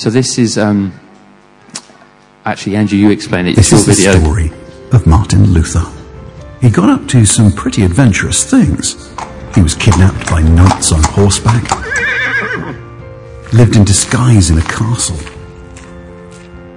So 0.00 0.08
this 0.08 0.38
is 0.38 0.56
um, 0.56 0.98
actually 2.46 2.74
Andrew. 2.74 2.96
You 2.96 3.10
explain 3.10 3.46
it. 3.46 3.54
This 3.54 3.70
is 3.70 3.84
the 3.84 3.92
video. 3.92 4.18
story 4.18 4.50
of 4.92 5.06
Martin 5.06 5.52
Luther. 5.52 5.84
He 6.62 6.70
got 6.70 6.88
up 6.88 7.06
to 7.08 7.26
some 7.26 7.52
pretty 7.52 7.82
adventurous 7.82 8.50
things. 8.50 9.12
He 9.54 9.60
was 9.60 9.74
kidnapped 9.74 10.30
by 10.30 10.40
knights 10.40 10.92
on 10.92 11.02
horseback, 11.02 11.64
lived 13.52 13.76
in 13.76 13.84
disguise 13.84 14.48
in 14.48 14.56
a 14.56 14.62
castle, 14.62 15.18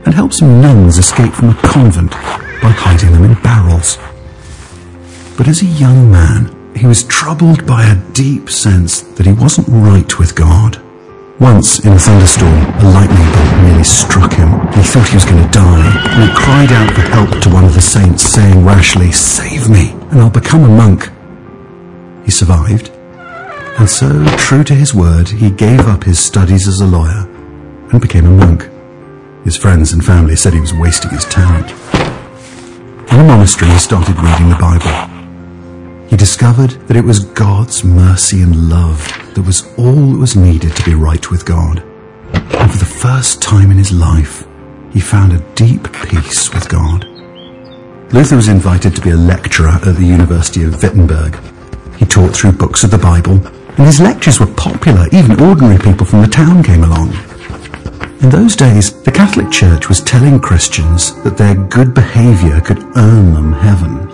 and 0.03 0.13
helped 0.13 0.33
some 0.33 0.59
nuns 0.59 0.97
escape 0.97 1.31
from 1.31 1.51
a 1.51 1.55
convent 1.61 2.11
by 2.11 2.73
hiding 2.75 3.13
them 3.13 3.23
in 3.23 3.35
barrels. 3.35 3.97
But 5.37 5.47
as 5.47 5.61
a 5.61 5.77
young 5.79 6.11
man, 6.11 6.75
he 6.75 6.87
was 6.87 7.03
troubled 7.03 7.65
by 7.65 7.85
a 7.85 7.95
deep 8.11 8.49
sense 8.49 8.99
that 8.99 9.25
he 9.25 9.31
wasn't 9.31 9.69
right 9.69 10.19
with 10.19 10.35
God. 10.35 10.82
Once, 11.39 11.79
in 11.79 11.91
a 11.93 11.99
thunderstorm, 11.99 12.53
a 12.53 12.89
lightning 12.93 13.31
bolt 13.33 13.63
nearly 13.63 13.83
struck 13.83 14.31
him. 14.33 14.49
He 14.73 14.83
thought 14.83 15.09
he 15.09 15.15
was 15.15 15.25
going 15.25 15.43
to 15.43 15.49
die, 15.51 16.13
and 16.13 16.29
he 16.29 16.35
cried 16.35 16.71
out 16.71 16.93
for 16.93 17.01
help 17.01 17.41
to 17.41 17.49
one 17.49 17.65
of 17.65 17.73
the 17.73 17.81
saints, 17.81 18.23
saying 18.23 18.63
rashly, 18.63 19.11
Save 19.11 19.67
me, 19.69 19.91
and 20.11 20.21
I'll 20.21 20.29
become 20.29 20.63
a 20.63 20.69
monk. 20.69 21.09
He 22.23 22.31
survived, 22.31 22.91
and 23.79 23.89
so, 23.89 24.23
true 24.37 24.63
to 24.63 24.75
his 24.75 24.93
word, 24.93 25.27
he 25.27 25.49
gave 25.49 25.81
up 25.81 26.03
his 26.03 26.19
studies 26.19 26.67
as 26.67 26.79
a 26.79 26.85
lawyer 26.85 27.27
and 27.91 27.99
became 27.99 28.25
a 28.25 28.29
monk. 28.29 28.69
His 29.43 29.57
friends 29.57 29.91
and 29.91 30.05
family 30.05 30.35
said 30.35 30.53
he 30.53 30.59
was 30.59 30.73
wasting 30.73 31.11
his 31.11 31.25
talent. 31.25 31.71
In 33.11 33.19
a 33.19 33.23
monastery, 33.23 33.71
he 33.71 33.79
started 33.79 34.15
reading 34.17 34.49
the 34.49 34.55
Bible. 34.55 35.12
He 36.13 36.17
discovered 36.17 36.69
that 36.87 36.95
it 36.95 37.03
was 37.03 37.25
God's 37.25 37.83
mercy 37.83 38.43
and 38.43 38.69
love 38.69 39.01
that 39.33 39.41
was 39.41 39.65
all 39.79 40.11
that 40.11 40.19
was 40.19 40.35
needed 40.35 40.75
to 40.75 40.85
be 40.85 40.93
right 40.93 41.31
with 41.31 41.43
God. 41.43 41.79
And 42.33 42.71
for 42.71 42.77
the 42.77 42.85
first 42.85 43.41
time 43.41 43.71
in 43.71 43.79
his 43.79 43.91
life, 43.91 44.45
he 44.91 44.99
found 44.99 45.33
a 45.33 45.39
deep 45.55 45.91
peace 45.91 46.53
with 46.53 46.69
God. 46.69 47.05
Luther 48.13 48.35
was 48.35 48.47
invited 48.47 48.95
to 48.95 49.01
be 49.01 49.09
a 49.09 49.15
lecturer 49.15 49.69
at 49.69 49.95
the 49.95 50.05
University 50.05 50.63
of 50.63 50.83
Wittenberg. 50.83 51.35
He 51.97 52.05
taught 52.05 52.35
through 52.35 52.51
books 52.51 52.83
of 52.83 52.91
the 52.91 52.99
Bible, 52.99 53.43
and 53.47 53.87
his 53.87 53.99
lectures 53.99 54.39
were 54.39 54.53
popular. 54.53 55.07
Even 55.11 55.41
ordinary 55.41 55.79
people 55.79 56.05
from 56.05 56.21
the 56.21 56.27
town 56.27 56.61
came 56.61 56.83
along. 56.83 57.11
In 58.21 58.29
those 58.29 58.55
days, 58.55 59.01
the 59.01 59.11
Catholic 59.11 59.49
Church 59.49 59.89
was 59.89 59.99
telling 59.99 60.39
Christians 60.39 61.19
that 61.23 61.37
their 61.37 61.55
good 61.55 61.95
behavior 61.95 62.61
could 62.61 62.83
earn 62.97 63.33
them 63.33 63.51
heaven. 63.53 64.12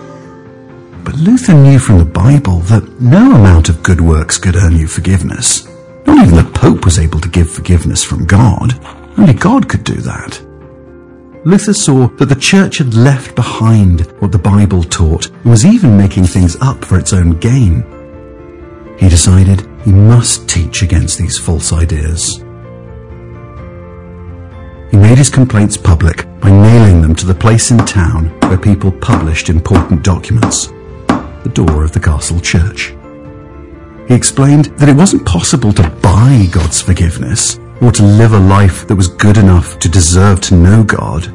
But 1.04 1.16
Luther 1.16 1.54
knew 1.54 1.78
from 1.78 1.98
the 1.98 2.04
Bible 2.04 2.60
that 2.60 3.00
no 3.00 3.32
amount 3.32 3.68
of 3.68 3.82
good 3.82 4.00
works 4.00 4.38
could 4.38 4.56
earn 4.56 4.76
you 4.76 4.86
forgiveness. 4.86 5.66
Not 6.06 6.26
even 6.26 6.36
the 6.36 6.50
Pope 6.52 6.84
was 6.84 6.98
able 6.98 7.20
to 7.20 7.28
give 7.28 7.50
forgiveness 7.50 8.04
from 8.04 8.26
God. 8.26 8.74
Only 9.18 9.34
God 9.34 9.68
could 9.68 9.84
do 9.84 9.96
that. 9.96 10.40
Luther 11.44 11.72
saw 11.72 12.06
that 12.08 12.26
the 12.26 12.34
church 12.34 12.78
had 12.78 12.94
left 12.94 13.34
behind 13.34 14.02
what 14.20 14.30
the 14.30 14.38
Bible 14.38 14.82
taught 14.82 15.28
and 15.28 15.50
was 15.50 15.64
even 15.64 15.96
making 15.96 16.24
things 16.24 16.56
up 16.60 16.84
for 16.84 16.98
its 16.98 17.12
own 17.14 17.38
gain. 17.38 17.82
He 18.98 19.08
decided 19.08 19.66
he 19.84 19.92
must 19.92 20.48
teach 20.48 20.82
against 20.82 21.18
these 21.18 21.38
false 21.38 21.72
ideas. 21.72 22.36
He 24.90 24.96
made 24.96 25.16
his 25.16 25.30
complaints 25.30 25.76
public 25.78 26.26
by 26.40 26.50
nailing 26.50 27.00
them 27.00 27.14
to 27.14 27.26
the 27.26 27.34
place 27.34 27.70
in 27.70 27.78
town 27.78 28.26
where 28.42 28.58
people 28.58 28.92
published 28.92 29.48
important 29.48 30.02
documents, 30.02 30.70
the 31.42 31.50
door 31.50 31.84
of 31.84 31.92
the 31.92 32.00
castle 32.00 32.40
church. 32.40 32.94
He 34.08 34.14
explained 34.14 34.66
that 34.78 34.88
it 34.88 34.96
wasn't 34.96 35.24
possible 35.24 35.72
to 35.72 35.88
buy 36.02 36.48
God's 36.50 36.80
forgiveness 36.80 37.60
or 37.80 37.92
to 37.92 38.02
live 38.02 38.32
a 38.32 38.38
life 38.38 38.86
that 38.88 38.96
was 38.96 39.06
good 39.06 39.36
enough 39.36 39.78
to 39.78 39.88
deserve 39.88 40.40
to 40.40 40.56
know 40.56 40.82
God. 40.82 41.26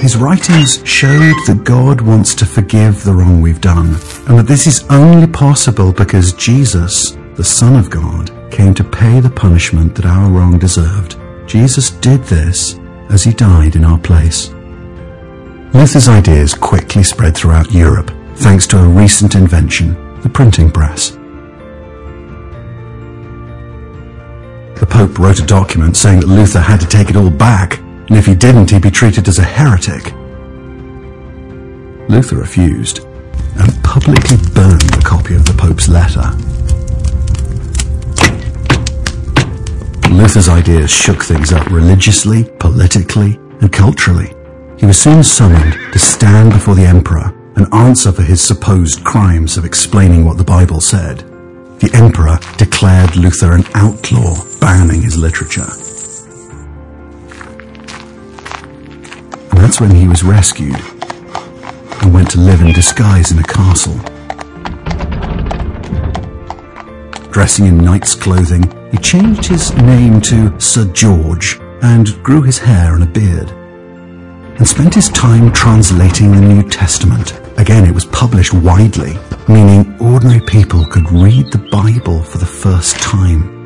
His 0.00 0.16
writings 0.16 0.80
showed 0.88 1.36
that 1.46 1.62
God 1.62 2.00
wants 2.00 2.34
to 2.36 2.46
forgive 2.46 3.04
the 3.04 3.12
wrong 3.12 3.40
we've 3.40 3.60
done, 3.60 3.96
and 4.26 4.38
that 4.38 4.46
this 4.48 4.66
is 4.66 4.84
only 4.90 5.26
possible 5.26 5.92
because 5.92 6.32
Jesus, 6.32 7.18
the 7.36 7.44
Son 7.44 7.76
of 7.76 7.90
God, 7.90 8.32
came 8.50 8.74
to 8.74 8.82
pay 8.82 9.20
the 9.20 9.30
punishment 9.30 9.94
that 9.94 10.06
our 10.06 10.30
wrong 10.30 10.58
deserved. 10.58 11.16
Jesus 11.46 11.90
did 11.90 12.22
this 12.24 12.80
as 13.10 13.22
he 13.22 13.32
died 13.32 13.76
in 13.76 13.84
our 13.84 13.98
place. 13.98 14.48
Luther's 15.74 16.08
ideas 16.08 16.54
quickly 16.54 17.02
spread 17.02 17.36
throughout 17.36 17.72
Europe 17.72 18.10
thanks 18.36 18.66
to 18.68 18.78
a 18.78 18.86
recent 18.86 19.34
invention, 19.34 20.20
the 20.22 20.28
printing 20.28 20.70
press. 20.70 21.10
The 24.80 24.86
Pope 24.88 25.18
wrote 25.18 25.38
a 25.38 25.46
document 25.46 25.96
saying 25.96 26.20
that 26.20 26.26
Luther 26.26 26.60
had 26.60 26.80
to 26.80 26.86
take 26.86 27.08
it 27.08 27.16
all 27.16 27.30
back, 27.30 27.78
and 27.78 28.16
if 28.16 28.26
he 28.26 28.34
didn't, 28.34 28.70
he'd 28.70 28.82
be 28.82 28.90
treated 28.90 29.28
as 29.28 29.38
a 29.38 29.44
heretic. 29.44 30.12
Luther 32.08 32.36
refused 32.36 33.00
and 33.56 33.84
publicly 33.84 34.38
burned 34.54 34.94
a 34.94 35.02
copy 35.02 35.34
of 35.34 35.44
the 35.44 35.54
Pope's 35.56 35.88
letter. 35.88 36.30
Luther's 40.12 40.48
ideas 40.48 40.90
shook 40.90 41.22
things 41.22 41.52
up 41.52 41.66
religiously, 41.70 42.44
politically, 42.58 43.36
and 43.60 43.72
culturally. 43.72 44.34
He 44.78 44.86
was 44.86 45.00
soon 45.00 45.22
summoned 45.22 45.74
to 45.92 45.98
stand 45.98 46.52
before 46.52 46.74
the 46.74 46.84
emperor 46.84 47.32
and 47.56 47.72
answer 47.74 48.12
for 48.12 48.22
his 48.22 48.40
supposed 48.40 49.04
crimes 49.04 49.56
of 49.56 49.64
explaining 49.64 50.24
what 50.24 50.38
the 50.38 50.44
Bible 50.44 50.80
said. 50.80 51.18
The 51.80 51.90
emperor 51.94 52.38
declared 52.58 53.16
Luther 53.16 53.52
an 53.52 53.64
outlaw, 53.74 54.36
banning 54.60 55.02
his 55.02 55.16
literature. 55.16 55.66
And 59.50 59.60
that's 59.60 59.80
when 59.80 59.90
he 59.90 60.06
was 60.08 60.22
rescued 60.22 60.80
and 62.00 62.14
went 62.14 62.30
to 62.30 62.38
live 62.38 62.60
in 62.60 62.72
disguise 62.72 63.32
in 63.32 63.38
a 63.38 63.42
castle. 63.42 63.98
Dressing 67.32 67.66
in 67.66 67.78
knight's 67.78 68.14
clothing, 68.14 68.62
he 68.90 68.98
changed 68.98 69.46
his 69.46 69.74
name 69.74 70.20
to 70.22 70.58
Sir 70.60 70.84
George 70.92 71.58
and 71.82 72.22
grew 72.22 72.42
his 72.42 72.58
hair 72.58 72.94
and 72.94 73.02
a 73.02 73.06
beard, 73.06 73.50
and 74.58 74.68
spent 74.68 74.94
his 74.94 75.08
time 75.08 75.52
translating 75.52 76.30
the 76.30 76.40
New 76.40 76.62
Testament. 76.68 77.41
Again, 77.58 77.84
it 77.84 77.94
was 77.94 78.06
published 78.06 78.54
widely, 78.54 79.18
meaning 79.48 79.96
ordinary 80.00 80.40
people 80.40 80.84
could 80.86 81.10
read 81.10 81.52
the 81.52 81.68
Bible 81.70 82.22
for 82.22 82.38
the 82.38 82.46
first 82.46 82.96
time. 82.96 83.60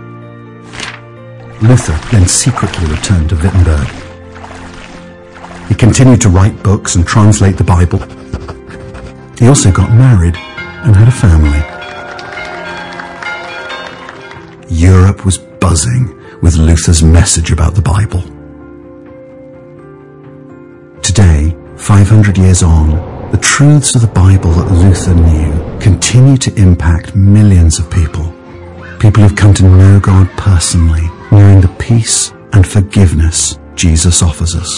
Luther 1.63 1.99
then 2.11 2.27
secretly 2.29 2.87
returned 2.91 3.31
to 3.31 3.37
Wittenberg. 3.37 3.89
He 5.69 5.75
continued 5.75 6.21
to 6.21 6.29
write 6.29 6.63
books 6.63 6.95
and 6.97 7.07
translate 7.07 7.57
the 7.57 7.65
Bible. 7.65 7.99
He 9.39 9.49
also 9.49 9.71
got 9.73 9.91
married 9.91 10.37
and 10.37 10.95
had 10.95 11.09
a 11.09 11.11
family. 11.11 11.63
Europe 14.69 15.25
was 15.25 15.39
buzzing 15.39 16.15
with 16.43 16.57
Luther's 16.57 17.03
message 17.03 17.53
about 17.53 17.75
the 17.75 17.83
Bible. 17.83 18.23
Today, 21.03 21.57
500 21.77 22.37
years 22.37 22.63
on, 22.63 23.16
the 23.37 23.43
truths 23.43 23.95
of 23.95 24.01
the 24.01 24.07
Bible 24.07 24.51
that 24.53 24.73
Luther 24.73 25.13
knew 25.13 25.79
continue 25.79 26.39
to 26.39 26.55
impact 26.55 27.15
millions 27.15 27.79
of 27.79 27.91
people. 27.91 28.25
People 28.99 29.23
who've 29.23 29.37
come 29.37 29.53
to 29.53 29.63
know 29.63 30.01
God 30.01 30.31
personally, 30.39 31.07
knowing 31.31 31.61
the 31.61 31.77
peace 31.79 32.33
and 32.55 32.67
forgiveness 32.67 33.59
Jesus 33.75 34.23
offers 34.23 34.55
us. 34.55 34.71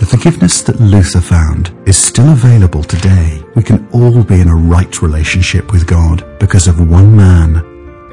The 0.00 0.06
forgiveness 0.06 0.62
that 0.62 0.80
Luther 0.80 1.20
found 1.20 1.72
is 1.86 1.96
still 1.96 2.32
available 2.32 2.82
today. 2.82 3.40
We 3.54 3.62
can 3.62 3.88
all 3.92 4.24
be 4.24 4.40
in 4.40 4.48
a 4.48 4.56
right 4.56 5.00
relationship 5.00 5.70
with 5.70 5.86
God 5.86 6.26
because 6.40 6.66
of 6.66 6.90
one 6.90 7.14
man, 7.16 7.52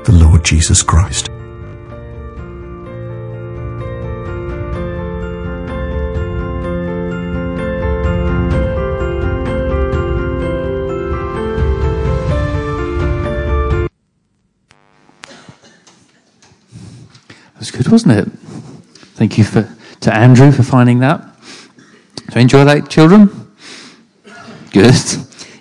the 0.04 0.12
Lord 0.12 0.46
Jesus 0.46 0.84
Christ. 0.84 1.32
That's 17.64 17.72
good, 17.72 17.88
wasn't 17.88 18.12
it? 18.12 18.26
Thank 19.16 19.38
you 19.38 19.46
for, 19.46 19.74
to 20.02 20.14
Andrew 20.14 20.52
for 20.52 20.64
finding 20.64 21.00
that. 21.00 21.24
So 22.34 22.42
enjoy 22.42 22.66
that, 22.66 22.90
children. 22.90 23.54
Good. 24.74 24.94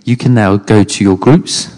You 0.05 0.17
can 0.17 0.35
now 0.35 0.57
go 0.57 0.83
to 0.83 1.05
your 1.05 1.17
groups. 1.17 1.73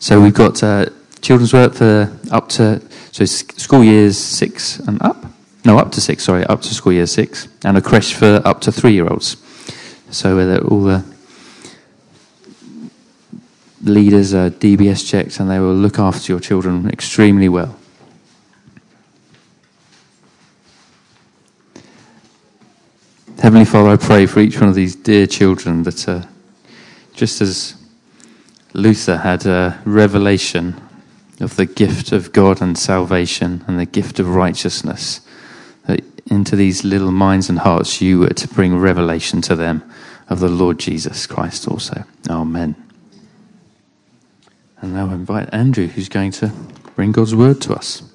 So 0.00 0.20
we've 0.20 0.34
got 0.34 0.62
uh, 0.62 0.90
children's 1.22 1.54
work 1.54 1.72
for 1.72 2.14
up 2.30 2.50
to 2.50 2.82
so 3.10 3.24
school 3.24 3.82
years 3.82 4.18
six 4.18 4.80
and 4.80 5.00
up. 5.00 5.24
No, 5.64 5.78
up 5.78 5.92
to 5.92 6.00
six. 6.02 6.24
Sorry, 6.24 6.44
up 6.44 6.60
to 6.60 6.74
school 6.74 6.92
year 6.92 7.06
six, 7.06 7.48
and 7.64 7.78
a 7.78 7.80
creche 7.80 8.12
for 8.12 8.42
up 8.44 8.60
to 8.60 8.70
three-year-olds. 8.70 9.38
So 10.10 10.60
all 10.68 10.82
the 10.82 11.02
leaders 13.80 14.34
are 14.34 14.50
DBS 14.50 15.08
checked, 15.08 15.40
and 15.40 15.48
they 15.48 15.58
will 15.58 15.74
look 15.74 15.98
after 15.98 16.30
your 16.30 16.40
children 16.40 16.90
extremely 16.90 17.48
well. 17.48 17.78
Heavenly 23.44 23.66
Father, 23.66 23.90
I 23.90 23.96
pray 23.98 24.24
for 24.24 24.40
each 24.40 24.58
one 24.58 24.70
of 24.70 24.74
these 24.74 24.96
dear 24.96 25.26
children 25.26 25.82
that, 25.82 26.08
uh, 26.08 26.22
just 27.12 27.42
as 27.42 27.74
Luther 28.72 29.18
had 29.18 29.44
a 29.44 29.82
revelation 29.84 30.80
of 31.40 31.56
the 31.56 31.66
gift 31.66 32.10
of 32.10 32.32
God 32.32 32.62
and 32.62 32.78
salvation 32.78 33.62
and 33.66 33.78
the 33.78 33.84
gift 33.84 34.18
of 34.18 34.34
righteousness, 34.34 35.20
that 35.86 36.02
into 36.24 36.56
these 36.56 36.84
little 36.84 37.10
minds 37.12 37.50
and 37.50 37.58
hearts 37.58 38.00
you 38.00 38.20
were 38.20 38.30
to 38.30 38.48
bring 38.48 38.78
revelation 38.78 39.42
to 39.42 39.54
them 39.54 39.82
of 40.30 40.40
the 40.40 40.48
Lord 40.48 40.78
Jesus 40.78 41.26
Christ 41.26 41.68
also. 41.68 42.04
Amen. 42.30 42.74
And 44.80 44.94
now 44.94 45.10
I 45.10 45.12
invite 45.12 45.52
Andrew, 45.52 45.88
who's 45.88 46.08
going 46.08 46.30
to 46.30 46.50
bring 46.96 47.12
God's 47.12 47.34
word 47.34 47.60
to 47.60 47.74
us. 47.74 48.10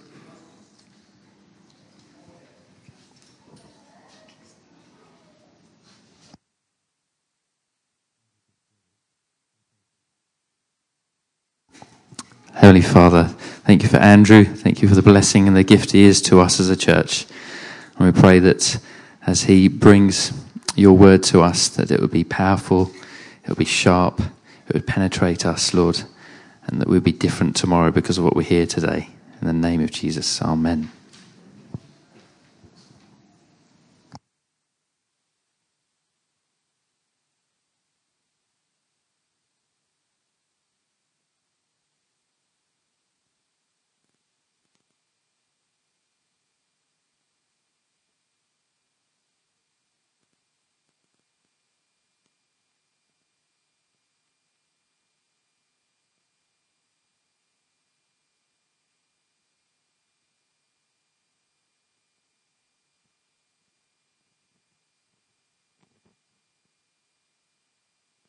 Heavenly 12.60 12.82
Father, 12.82 13.24
thank 13.24 13.84
you 13.84 13.88
for 13.88 13.96
Andrew. 13.96 14.44
Thank 14.44 14.82
you 14.82 14.90
for 14.90 14.94
the 14.94 15.02
blessing 15.02 15.48
and 15.48 15.56
the 15.56 15.64
gift 15.64 15.94
he 15.94 16.04
is 16.04 16.22
to 16.24 16.42
us 16.42 16.60
as 16.60 16.70
a 16.70 16.76
church. 16.76 17.26
And 17.98 18.14
we 18.14 18.22
pray 18.22 18.40
that 18.40 18.82
as 19.26 19.44
he 19.44 19.70
brings 19.70 20.34
your 20.76 20.92
word 20.92 21.24
to 21.24 21.40
us, 21.40 21.70
that 21.70 21.90
it 21.90 22.02
would 22.02 22.12
be 22.12 22.26
powerful, 22.26 22.92
it 23.44 23.48
would 23.48 23.58
be 23.58 23.64
sharp, 23.64 24.20
it 24.68 24.74
would 24.74 24.86
penetrate 24.86 25.46
us, 25.46 25.74
Lord, 25.74 26.02
and 26.68 26.82
that 26.82 26.90
we'd 26.90 27.02
be 27.02 27.14
different 27.14 27.56
tomorrow 27.56 27.92
because 27.92 28.18
of 28.18 28.26
what 28.26 28.36
we 28.36 28.44
hear 28.44 28.66
today. 28.66 29.08
In 29.40 29.48
the 29.48 29.54
name 29.54 29.82
of 29.82 29.92
Jesus, 29.92 30.42
Amen. 30.42 30.92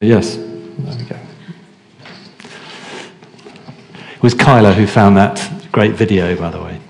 Yes. 0.03 0.37
There 0.37 0.97
we 0.97 1.05
go. 1.05 1.19
It 4.15 4.23
was 4.23 4.33
Kyla 4.33 4.73
who 4.73 4.87
found 4.87 5.19
that 5.19 5.53
great 5.73 5.93
video, 5.93 6.35
by 6.37 6.51
the 6.51 6.63
way. 6.63 6.81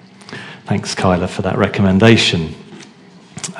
Thanks, 0.66 0.94
Kyla, 0.94 1.26
for 1.26 1.42
that 1.42 1.58
recommendation. 1.58 2.54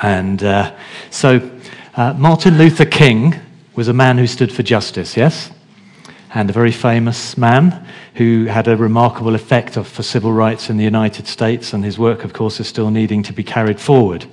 And 0.05 0.41
uh, 0.44 0.76
so, 1.11 1.50
uh, 1.97 2.12
Martin 2.12 2.58
Luther 2.58 2.85
King 2.85 3.35
was 3.75 3.88
a 3.88 3.93
man 3.93 4.19
who 4.19 4.29
stood 4.29 4.52
for 4.52 4.62
justice, 4.62 5.17
yes? 5.17 5.50
And 6.32 6.49
a 6.49 6.52
very 6.52 6.70
famous 6.70 7.37
man 7.37 7.88
who 8.14 8.44
had 8.44 8.69
a 8.69 8.76
remarkable 8.76 9.35
effect 9.35 9.76
of, 9.76 9.88
for 9.88 10.05
civil 10.05 10.32
rights 10.32 10.70
in 10.70 10.76
the 10.76 10.85
United 10.85 11.26
States, 11.26 11.73
and 11.73 11.85
his 11.85 11.99
work, 11.99 12.23
of 12.23 12.32
course, 12.32 12.61
is 12.61 12.69
still 12.69 12.93
needing 12.93 13.25
to 13.25 13.32
be 13.32 13.43
carried 13.43 13.81
forward. 13.81 14.26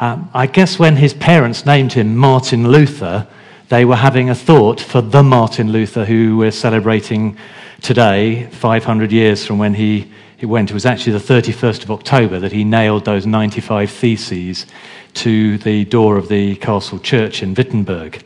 Um, 0.00 0.30
I 0.32 0.46
guess 0.46 0.78
when 0.78 0.96
his 0.96 1.12
parents 1.12 1.66
named 1.66 1.92
him 1.92 2.16
Martin 2.16 2.68
Luther, 2.68 3.28
they 3.68 3.84
were 3.84 3.96
having 3.96 4.30
a 4.30 4.34
thought 4.34 4.80
for 4.80 5.00
the 5.00 5.22
Martin 5.22 5.72
Luther 5.72 6.04
who 6.04 6.36
we're 6.36 6.52
celebrating 6.52 7.36
today, 7.82 8.46
500 8.52 9.10
years 9.10 9.44
from 9.44 9.58
when 9.58 9.74
he, 9.74 10.10
he 10.36 10.46
went. 10.46 10.70
It 10.70 10.74
was 10.74 10.86
actually 10.86 11.14
the 11.14 11.18
31st 11.18 11.82
of 11.82 11.90
October 11.90 12.38
that 12.38 12.52
he 12.52 12.62
nailed 12.62 13.04
those 13.04 13.26
95 13.26 13.90
theses 13.90 14.66
to 15.14 15.58
the 15.58 15.84
door 15.86 16.16
of 16.16 16.28
the 16.28 16.56
castle 16.56 16.98
church 16.98 17.42
in 17.42 17.54
Wittenberg. 17.54 18.24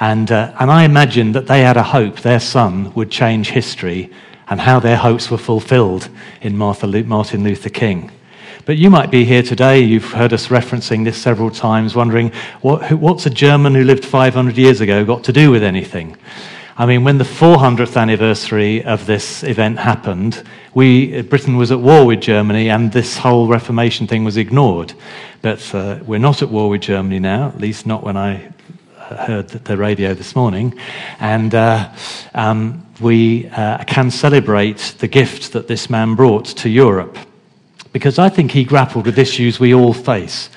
And, 0.00 0.30
uh, 0.30 0.54
and 0.60 0.70
I 0.70 0.84
imagine 0.84 1.32
that 1.32 1.46
they 1.46 1.62
had 1.62 1.76
a 1.76 1.82
hope 1.82 2.20
their 2.20 2.40
son 2.40 2.92
would 2.94 3.10
change 3.10 3.50
history 3.50 4.12
and 4.48 4.60
how 4.60 4.78
their 4.78 4.96
hopes 4.96 5.30
were 5.30 5.38
fulfilled 5.38 6.08
in 6.40 6.56
Martin 6.56 6.90
Luther 6.90 7.70
King. 7.70 8.10
But 8.68 8.76
you 8.76 8.90
might 8.90 9.10
be 9.10 9.24
here 9.24 9.42
today, 9.42 9.80
you've 9.80 10.12
heard 10.12 10.34
us 10.34 10.48
referencing 10.48 11.02
this 11.02 11.16
several 11.16 11.50
times, 11.50 11.94
wondering 11.94 12.32
what, 12.60 12.92
what's 12.92 13.24
a 13.24 13.30
German 13.30 13.74
who 13.74 13.82
lived 13.82 14.04
500 14.04 14.58
years 14.58 14.82
ago 14.82 15.06
got 15.06 15.24
to 15.24 15.32
do 15.32 15.50
with 15.50 15.62
anything? 15.62 16.18
I 16.76 16.84
mean, 16.84 17.02
when 17.02 17.16
the 17.16 17.24
400th 17.24 17.98
anniversary 17.98 18.84
of 18.84 19.06
this 19.06 19.42
event 19.42 19.78
happened, 19.78 20.42
we, 20.74 21.22
Britain 21.22 21.56
was 21.56 21.70
at 21.70 21.80
war 21.80 22.04
with 22.04 22.20
Germany, 22.20 22.68
and 22.68 22.92
this 22.92 23.16
whole 23.16 23.48
Reformation 23.48 24.06
thing 24.06 24.22
was 24.22 24.36
ignored. 24.36 24.92
But 25.40 25.74
uh, 25.74 26.00
we're 26.04 26.18
not 26.18 26.42
at 26.42 26.50
war 26.50 26.68
with 26.68 26.82
Germany 26.82 27.20
now, 27.20 27.48
at 27.48 27.58
least 27.58 27.86
not 27.86 28.02
when 28.02 28.18
I 28.18 28.52
heard 28.98 29.48
the 29.48 29.78
radio 29.78 30.12
this 30.12 30.36
morning. 30.36 30.78
And 31.20 31.54
uh, 31.54 31.90
um, 32.34 32.86
we 33.00 33.48
uh, 33.48 33.82
can 33.84 34.10
celebrate 34.10 34.96
the 34.98 35.08
gift 35.08 35.54
that 35.54 35.68
this 35.68 35.88
man 35.88 36.14
brought 36.14 36.44
to 36.44 36.68
Europe 36.68 37.16
because 37.92 38.18
I 38.18 38.28
think 38.28 38.50
he 38.50 38.64
grappled 38.64 39.06
with 39.06 39.18
issues 39.18 39.58
we 39.58 39.74
all 39.74 39.94
face. 39.94 40.50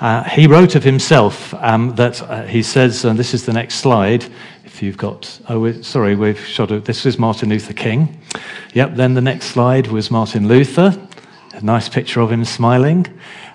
Uh, 0.00 0.24
he 0.24 0.46
wrote 0.46 0.74
of 0.74 0.84
himself 0.84 1.54
um, 1.54 1.94
that 1.96 2.22
uh, 2.22 2.42
he 2.42 2.62
says, 2.62 3.04
and 3.04 3.18
this 3.18 3.34
is 3.34 3.46
the 3.46 3.52
next 3.52 3.76
slide. 3.76 4.26
If 4.64 4.82
you've 4.82 4.98
got, 4.98 5.40
oh, 5.48 5.72
sorry, 5.82 6.14
we've 6.14 6.38
shot 6.38 6.70
it. 6.70 6.84
This 6.84 7.06
is 7.06 7.18
Martin 7.18 7.48
Luther 7.48 7.72
King. 7.72 8.20
Yep, 8.74 8.94
then 8.94 9.14
the 9.14 9.22
next 9.22 9.46
slide 9.46 9.86
was 9.86 10.10
Martin 10.10 10.48
Luther. 10.48 11.00
A 11.54 11.60
nice 11.62 11.88
picture 11.88 12.20
of 12.20 12.30
him 12.30 12.44
smiling. 12.44 13.06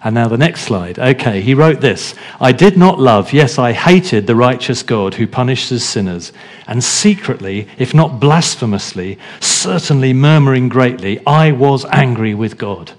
And 0.03 0.15
now 0.15 0.27
the 0.27 0.38
next 0.38 0.62
slide. 0.62 0.97
Okay, 0.97 1.41
he 1.41 1.53
wrote 1.53 1.79
this 1.79 2.15
I 2.39 2.51
did 2.51 2.75
not 2.75 3.00
love, 3.00 3.33
yes, 3.33 3.59
I 3.59 3.71
hated 3.71 4.25
the 4.25 4.35
righteous 4.35 4.81
God 4.81 5.13
who 5.13 5.27
punishes 5.27 5.88
sinners, 5.88 6.33
and 6.65 6.83
secretly, 6.83 7.67
if 7.77 7.94
not 7.94 8.19
blasphemously, 8.19 9.19
certainly 9.39 10.13
murmuring 10.13 10.69
greatly, 10.69 11.24
I 11.27 11.51
was 11.51 11.85
angry 11.85 12.33
with 12.33 12.57
God. 12.57 12.94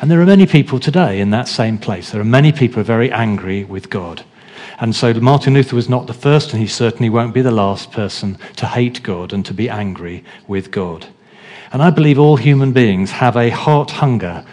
And 0.00 0.10
there 0.10 0.20
are 0.20 0.26
many 0.26 0.46
people 0.46 0.78
today 0.78 1.20
in 1.20 1.30
that 1.30 1.48
same 1.48 1.76
place. 1.76 2.10
There 2.10 2.20
are 2.20 2.24
many 2.24 2.52
people 2.52 2.82
very 2.84 3.10
angry 3.10 3.64
with 3.64 3.90
God. 3.90 4.24
And 4.78 4.94
so 4.94 5.12
Martin 5.14 5.54
Luther 5.54 5.74
was 5.74 5.88
not 5.88 6.06
the 6.06 6.14
first, 6.14 6.52
and 6.52 6.62
he 6.62 6.68
certainly 6.68 7.10
won't 7.10 7.34
be 7.34 7.42
the 7.42 7.50
last 7.50 7.90
person 7.90 8.38
to 8.56 8.66
hate 8.66 9.02
God 9.02 9.32
and 9.32 9.44
to 9.46 9.52
be 9.52 9.68
angry 9.68 10.24
with 10.46 10.70
God. 10.70 11.06
And 11.72 11.82
I 11.82 11.90
believe 11.90 12.18
all 12.18 12.36
human 12.36 12.72
beings 12.72 13.10
have 13.10 13.36
a 13.36 13.50
heart 13.50 13.90
hunger 13.90 14.44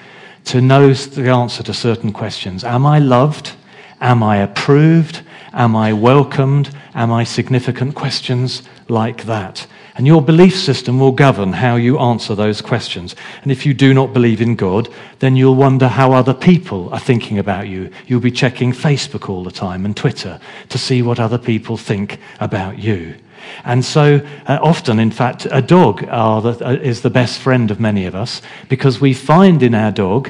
to 0.45 0.61
know 0.61 0.93
the 0.93 1.29
answer 1.29 1.61
to 1.63 1.73
certain 1.73 2.11
questions. 2.11 2.63
Am 2.63 2.85
I 2.85 2.97
loved? 2.97 3.53
Am 4.01 4.23
I 4.23 4.37
approved? 4.37 5.21
Am 5.53 5.75
I 5.75 5.93
welcomed? 5.93 6.75
Am 6.95 7.11
I 7.11 7.23
significant? 7.23 7.93
Questions 7.93 8.63
like 8.89 9.25
that. 9.25 9.67
And 9.95 10.05
your 10.05 10.21
belief 10.21 10.57
system 10.59 10.99
will 10.99 11.13
govern 11.13 11.53
how 11.53 11.77
you 11.77 11.97
answer 11.99 12.35
those 12.35 12.61
questions. 12.61 13.15
And 13.43 13.51
if 13.51 13.65
you 13.65 13.73
do 13.73 13.93
not 13.93 14.13
believe 14.13 14.41
in 14.41 14.55
God, 14.55 14.89
then 15.19 15.37
you'll 15.37 15.55
wonder 15.55 15.87
how 15.87 16.11
other 16.11 16.33
people 16.33 16.93
are 16.93 16.99
thinking 16.99 17.39
about 17.39 17.69
you. 17.69 17.89
You'll 18.05 18.19
be 18.19 18.31
checking 18.31 18.73
Facebook 18.73 19.29
all 19.29 19.43
the 19.43 19.51
time 19.51 19.85
and 19.85 19.95
Twitter 19.95 20.39
to 20.67 20.77
see 20.77 21.01
what 21.01 21.19
other 21.19 21.37
people 21.37 21.77
think 21.77 22.19
about 22.41 22.77
you. 22.77 23.15
And 23.63 23.85
so 23.85 24.25
uh, 24.47 24.59
often, 24.61 24.99
in 24.99 25.11
fact, 25.11 25.47
a 25.49 25.61
dog 25.61 26.01
the, 26.01 26.57
uh, 26.65 26.71
is 26.81 27.01
the 27.01 27.09
best 27.09 27.39
friend 27.39 27.71
of 27.71 27.79
many 27.79 28.05
of 28.05 28.15
us 28.15 28.41
because 28.69 28.99
we 28.99 29.13
find 29.13 29.63
in 29.63 29.73
our 29.73 29.91
dog 29.91 30.29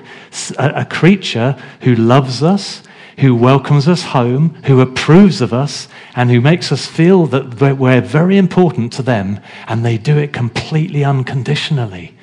a, 0.57 0.81
a 0.81 0.85
creature 0.85 1.57
who 1.81 1.95
loves 1.95 2.43
us, 2.43 2.83
who 3.19 3.33
welcomes 3.35 3.87
us 3.87 4.03
home, 4.03 4.55
who 4.65 4.81
approves 4.81 5.41
of 5.41 5.53
us, 5.53 5.87
and 6.15 6.29
who 6.29 6.41
makes 6.41 6.71
us 6.71 6.85
feel 6.85 7.25
that 7.27 7.77
we're 7.77 8.01
very 8.01 8.37
important 8.37 8.91
to 8.93 9.01
them, 9.01 9.39
and 9.67 9.85
they 9.85 9.97
do 9.97 10.17
it 10.17 10.33
completely 10.33 11.03
unconditionally. 11.03 12.13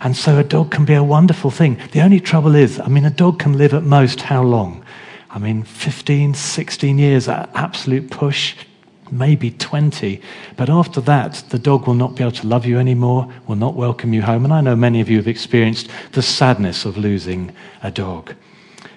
And 0.00 0.16
so 0.16 0.38
a 0.38 0.44
dog 0.44 0.70
can 0.70 0.86
be 0.86 0.94
a 0.94 1.04
wonderful 1.04 1.50
thing. 1.50 1.78
The 1.92 2.00
only 2.00 2.20
trouble 2.20 2.54
is, 2.54 2.80
I 2.80 2.88
mean, 2.88 3.04
a 3.04 3.10
dog 3.10 3.38
can 3.38 3.58
live 3.58 3.74
at 3.74 3.82
most 3.82 4.22
how 4.22 4.42
long? 4.42 4.82
I 5.28 5.38
mean, 5.38 5.62
15, 5.62 6.34
16 6.34 6.98
years 6.98 7.28
at 7.28 7.50
absolute 7.54 8.10
push, 8.10 8.56
maybe 9.10 9.50
20. 9.50 10.22
But 10.56 10.70
after 10.70 11.02
that, 11.02 11.44
the 11.50 11.58
dog 11.58 11.86
will 11.86 11.94
not 11.94 12.14
be 12.14 12.22
able 12.22 12.32
to 12.32 12.46
love 12.46 12.64
you 12.64 12.78
anymore, 12.78 13.30
will 13.46 13.56
not 13.56 13.74
welcome 13.74 14.14
you 14.14 14.22
home. 14.22 14.44
And 14.44 14.54
I 14.54 14.62
know 14.62 14.74
many 14.74 15.00
of 15.02 15.10
you 15.10 15.18
have 15.18 15.28
experienced 15.28 15.88
the 16.12 16.22
sadness 16.22 16.86
of 16.86 16.96
losing 16.96 17.52
a 17.82 17.90
dog. 17.90 18.34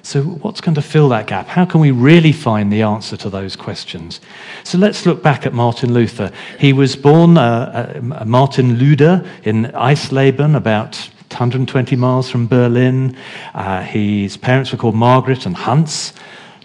So, 0.05 0.21
what's 0.21 0.59
going 0.59 0.75
to 0.75 0.81
fill 0.81 1.07
that 1.09 1.27
gap? 1.27 1.47
How 1.47 1.63
can 1.63 1.79
we 1.79 1.91
really 1.91 2.33
find 2.33 2.71
the 2.71 2.81
answer 2.81 3.15
to 3.15 3.29
those 3.29 3.55
questions? 3.55 4.19
So, 4.65 4.77
let's 4.77 5.05
look 5.05 5.23
back 5.23 5.45
at 5.45 5.53
Martin 5.53 5.93
Luther. 5.93 6.29
He 6.59 6.73
was 6.73 6.97
born 6.97 7.37
uh, 7.37 8.01
uh, 8.03 8.25
Martin 8.25 8.75
Luder 8.75 9.25
in 9.45 9.71
Eisleben, 9.73 10.57
about 10.57 10.97
120 11.29 11.95
miles 11.95 12.29
from 12.29 12.47
Berlin. 12.47 13.15
Uh, 13.53 13.81
his 13.81 14.35
parents 14.35 14.73
were 14.73 14.77
called 14.77 14.95
Margaret 14.95 15.45
and 15.45 15.55
Hans. 15.55 16.11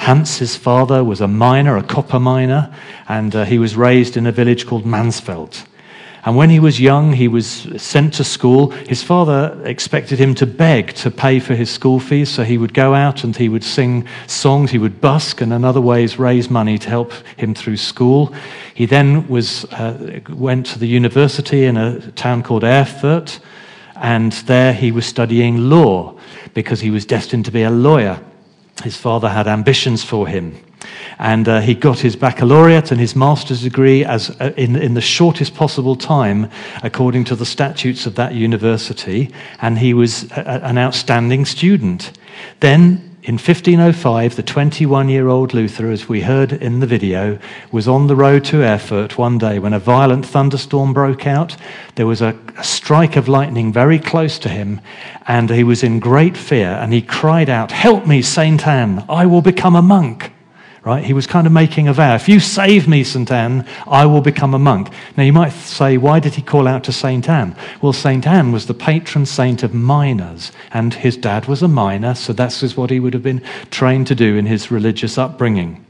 Hans, 0.00 0.38
his 0.38 0.56
father, 0.56 1.04
was 1.04 1.20
a 1.20 1.28
miner, 1.28 1.76
a 1.76 1.82
copper 1.84 2.18
miner, 2.18 2.74
and 3.08 3.36
uh, 3.36 3.44
he 3.44 3.60
was 3.60 3.76
raised 3.76 4.16
in 4.16 4.26
a 4.26 4.32
village 4.32 4.66
called 4.66 4.84
Mansfeld. 4.84 5.64
And 6.24 6.36
when 6.36 6.50
he 6.50 6.60
was 6.60 6.80
young, 6.80 7.12
he 7.12 7.28
was 7.28 7.46
sent 7.76 8.14
to 8.14 8.24
school. 8.24 8.70
His 8.70 9.02
father 9.02 9.60
expected 9.64 10.18
him 10.18 10.34
to 10.36 10.46
beg 10.46 10.94
to 10.94 11.10
pay 11.10 11.38
for 11.38 11.54
his 11.54 11.70
school 11.70 12.00
fees, 12.00 12.28
so 12.28 12.42
he 12.42 12.58
would 12.58 12.74
go 12.74 12.94
out 12.94 13.24
and 13.24 13.36
he 13.36 13.48
would 13.48 13.64
sing 13.64 14.06
songs, 14.26 14.70
he 14.70 14.78
would 14.78 15.00
busk, 15.00 15.40
and 15.40 15.52
in 15.52 15.64
other 15.64 15.80
ways 15.80 16.18
raise 16.18 16.50
money 16.50 16.76
to 16.78 16.88
help 16.88 17.12
him 17.36 17.54
through 17.54 17.76
school. 17.76 18.34
He 18.74 18.86
then 18.86 19.28
was, 19.28 19.64
uh, 19.66 20.20
went 20.28 20.66
to 20.66 20.78
the 20.78 20.88
university 20.88 21.64
in 21.64 21.76
a 21.76 22.10
town 22.12 22.42
called 22.42 22.64
Erfurt, 22.64 23.40
and 23.96 24.32
there 24.32 24.72
he 24.72 24.92
was 24.92 25.06
studying 25.06 25.70
law 25.70 26.16
because 26.54 26.80
he 26.80 26.90
was 26.90 27.04
destined 27.04 27.44
to 27.44 27.52
be 27.52 27.62
a 27.62 27.70
lawyer. 27.70 28.20
His 28.82 28.96
father 28.96 29.28
had 29.28 29.46
ambitions 29.46 30.04
for 30.04 30.28
him. 30.28 30.56
And 31.18 31.48
uh, 31.48 31.60
he 31.60 31.74
got 31.74 31.98
his 31.98 32.16
baccalaureate 32.16 32.90
and 32.90 33.00
his 33.00 33.16
master's 33.16 33.62
degree 33.62 34.04
as, 34.04 34.30
uh, 34.40 34.52
in, 34.56 34.76
in 34.76 34.94
the 34.94 35.00
shortest 35.00 35.54
possible 35.54 35.96
time, 35.96 36.50
according 36.82 37.24
to 37.24 37.36
the 37.36 37.46
statutes 37.46 38.06
of 38.06 38.14
that 38.16 38.34
university. 38.34 39.30
And 39.60 39.78
he 39.78 39.94
was 39.94 40.30
a, 40.32 40.64
an 40.64 40.78
outstanding 40.78 41.44
student. 41.44 42.12
Then 42.60 43.08
in 43.28 43.34
1505, 43.34 44.36
the 44.36 44.42
21 44.42 45.10
year 45.10 45.28
old 45.28 45.52
Luther, 45.52 45.90
as 45.90 46.08
we 46.08 46.22
heard 46.22 46.50
in 46.50 46.80
the 46.80 46.86
video, 46.86 47.38
was 47.70 47.86
on 47.86 48.06
the 48.06 48.16
road 48.16 48.42
to 48.46 48.62
Erfurt 48.62 49.18
one 49.18 49.36
day 49.36 49.58
when 49.58 49.74
a 49.74 49.78
violent 49.78 50.24
thunderstorm 50.24 50.94
broke 50.94 51.26
out. 51.26 51.54
There 51.96 52.06
was 52.06 52.22
a, 52.22 52.34
a, 52.56 52.64
strike 52.64 53.16
of 53.16 53.28
lightning 53.28 53.70
very 53.70 53.98
close 53.98 54.38
to 54.38 54.48
him, 54.48 54.80
and 55.26 55.50
he 55.50 55.62
was 55.62 55.82
in 55.82 56.00
great 56.00 56.38
fear, 56.38 56.68
and 56.80 56.90
he 56.90 57.02
cried 57.02 57.50
out, 57.50 57.70
Help 57.70 58.06
me, 58.06 58.22
Saint 58.22 58.66
Anne, 58.66 59.04
I 59.10 59.26
will 59.26 59.42
become 59.42 59.76
a 59.76 59.82
monk 59.82 60.32
right? 60.88 61.04
He 61.04 61.12
was 61.12 61.26
kind 61.26 61.46
of 61.46 61.52
making 61.52 61.86
a 61.86 61.92
vow. 61.92 62.14
If 62.14 62.30
you 62.30 62.40
save 62.40 62.88
me, 62.88 63.04
St. 63.04 63.30
Anne, 63.30 63.68
I 63.86 64.06
will 64.06 64.22
become 64.22 64.54
a 64.54 64.58
monk. 64.58 64.88
Now, 65.18 65.22
you 65.22 65.34
might 65.34 65.52
say, 65.52 65.98
why 65.98 66.18
did 66.18 66.34
he 66.34 66.40
call 66.40 66.66
out 66.66 66.82
to 66.84 66.92
St. 66.92 67.28
Anne? 67.28 67.54
Well, 67.82 67.92
St. 67.92 68.26
Anne 68.26 68.52
was 68.52 68.64
the 68.64 68.72
patron 68.72 69.26
saint 69.26 69.62
of 69.62 69.74
miners, 69.74 70.50
and 70.72 70.94
his 70.94 71.18
dad 71.18 71.44
was 71.44 71.62
a 71.62 71.68
miner, 71.68 72.14
so 72.14 72.32
that's 72.32 72.74
what 72.74 72.88
he 72.88 73.00
would 73.00 73.12
have 73.12 73.22
been 73.22 73.42
trained 73.70 74.06
to 74.06 74.14
do 74.14 74.38
in 74.38 74.46
his 74.46 74.70
religious 74.70 75.18
upbringing. 75.18 75.84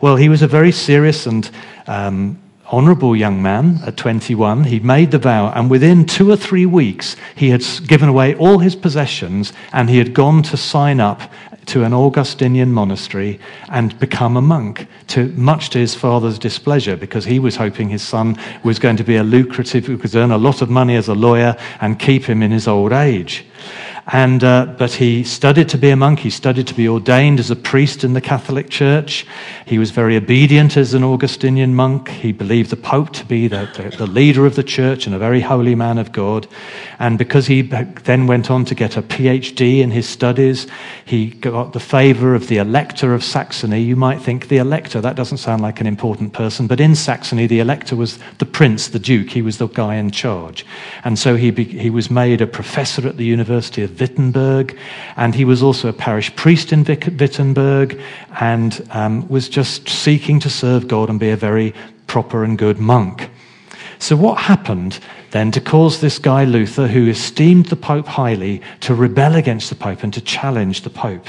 Well, 0.00 0.16
he 0.16 0.30
was 0.30 0.40
a 0.40 0.48
very 0.48 0.72
serious 0.72 1.26
and 1.26 1.50
um, 1.86 2.40
honorable 2.70 3.16
young 3.16 3.42
man 3.42 3.80
at 3.84 3.96
21. 3.96 4.64
He 4.64 4.80
made 4.80 5.10
the 5.10 5.18
vow, 5.18 5.50
and 5.54 5.70
within 5.70 6.06
two 6.06 6.30
or 6.30 6.36
three 6.36 6.66
weeks, 6.66 7.16
he 7.34 7.50
had 7.50 7.64
given 7.86 8.08
away 8.08 8.34
all 8.36 8.58
his 8.58 8.76
possessions 8.76 9.52
and 9.72 9.90
he 9.90 9.98
had 9.98 10.14
gone 10.14 10.42
to 10.44 10.56
sign 10.56 11.00
up 11.00 11.20
to 11.66 11.84
an 11.84 11.92
Augustinian 11.92 12.72
monastery 12.72 13.38
and 13.68 13.98
become 14.00 14.36
a 14.36 14.42
monk, 14.42 14.86
to, 15.08 15.28
much 15.32 15.70
to 15.70 15.78
his 15.78 15.94
father's 15.94 16.38
displeasure, 16.38 16.96
because 16.96 17.24
he 17.24 17.38
was 17.38 17.56
hoping 17.56 17.88
his 17.88 18.02
son 18.02 18.36
was 18.64 18.78
going 18.78 18.96
to 18.96 19.04
be 19.04 19.16
a 19.16 19.22
lucrative, 19.22 19.86
who 19.86 19.98
could 19.98 20.14
earn 20.14 20.30
a 20.30 20.38
lot 20.38 20.62
of 20.62 20.70
money 20.70 20.96
as 20.96 21.08
a 21.08 21.14
lawyer 21.14 21.56
and 21.80 22.00
keep 22.00 22.24
him 22.24 22.42
in 22.42 22.50
his 22.50 22.66
old 22.66 22.92
age. 22.92 23.44
And, 24.12 24.42
uh, 24.42 24.66
but 24.76 24.92
he 24.92 25.22
studied 25.22 25.68
to 25.68 25.78
be 25.78 25.90
a 25.90 25.96
monk. 25.96 26.18
He 26.18 26.30
studied 26.30 26.66
to 26.66 26.74
be 26.74 26.88
ordained 26.88 27.38
as 27.38 27.48
a 27.48 27.56
priest 27.56 28.02
in 28.02 28.12
the 28.12 28.20
Catholic 28.20 28.68
Church. 28.68 29.24
He 29.66 29.78
was 29.78 29.92
very 29.92 30.16
obedient 30.16 30.76
as 30.76 30.94
an 30.94 31.04
Augustinian 31.04 31.76
monk. 31.76 32.08
He 32.08 32.32
believed 32.32 32.70
the 32.70 32.76
Pope 32.76 33.12
to 33.12 33.24
be 33.24 33.46
the, 33.46 33.70
the, 33.76 33.96
the 33.96 34.06
leader 34.10 34.46
of 34.46 34.56
the 34.56 34.64
church 34.64 35.06
and 35.06 35.14
a 35.14 35.18
very 35.18 35.40
holy 35.40 35.76
man 35.76 35.96
of 35.96 36.10
God. 36.10 36.48
And 36.98 37.18
because 37.18 37.46
he 37.46 37.62
then 37.62 38.26
went 38.26 38.50
on 38.50 38.64
to 38.64 38.74
get 38.74 38.96
a 38.96 39.02
PhD 39.02 39.78
in 39.80 39.92
his 39.92 40.08
studies, 40.08 40.66
he 41.04 41.28
got 41.28 41.72
the 41.72 41.80
favor 41.80 42.34
of 42.34 42.48
the 42.48 42.56
Elector 42.56 43.14
of 43.14 43.22
Saxony. 43.22 43.80
You 43.80 43.94
might 43.94 44.20
think 44.20 44.48
the 44.48 44.58
Elector, 44.58 45.00
that 45.00 45.14
doesn't 45.14 45.38
sound 45.38 45.62
like 45.62 45.80
an 45.80 45.86
important 45.86 46.32
person, 46.32 46.66
but 46.66 46.80
in 46.80 46.96
Saxony, 46.96 47.46
the 47.46 47.60
Elector 47.60 47.94
was 47.94 48.18
the 48.38 48.46
prince, 48.46 48.88
the 48.88 48.98
duke. 48.98 49.30
He 49.30 49.42
was 49.42 49.58
the 49.58 49.68
guy 49.68 49.94
in 49.94 50.10
charge. 50.10 50.66
And 51.04 51.16
so 51.16 51.36
he, 51.36 51.52
be, 51.52 51.62
he 51.62 51.90
was 51.90 52.10
made 52.10 52.40
a 52.40 52.46
professor 52.48 53.06
at 53.06 53.16
the 53.16 53.24
University 53.24 53.84
of 53.84 53.99
Wittenberg, 54.00 54.76
and 55.16 55.34
he 55.34 55.44
was 55.44 55.62
also 55.62 55.88
a 55.88 55.92
parish 55.92 56.34
priest 56.34 56.72
in 56.72 56.84
Wittenberg, 56.84 58.00
and 58.40 58.86
um, 58.90 59.28
was 59.28 59.48
just 59.48 59.88
seeking 59.88 60.40
to 60.40 60.50
serve 60.50 60.88
God 60.88 61.10
and 61.10 61.20
be 61.20 61.30
a 61.30 61.36
very 61.36 61.74
proper 62.06 62.42
and 62.42 62.58
good 62.58 62.78
monk. 62.78 63.30
So, 63.98 64.16
what 64.16 64.38
happened 64.38 64.98
then 65.30 65.50
to 65.52 65.60
cause 65.60 66.00
this 66.00 66.18
guy 66.18 66.44
Luther, 66.44 66.88
who 66.88 67.08
esteemed 67.08 67.66
the 67.66 67.76
Pope 67.76 68.06
highly, 68.06 68.62
to 68.80 68.94
rebel 68.94 69.36
against 69.36 69.68
the 69.68 69.76
Pope 69.76 70.02
and 70.02 70.12
to 70.14 70.20
challenge 70.20 70.80
the 70.82 70.90
Pope? 70.90 71.26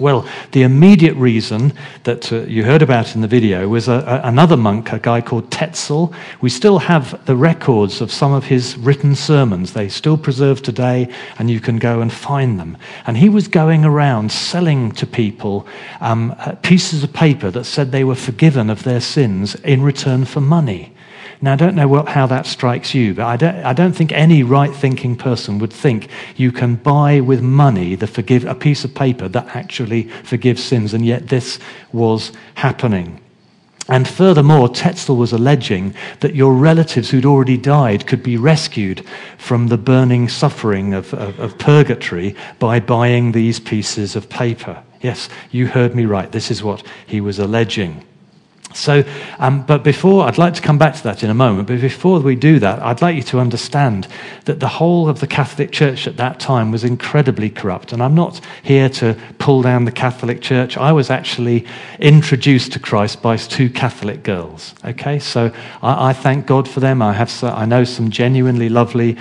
Well, 0.00 0.28
the 0.52 0.62
immediate 0.62 1.14
reason 1.14 1.72
that 2.04 2.32
uh, 2.32 2.42
you 2.42 2.64
heard 2.64 2.82
about 2.82 3.16
in 3.16 3.20
the 3.20 3.26
video 3.26 3.68
was 3.68 3.88
a, 3.88 3.94
a, 3.94 4.28
another 4.28 4.56
monk, 4.56 4.92
a 4.92 5.00
guy 5.00 5.20
called 5.20 5.50
Tetzel. 5.50 6.14
We 6.40 6.50
still 6.50 6.78
have 6.78 7.24
the 7.26 7.34
records 7.34 8.00
of 8.00 8.12
some 8.12 8.32
of 8.32 8.44
his 8.44 8.76
written 8.76 9.16
sermons. 9.16 9.72
They 9.72 9.88
still 9.88 10.16
preserved 10.16 10.64
today, 10.64 11.12
and 11.40 11.50
you 11.50 11.58
can 11.58 11.78
go 11.78 12.00
and 12.00 12.12
find 12.12 12.60
them. 12.60 12.76
And 13.06 13.16
he 13.16 13.28
was 13.28 13.48
going 13.48 13.84
around 13.84 14.30
selling 14.30 14.92
to 14.92 15.06
people 15.06 15.66
um, 16.00 16.32
uh, 16.38 16.52
pieces 16.62 17.02
of 17.02 17.12
paper 17.12 17.50
that 17.50 17.64
said 17.64 17.90
they 17.90 18.04
were 18.04 18.14
forgiven 18.14 18.70
of 18.70 18.84
their 18.84 19.00
sins 19.00 19.56
in 19.56 19.82
return 19.82 20.24
for 20.24 20.40
money. 20.40 20.94
Now, 21.40 21.52
I 21.52 21.56
don't 21.56 21.76
know 21.76 21.86
what, 21.86 22.08
how 22.08 22.26
that 22.26 22.46
strikes 22.46 22.94
you, 22.94 23.14
but 23.14 23.26
I 23.26 23.36
don't, 23.36 23.56
I 23.64 23.72
don't 23.72 23.92
think 23.92 24.10
any 24.12 24.42
right 24.42 24.74
thinking 24.74 25.14
person 25.14 25.60
would 25.60 25.72
think 25.72 26.08
you 26.36 26.50
can 26.50 26.74
buy 26.74 27.20
with 27.20 27.40
money 27.42 27.94
the 27.94 28.08
forgive, 28.08 28.44
a 28.44 28.54
piece 28.54 28.84
of 28.84 28.94
paper 28.94 29.28
that 29.28 29.54
actually 29.54 30.04
forgives 30.24 30.62
sins, 30.62 30.94
and 30.94 31.06
yet 31.06 31.28
this 31.28 31.60
was 31.92 32.32
happening. 32.54 33.20
And 33.88 34.06
furthermore, 34.06 34.68
Tetzel 34.68 35.16
was 35.16 35.32
alleging 35.32 35.94
that 36.20 36.34
your 36.34 36.52
relatives 36.52 37.08
who'd 37.08 37.24
already 37.24 37.56
died 37.56 38.06
could 38.06 38.22
be 38.22 38.36
rescued 38.36 39.06
from 39.38 39.68
the 39.68 39.78
burning 39.78 40.28
suffering 40.28 40.92
of, 40.92 41.14
of, 41.14 41.38
of, 41.40 41.58
purgatory 41.58 42.36
by 42.58 42.80
buying 42.80 43.32
these 43.32 43.58
pieces 43.58 44.14
of 44.14 44.28
paper. 44.28 44.82
Yes, 45.00 45.30
you 45.50 45.68
heard 45.68 45.94
me 45.94 46.04
right. 46.04 46.30
This 46.30 46.50
is 46.50 46.62
what 46.62 46.84
he 47.06 47.20
was 47.22 47.38
alleging. 47.38 48.04
So, 48.74 49.02
um, 49.38 49.64
but 49.66 49.82
before, 49.82 50.26
I'd 50.26 50.38
like 50.38 50.54
to 50.54 50.62
come 50.62 50.78
back 50.78 50.94
to 50.94 51.02
that 51.04 51.24
in 51.24 51.30
a 51.30 51.34
moment, 51.34 51.68
but 51.68 51.80
before 51.80 52.20
we 52.20 52.36
do 52.36 52.58
that, 52.58 52.80
I'd 52.82 53.00
like 53.00 53.16
you 53.16 53.22
to 53.22 53.40
understand 53.40 54.06
that 54.44 54.60
the 54.60 54.68
whole 54.68 55.08
of 55.08 55.20
the 55.20 55.26
Catholic 55.26 55.72
Church 55.72 56.06
at 56.06 56.16
that 56.18 56.38
time 56.38 56.70
was 56.70 56.84
incredibly 56.84 57.50
corrupt. 57.50 57.92
And 57.92 58.02
I'm 58.02 58.14
not 58.14 58.40
here 58.62 58.88
to 58.90 59.16
pull 59.38 59.62
down 59.62 59.84
the 59.84 59.92
Catholic 59.92 60.42
Church. 60.42 60.76
I 60.76 60.92
was 60.92 61.10
actually 61.10 61.66
introduced 61.98 62.72
to 62.72 62.78
Christ 62.78 63.22
by 63.22 63.36
two 63.36 63.70
Catholic 63.70 64.22
girls. 64.22 64.74
Okay, 64.84 65.18
so 65.18 65.52
I, 65.82 66.10
I 66.10 66.12
thank 66.12 66.46
God 66.46 66.68
for 66.68 66.80
them. 66.80 67.00
I, 67.00 67.14
have, 67.14 67.42
I 67.42 67.64
know 67.64 67.84
some 67.84 68.10
genuinely 68.10 68.68
lovely 68.68 69.16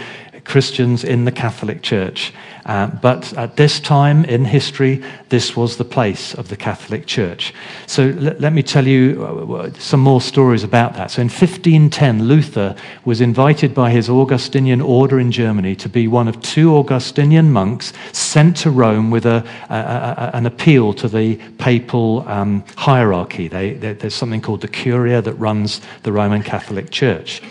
Christians 0.47 1.03
in 1.03 1.25
the 1.25 1.31
Catholic 1.31 1.81
Church. 1.81 2.33
Uh, 2.65 2.87
but 2.87 3.31
at 3.37 3.55
this 3.55 3.79
time 3.79 4.25
in 4.25 4.43
history, 4.43 5.01
this 5.29 5.55
was 5.55 5.77
the 5.77 5.85
place 5.85 6.33
of 6.33 6.49
the 6.49 6.55
Catholic 6.57 7.05
Church. 7.05 7.53
So 7.85 8.07
let, 8.17 8.41
let 8.41 8.53
me 8.53 8.63
tell 8.63 8.85
you 8.85 9.55
uh, 9.55 9.71
some 9.73 10.01
more 10.01 10.19
stories 10.19 10.63
about 10.63 10.93
that. 10.95 11.11
So 11.11 11.21
in 11.21 11.27
1510, 11.27 12.23
Luther 12.23 12.75
was 13.05 13.21
invited 13.21 13.73
by 13.73 13.91
his 13.91 14.09
Augustinian 14.09 14.81
order 14.81 15.19
in 15.19 15.31
Germany 15.31 15.75
to 15.77 15.87
be 15.87 16.07
one 16.07 16.27
of 16.27 16.41
two 16.41 16.75
Augustinian 16.75 17.51
monks 17.51 17.93
sent 18.11 18.57
to 18.57 18.71
Rome 18.71 19.11
with 19.11 19.25
a, 19.25 19.45
a, 19.69 19.75
a, 19.75 20.31
an 20.33 20.45
appeal 20.45 20.93
to 20.95 21.07
the 21.07 21.35
papal 21.57 22.27
um, 22.27 22.65
hierarchy. 22.75 23.47
They, 23.47 23.73
they, 23.73 23.93
there's 23.93 24.15
something 24.15 24.41
called 24.41 24.61
the 24.61 24.67
Curia 24.67 25.21
that 25.21 25.33
runs 25.33 25.79
the 26.03 26.11
Roman 26.11 26.43
Catholic 26.43 26.89
Church. 26.89 27.41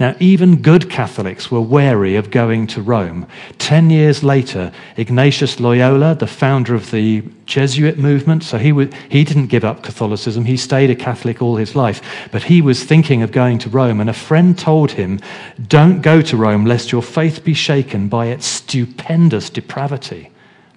Now, 0.00 0.16
even 0.18 0.62
good 0.62 0.90
Catholics 0.90 1.50
were 1.50 1.60
wary 1.60 2.16
of 2.16 2.30
going 2.30 2.66
to 2.68 2.82
Rome. 2.82 3.26
Ten 3.58 3.90
years 3.90 4.24
later, 4.24 4.72
Ignatius 4.96 5.60
Loyola, 5.60 6.14
the 6.14 6.26
founder 6.26 6.74
of 6.74 6.90
the 6.90 7.22
Jesuit 7.46 7.98
movement, 7.98 8.42
so 8.42 8.58
he, 8.58 8.70
he 9.08 9.24
didn't 9.24 9.46
give 9.46 9.64
up 9.64 9.82
Catholicism, 9.82 10.44
he 10.44 10.56
stayed 10.56 10.90
a 10.90 10.94
Catholic 10.94 11.40
all 11.40 11.56
his 11.56 11.76
life, 11.76 12.28
but 12.32 12.44
he 12.44 12.60
was 12.60 12.82
thinking 12.84 13.22
of 13.22 13.32
going 13.32 13.58
to 13.58 13.68
Rome, 13.68 14.00
and 14.00 14.10
a 14.10 14.14
friend 14.14 14.58
told 14.58 14.92
him, 14.92 15.20
Don't 15.68 16.00
go 16.00 16.22
to 16.22 16.36
Rome 16.36 16.64
lest 16.64 16.90
your 16.90 17.02
faith 17.02 17.44
be 17.44 17.54
shaken 17.54 18.08
by 18.08 18.26
its 18.26 18.46
stupendous 18.46 19.50
depravity. 19.50 20.30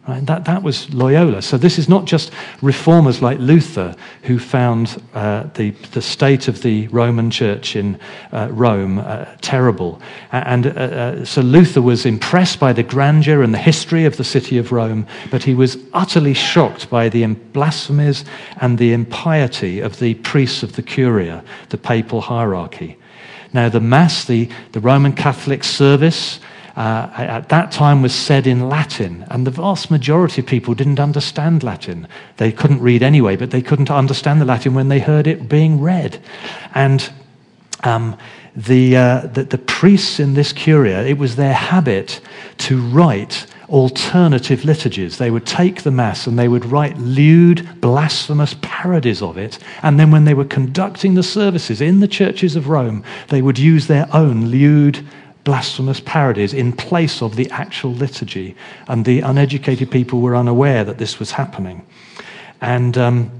Right? 0.08 0.26
That, 0.26 0.46
that 0.46 0.64
was 0.64 0.94
Loyola. 0.94 1.42
So 1.42 1.58
this 1.58 1.78
is 1.78 1.90
not 1.90 2.06
just 2.06 2.32
reformers 2.62 3.22
like 3.22 3.40
Luther 3.40 3.94
who 4.24 4.40
found 4.40 5.02
uh, 5.14 5.44
the, 5.56 5.72
the 5.92 6.02
state 6.02 6.48
of 6.48 6.62
the 6.62 6.88
Roman 6.88 7.30
church 7.30 7.76
in 7.76 8.00
uh, 8.32 8.48
Rome 8.50 9.00
uh, 9.00 9.26
terrible. 9.42 10.02
And 10.32 10.68
uh, 10.68 10.70
uh, 10.70 11.26
so 11.26 11.42
Luther 11.42 11.82
was 11.82 12.06
impressed 12.06 12.58
by 12.58 12.72
the 12.72 12.84
grandeur 12.84 13.42
and 13.42 13.54
the 13.54 13.58
history 13.58 14.06
of 14.06 14.16
the 14.16 14.24
city 14.24 14.58
of 14.58 14.72
Rome, 14.72 15.06
but 15.30 15.44
he 15.44 15.54
was 15.54 15.78
utterly 15.94 16.34
shocked 16.34 16.90
by 16.90 17.10
the 17.10 17.26
blasphemies 17.26 18.24
and 18.62 18.78
the 18.78 18.94
impiety 18.94 19.82
of 19.82 20.00
the 20.00 20.14
priests 20.14 20.64
of 20.64 20.78
the 20.78 20.84
Curia, 20.84 21.44
the 21.68 21.78
papal 21.78 22.22
hierarchy. 22.22 22.98
Now, 23.52 23.68
the 23.68 23.82
Mass, 23.82 24.24
the, 24.24 24.50
the 24.72 24.80
Roman 24.80 25.12
Catholic 25.12 25.66
service, 25.66 26.40
uh, 26.77 27.10
at 27.15 27.50
that 27.50 27.72
time 27.72 28.03
was 28.03 28.13
said 28.13 28.46
in 28.46 28.69
Latin, 28.69 29.25
and 29.31 29.48
the 29.48 29.51
vast 29.51 29.89
majority 29.89 30.41
of 30.41 30.48
people 30.48 30.75
didn't 30.75 31.00
understand 31.00 31.63
Latin. 31.63 32.07
They 32.38 32.51
couldn't 32.51 32.81
read 32.81 33.01
anyway, 33.01 33.36
but 33.36 33.50
they 33.50 33.63
couldn't 33.63 33.89
understand 33.89 34.39
the 34.39 34.46
Latin 34.46 34.75
when 34.75 34.88
they 34.88 35.00
heard 35.00 35.25
it 35.25 35.50
being 35.50 35.81
read. 35.81 36.19
And 36.75 37.12
um, 37.84 38.15
the, 38.55 38.96
uh, 38.96 39.22
the, 39.22 39.46
the 39.46 39.57
priests 39.57 40.19
in 40.19 40.36
this 40.36 40.53
curia, 40.53 41.03
it 41.03 41.17
was 41.17 41.36
their 41.36 41.53
habit 41.53 42.22
to 42.60 42.79
write 42.79 43.48
alternative 43.69 44.63
liturgies. 44.63 45.17
They 45.17 45.31
would 45.31 45.46
take 45.46 45.81
the 45.81 45.91
Mass 45.91 46.27
and 46.27 46.38
they 46.38 46.48
would 46.48 46.65
write 46.65 46.98
lewd, 46.98 47.81
blasphemous 47.81 48.55
parodies 48.62 49.22
of 49.22 49.38
it. 49.38 49.60
And 49.81 50.00
then 50.00 50.12
when 50.12 50.25
they 50.25 50.34
were 50.34 50.46
conducting 50.46 51.15
the 51.15 51.24
services 51.24 51.81
in 51.81 52.00
the 52.00 52.07
churches 52.07 52.55
of 52.55 52.69
Rome, 52.69 53.03
they 53.29 53.41
would 53.41 53.60
use 53.60 53.88
their 53.88 54.07
own 54.15 54.46
lewd, 54.46 55.05
blasphemous 55.48 56.01
parodies 56.01 56.54
in 56.54 56.74
place 56.74 57.22
of 57.22 57.38
the 57.38 57.50
actual 57.51 57.94
liturgy. 57.94 58.54
And 58.89 59.06
the 59.06 59.22
uneducated 59.22 59.89
people 59.89 60.20
were 60.20 60.36
unaware 60.36 60.84
that 60.84 60.98
this 60.98 61.20
was 61.20 61.32
happening. 61.32 61.88
And. 62.60 62.98
Um, 62.98 63.32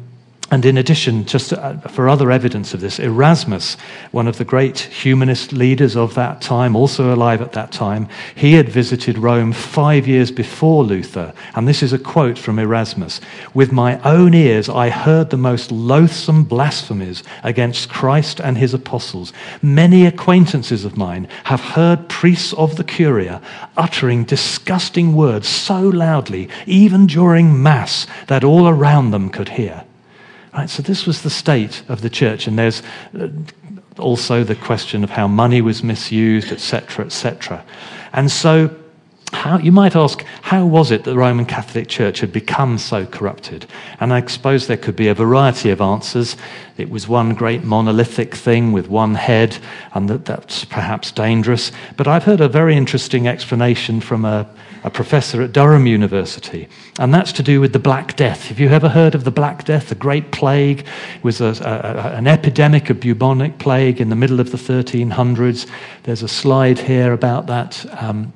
and 0.50 0.64
in 0.66 0.78
addition, 0.78 1.26
just 1.26 1.52
uh, 1.52 1.76
for 1.90 2.08
other 2.08 2.32
evidence 2.32 2.74
of 2.74 2.80
this, 2.80 3.00
Erasmus, 3.00 3.76
one 4.12 4.30
of 4.30 4.38
the 4.38 4.46
great 4.46 4.80
humanist 4.80 5.52
leaders 5.52 5.98
of 5.98 6.14
that 6.14 6.40
time, 6.40 6.74
also 6.74 7.14
alive 7.14 7.42
at 7.42 7.52
that 7.52 7.74
time, 7.74 8.08
he 8.34 8.54
had 8.54 8.70
visited 8.70 9.18
Rome 9.18 9.52
five 9.52 10.08
years 10.08 10.32
before 10.32 10.86
Luther. 10.86 11.34
And 11.54 11.68
this 11.68 11.84
is 11.84 11.92
a 11.92 12.00
quote 12.00 12.38
from 12.38 12.60
Erasmus 12.60 13.20
With 13.54 13.74
my 13.74 14.00
own 14.04 14.34
ears, 14.34 14.70
I 14.70 14.90
heard 14.90 15.32
the 15.32 15.38
most 15.38 15.70
loathsome 15.70 16.46
blasphemies 16.46 17.24
against 17.44 17.90
Christ 17.90 18.40
and 18.40 18.58
his 18.58 18.74
apostles. 18.74 19.34
Many 19.62 20.06
acquaintances 20.06 20.86
of 20.86 20.96
mine 20.96 21.28
have 21.44 21.60
heard 21.60 22.08
priests 22.08 22.54
of 22.54 22.78
the 22.78 22.86
Curia 22.86 23.42
uttering 23.76 24.24
disgusting 24.24 25.14
words 25.14 25.50
so 25.50 25.82
loudly, 25.82 26.48
even 26.66 27.06
during 27.06 27.62
Mass, 27.62 28.08
that 28.28 28.46
all 28.46 28.70
around 28.70 29.12
them 29.12 29.30
could 29.30 29.50
hear. 29.50 29.84
Right, 30.58 30.68
so 30.68 30.82
this 30.82 31.06
was 31.06 31.22
the 31.22 31.30
state 31.30 31.84
of 31.88 32.02
the 32.02 32.10
church, 32.10 32.48
and 32.48 32.58
there's 32.58 32.82
uh, 33.16 33.28
also 34.00 34.44
the 34.44 34.56
question 34.56 35.04
of 35.04 35.12
how 35.12 35.28
money 35.28 35.62
was 35.62 35.84
misused, 35.84 36.52
etc., 36.52 37.06
etc. 37.06 37.64
And 38.12 38.32
so, 38.32 38.76
how, 39.34 39.60
you 39.60 39.72
might 39.72 39.96
ask, 39.96 40.24
how 40.42 40.66
was 40.66 40.90
it 40.90 41.04
that 41.04 41.12
the 41.12 41.18
Roman 41.18 41.46
Catholic 41.46 41.88
Church 41.88 42.22
had 42.22 42.34
become 42.34 42.80
so 42.80 43.06
corrupted? 43.06 43.68
And 44.00 44.12
I 44.12 44.26
suppose 44.26 44.66
there 44.66 44.78
could 44.78 44.96
be 44.96 45.10
a 45.10 45.14
variety 45.14 45.70
of 45.70 45.80
answers. 45.80 46.36
It 46.76 46.90
was 46.90 47.08
one 47.08 47.36
great 47.36 47.64
monolithic 47.64 48.34
thing 48.34 48.72
with 48.72 48.90
one 48.90 49.14
head, 49.14 49.60
and 49.94 50.10
that, 50.10 50.26
that's 50.26 50.66
perhaps 50.66 51.12
dangerous. 51.12 51.72
But 51.98 52.08
I've 52.08 52.24
heard 52.24 52.42
a 52.42 52.50
very 52.50 52.76
interesting 52.76 53.28
explanation 53.28 54.02
from 54.02 54.26
a 54.26 54.50
a 54.88 54.90
professor 54.90 55.42
at 55.42 55.52
Durham 55.52 55.86
University, 55.86 56.70
and 56.98 57.14
that's 57.14 57.34
to 57.34 57.44
do 57.44 57.60
with 57.60 57.74
the 57.74 57.80
Black 57.80 58.16
Death. 58.16 58.48
Have 58.48 58.58
you 58.58 58.70
ever 58.70 58.88
heard 58.88 59.16
of 59.16 59.26
the 59.26 59.32
Black 59.32 59.66
Death? 59.66 59.90
The 59.90 59.96
Great 59.96 60.32
Plague 60.32 60.80
it 60.80 61.24
was 61.24 61.42
a, 61.42 61.48
a, 61.48 62.16
an 62.16 62.26
epidemic 62.26 62.90
of 62.90 63.02
bubonic 63.02 63.60
plague 63.60 64.00
in 64.00 64.08
the 64.08 64.16
middle 64.16 64.40
of 64.40 64.52
the 64.52 64.58
1300s. 64.58 65.70
There's 66.04 66.24
a 66.24 66.28
slide 66.30 66.80
here 66.80 67.12
about 67.12 67.48
that. 67.48 67.86
Um, 68.02 68.32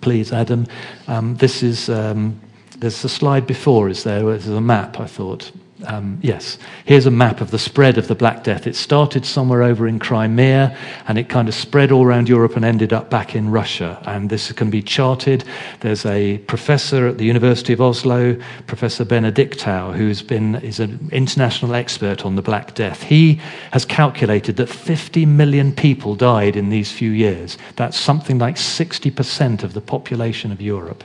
please, 0.00 0.32
Adam. 0.32 0.66
Um, 1.06 1.36
this 1.36 1.62
is. 1.62 1.88
Um, 1.88 2.40
there's 2.78 3.04
a 3.04 3.08
slide 3.08 3.46
before, 3.46 3.88
is 3.88 4.02
there? 4.02 4.22
There's 4.22 4.48
a 4.48 4.60
map, 4.60 4.98
I 4.98 5.06
thought. 5.06 5.52
Um, 5.86 6.18
yes, 6.22 6.58
here's 6.84 7.06
a 7.06 7.10
map 7.10 7.40
of 7.40 7.50
the 7.50 7.58
spread 7.58 7.98
of 7.98 8.08
the 8.08 8.14
Black 8.14 8.44
Death. 8.44 8.66
It 8.66 8.76
started 8.76 9.24
somewhere 9.24 9.62
over 9.62 9.86
in 9.86 9.98
Crimea 9.98 10.76
and 11.08 11.18
it 11.18 11.28
kind 11.28 11.48
of 11.48 11.54
spread 11.54 11.92
all 11.92 12.04
around 12.04 12.28
Europe 12.28 12.56
and 12.56 12.64
ended 12.64 12.92
up 12.92 13.10
back 13.10 13.34
in 13.34 13.50
Russia. 13.50 14.02
And 14.06 14.30
this 14.30 14.52
can 14.52 14.70
be 14.70 14.82
charted. 14.82 15.44
There's 15.80 16.06
a 16.06 16.38
professor 16.38 17.06
at 17.06 17.18
the 17.18 17.24
University 17.24 17.72
of 17.72 17.80
Oslo, 17.80 18.36
Professor 18.66 19.04
Benedictow, 19.04 19.92
who's 19.92 20.22
been 20.22 20.56
is 20.56 20.80
an 20.80 21.08
international 21.12 21.74
expert 21.74 22.24
on 22.24 22.36
the 22.36 22.42
Black 22.42 22.74
Death. 22.74 23.02
He 23.02 23.40
has 23.72 23.84
calculated 23.84 24.56
that 24.56 24.68
50 24.68 25.26
million 25.26 25.72
people 25.72 26.14
died 26.14 26.56
in 26.56 26.70
these 26.70 26.92
few 26.92 27.10
years. 27.10 27.58
That's 27.76 27.98
something 27.98 28.38
like 28.38 28.56
60% 28.56 29.62
of 29.62 29.74
the 29.74 29.80
population 29.80 30.52
of 30.52 30.60
Europe. 30.60 31.04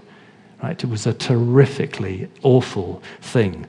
Right? 0.62 0.84
It 0.84 0.90
was 0.90 1.06
a 1.06 1.14
terrifically 1.14 2.30
awful 2.42 3.02
thing. 3.22 3.68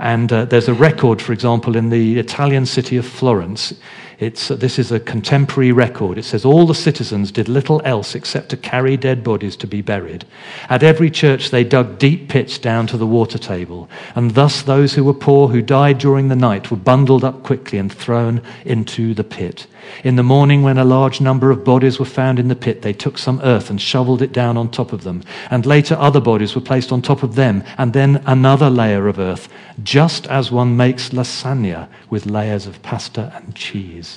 And 0.00 0.32
uh, 0.32 0.46
there's 0.46 0.68
a 0.68 0.74
record, 0.74 1.20
for 1.20 1.32
example, 1.32 1.76
in 1.76 1.90
the 1.90 2.18
Italian 2.18 2.64
city 2.64 2.96
of 2.96 3.06
Florence. 3.06 3.74
It's, 4.20 4.50
uh, 4.50 4.56
this 4.56 4.78
is 4.78 4.92
a 4.92 5.00
contemporary 5.00 5.72
record. 5.72 6.18
It 6.18 6.24
says 6.24 6.44
all 6.44 6.66
the 6.66 6.74
citizens 6.74 7.32
did 7.32 7.48
little 7.48 7.80
else 7.86 8.14
except 8.14 8.50
to 8.50 8.56
carry 8.58 8.98
dead 8.98 9.24
bodies 9.24 9.56
to 9.56 9.66
be 9.66 9.80
buried. 9.80 10.26
At 10.68 10.82
every 10.82 11.10
church, 11.10 11.50
they 11.50 11.64
dug 11.64 11.98
deep 11.98 12.28
pits 12.28 12.58
down 12.58 12.86
to 12.88 12.98
the 12.98 13.06
water 13.06 13.38
table, 13.38 13.88
and 14.14 14.32
thus 14.32 14.60
those 14.60 14.92
who 14.92 15.04
were 15.04 15.14
poor 15.14 15.48
who 15.48 15.62
died 15.62 15.96
during 15.96 16.28
the 16.28 16.36
night 16.36 16.70
were 16.70 16.76
bundled 16.76 17.24
up 17.24 17.42
quickly 17.42 17.78
and 17.78 17.90
thrown 17.90 18.42
into 18.66 19.14
the 19.14 19.24
pit. 19.24 19.66
In 20.04 20.16
the 20.16 20.22
morning, 20.22 20.62
when 20.62 20.76
a 20.76 20.84
large 20.84 21.22
number 21.22 21.50
of 21.50 21.64
bodies 21.64 21.98
were 21.98 22.04
found 22.04 22.38
in 22.38 22.48
the 22.48 22.54
pit, 22.54 22.82
they 22.82 22.92
took 22.92 23.16
some 23.16 23.40
earth 23.42 23.70
and 23.70 23.80
shoveled 23.80 24.20
it 24.20 24.32
down 24.32 24.58
on 24.58 24.70
top 24.70 24.92
of 24.92 25.04
them. 25.04 25.22
And 25.50 25.64
later, 25.64 25.96
other 25.98 26.20
bodies 26.20 26.54
were 26.54 26.60
placed 26.60 26.92
on 26.92 27.00
top 27.00 27.22
of 27.22 27.36
them, 27.36 27.64
and 27.78 27.94
then 27.94 28.22
another 28.26 28.68
layer 28.68 29.08
of 29.08 29.18
earth, 29.18 29.48
just 29.82 30.26
as 30.26 30.52
one 30.52 30.76
makes 30.76 31.10
lasagna 31.10 31.88
with 32.10 32.26
layers 32.26 32.66
of 32.66 32.82
pasta 32.82 33.32
and 33.34 33.54
cheese. 33.54 34.09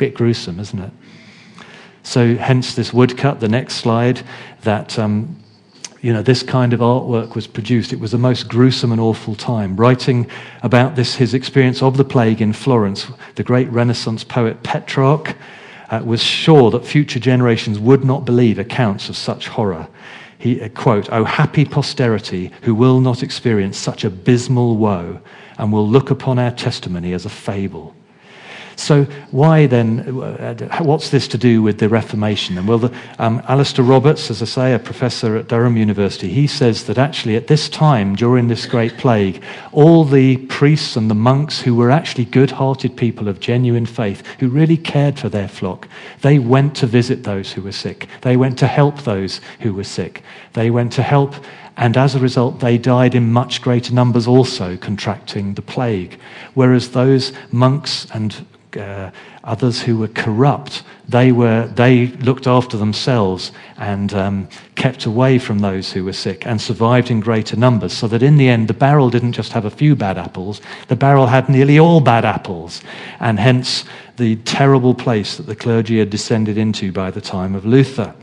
Bit 0.00 0.14
gruesome, 0.14 0.58
isn't 0.58 0.78
it? 0.78 0.92
So, 2.02 2.34
hence 2.34 2.74
this 2.74 2.90
woodcut, 2.90 3.40
the 3.40 3.50
next 3.50 3.74
slide, 3.74 4.22
that 4.62 4.98
um, 4.98 5.36
you 6.00 6.14
know, 6.14 6.22
this 6.22 6.42
kind 6.42 6.72
of 6.72 6.80
artwork 6.80 7.34
was 7.34 7.46
produced. 7.46 7.92
It 7.92 8.00
was 8.00 8.12
the 8.12 8.16
most 8.16 8.48
gruesome 8.48 8.92
and 8.92 9.00
awful 9.00 9.34
time. 9.34 9.76
Writing 9.76 10.26
about 10.62 10.96
this, 10.96 11.16
his 11.16 11.34
experience 11.34 11.82
of 11.82 11.98
the 11.98 12.04
plague 12.04 12.40
in 12.40 12.54
Florence, 12.54 13.08
the 13.34 13.42
great 13.42 13.68
Renaissance 13.68 14.24
poet 14.24 14.62
Petrarch 14.62 15.36
uh, 15.90 16.00
was 16.02 16.22
sure 16.22 16.70
that 16.70 16.86
future 16.86 17.20
generations 17.20 17.78
would 17.78 18.02
not 18.02 18.24
believe 18.24 18.58
accounts 18.58 19.10
of 19.10 19.18
such 19.18 19.48
horror. 19.48 19.86
He, 20.38 20.62
uh, 20.62 20.70
quote, 20.70 21.10
Oh, 21.12 21.24
happy 21.24 21.66
posterity 21.66 22.52
who 22.62 22.74
will 22.74 23.00
not 23.00 23.22
experience 23.22 23.76
such 23.76 24.04
abysmal 24.04 24.78
woe 24.78 25.20
and 25.58 25.70
will 25.70 25.86
look 25.86 26.10
upon 26.10 26.38
our 26.38 26.52
testimony 26.52 27.12
as 27.12 27.26
a 27.26 27.28
fable. 27.28 27.94
So, 28.80 29.04
why 29.30 29.66
then, 29.66 30.00
uh, 30.22 30.82
what's 30.82 31.10
this 31.10 31.28
to 31.28 31.38
do 31.38 31.62
with 31.62 31.78
the 31.78 31.88
Reformation? 31.88 32.56
And 32.56 32.66
well, 32.66 32.78
the, 32.78 32.94
um, 33.18 33.42
Alistair 33.46 33.84
Roberts, 33.84 34.30
as 34.30 34.40
I 34.40 34.46
say, 34.46 34.74
a 34.74 34.78
professor 34.78 35.36
at 35.36 35.48
Durham 35.48 35.76
University, 35.76 36.30
he 36.30 36.46
says 36.46 36.84
that 36.84 36.96
actually 36.96 37.36
at 37.36 37.46
this 37.46 37.68
time, 37.68 38.16
during 38.16 38.48
this 38.48 38.64
great 38.64 38.96
plague, 38.96 39.42
all 39.72 40.04
the 40.04 40.38
priests 40.46 40.96
and 40.96 41.10
the 41.10 41.14
monks 41.14 41.60
who 41.60 41.74
were 41.74 41.90
actually 41.90 42.24
good 42.24 42.52
hearted 42.52 42.96
people 42.96 43.28
of 43.28 43.38
genuine 43.38 43.84
faith, 43.84 44.26
who 44.38 44.48
really 44.48 44.78
cared 44.78 45.18
for 45.18 45.28
their 45.28 45.48
flock, 45.48 45.86
they 46.22 46.38
went 46.38 46.74
to 46.76 46.86
visit 46.86 47.24
those 47.24 47.52
who 47.52 47.60
were 47.60 47.72
sick. 47.72 48.08
They 48.22 48.38
went 48.38 48.58
to 48.60 48.66
help 48.66 49.02
those 49.02 49.42
who 49.60 49.74
were 49.74 49.84
sick. 49.84 50.22
They 50.54 50.70
went 50.70 50.92
to 50.92 51.02
help 51.02 51.34
and 51.76 51.96
as 51.96 52.14
a 52.14 52.18
result, 52.18 52.60
they 52.60 52.76
died 52.76 53.14
in 53.14 53.32
much 53.32 53.62
greater 53.62 53.94
numbers 53.94 54.26
also, 54.26 54.76
contracting 54.76 55.54
the 55.54 55.62
plague. 55.62 56.18
Whereas 56.52 56.90
those 56.90 57.32
monks 57.52 58.06
and 58.12 58.44
uh, 58.76 59.10
others 59.44 59.82
who 59.82 59.98
were 59.98 60.08
corrupt, 60.08 60.82
they, 61.08 61.32
were, 61.32 61.66
they 61.66 62.06
looked 62.06 62.46
after 62.46 62.76
themselves 62.76 63.52
and 63.76 64.12
um, 64.14 64.48
kept 64.74 65.06
away 65.06 65.38
from 65.38 65.58
those 65.58 65.92
who 65.92 66.04
were 66.04 66.12
sick 66.12 66.46
and 66.46 66.60
survived 66.60 67.10
in 67.10 67.20
greater 67.20 67.56
numbers. 67.56 67.92
So 67.92 68.08
that 68.08 68.22
in 68.22 68.36
the 68.36 68.48
end, 68.48 68.68
the 68.68 68.74
barrel 68.74 69.10
didn't 69.10 69.32
just 69.32 69.52
have 69.52 69.64
a 69.64 69.70
few 69.70 69.96
bad 69.96 70.18
apples, 70.18 70.60
the 70.88 70.96
barrel 70.96 71.26
had 71.26 71.48
nearly 71.48 71.78
all 71.78 72.00
bad 72.00 72.24
apples. 72.24 72.82
And 73.18 73.38
hence 73.38 73.84
the 74.16 74.36
terrible 74.36 74.94
place 74.94 75.36
that 75.36 75.46
the 75.46 75.56
clergy 75.56 75.98
had 75.98 76.10
descended 76.10 76.58
into 76.58 76.92
by 76.92 77.10
the 77.10 77.20
time 77.20 77.54
of 77.54 77.64
Luther. 77.64 78.14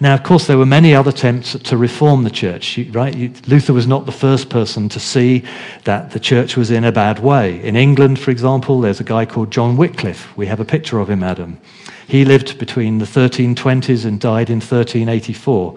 Now, 0.00 0.14
of 0.14 0.22
course, 0.22 0.46
there 0.46 0.58
were 0.58 0.66
many 0.66 0.94
other 0.94 1.10
attempts 1.10 1.52
to 1.52 1.76
reform 1.76 2.24
the 2.24 2.30
church, 2.30 2.78
right? 2.90 3.14
Luther 3.46 3.72
was 3.72 3.86
not 3.86 4.06
the 4.06 4.12
first 4.12 4.50
person 4.50 4.88
to 4.88 5.00
see 5.00 5.44
that 5.84 6.10
the 6.10 6.20
church 6.20 6.56
was 6.56 6.70
in 6.70 6.84
a 6.84 6.92
bad 6.92 7.20
way. 7.20 7.62
In 7.62 7.76
England, 7.76 8.18
for 8.18 8.30
example, 8.30 8.80
there's 8.80 9.00
a 9.00 9.04
guy 9.04 9.24
called 9.24 9.52
John 9.52 9.76
Wycliffe. 9.76 10.36
We 10.36 10.46
have 10.46 10.60
a 10.60 10.64
picture 10.64 10.98
of 10.98 11.08
him, 11.08 11.22
Adam. 11.22 11.60
He 12.08 12.24
lived 12.24 12.58
between 12.58 12.98
the 12.98 13.04
1320s 13.04 14.04
and 14.04 14.20
died 14.20 14.50
in 14.50 14.56
1384. 14.56 15.76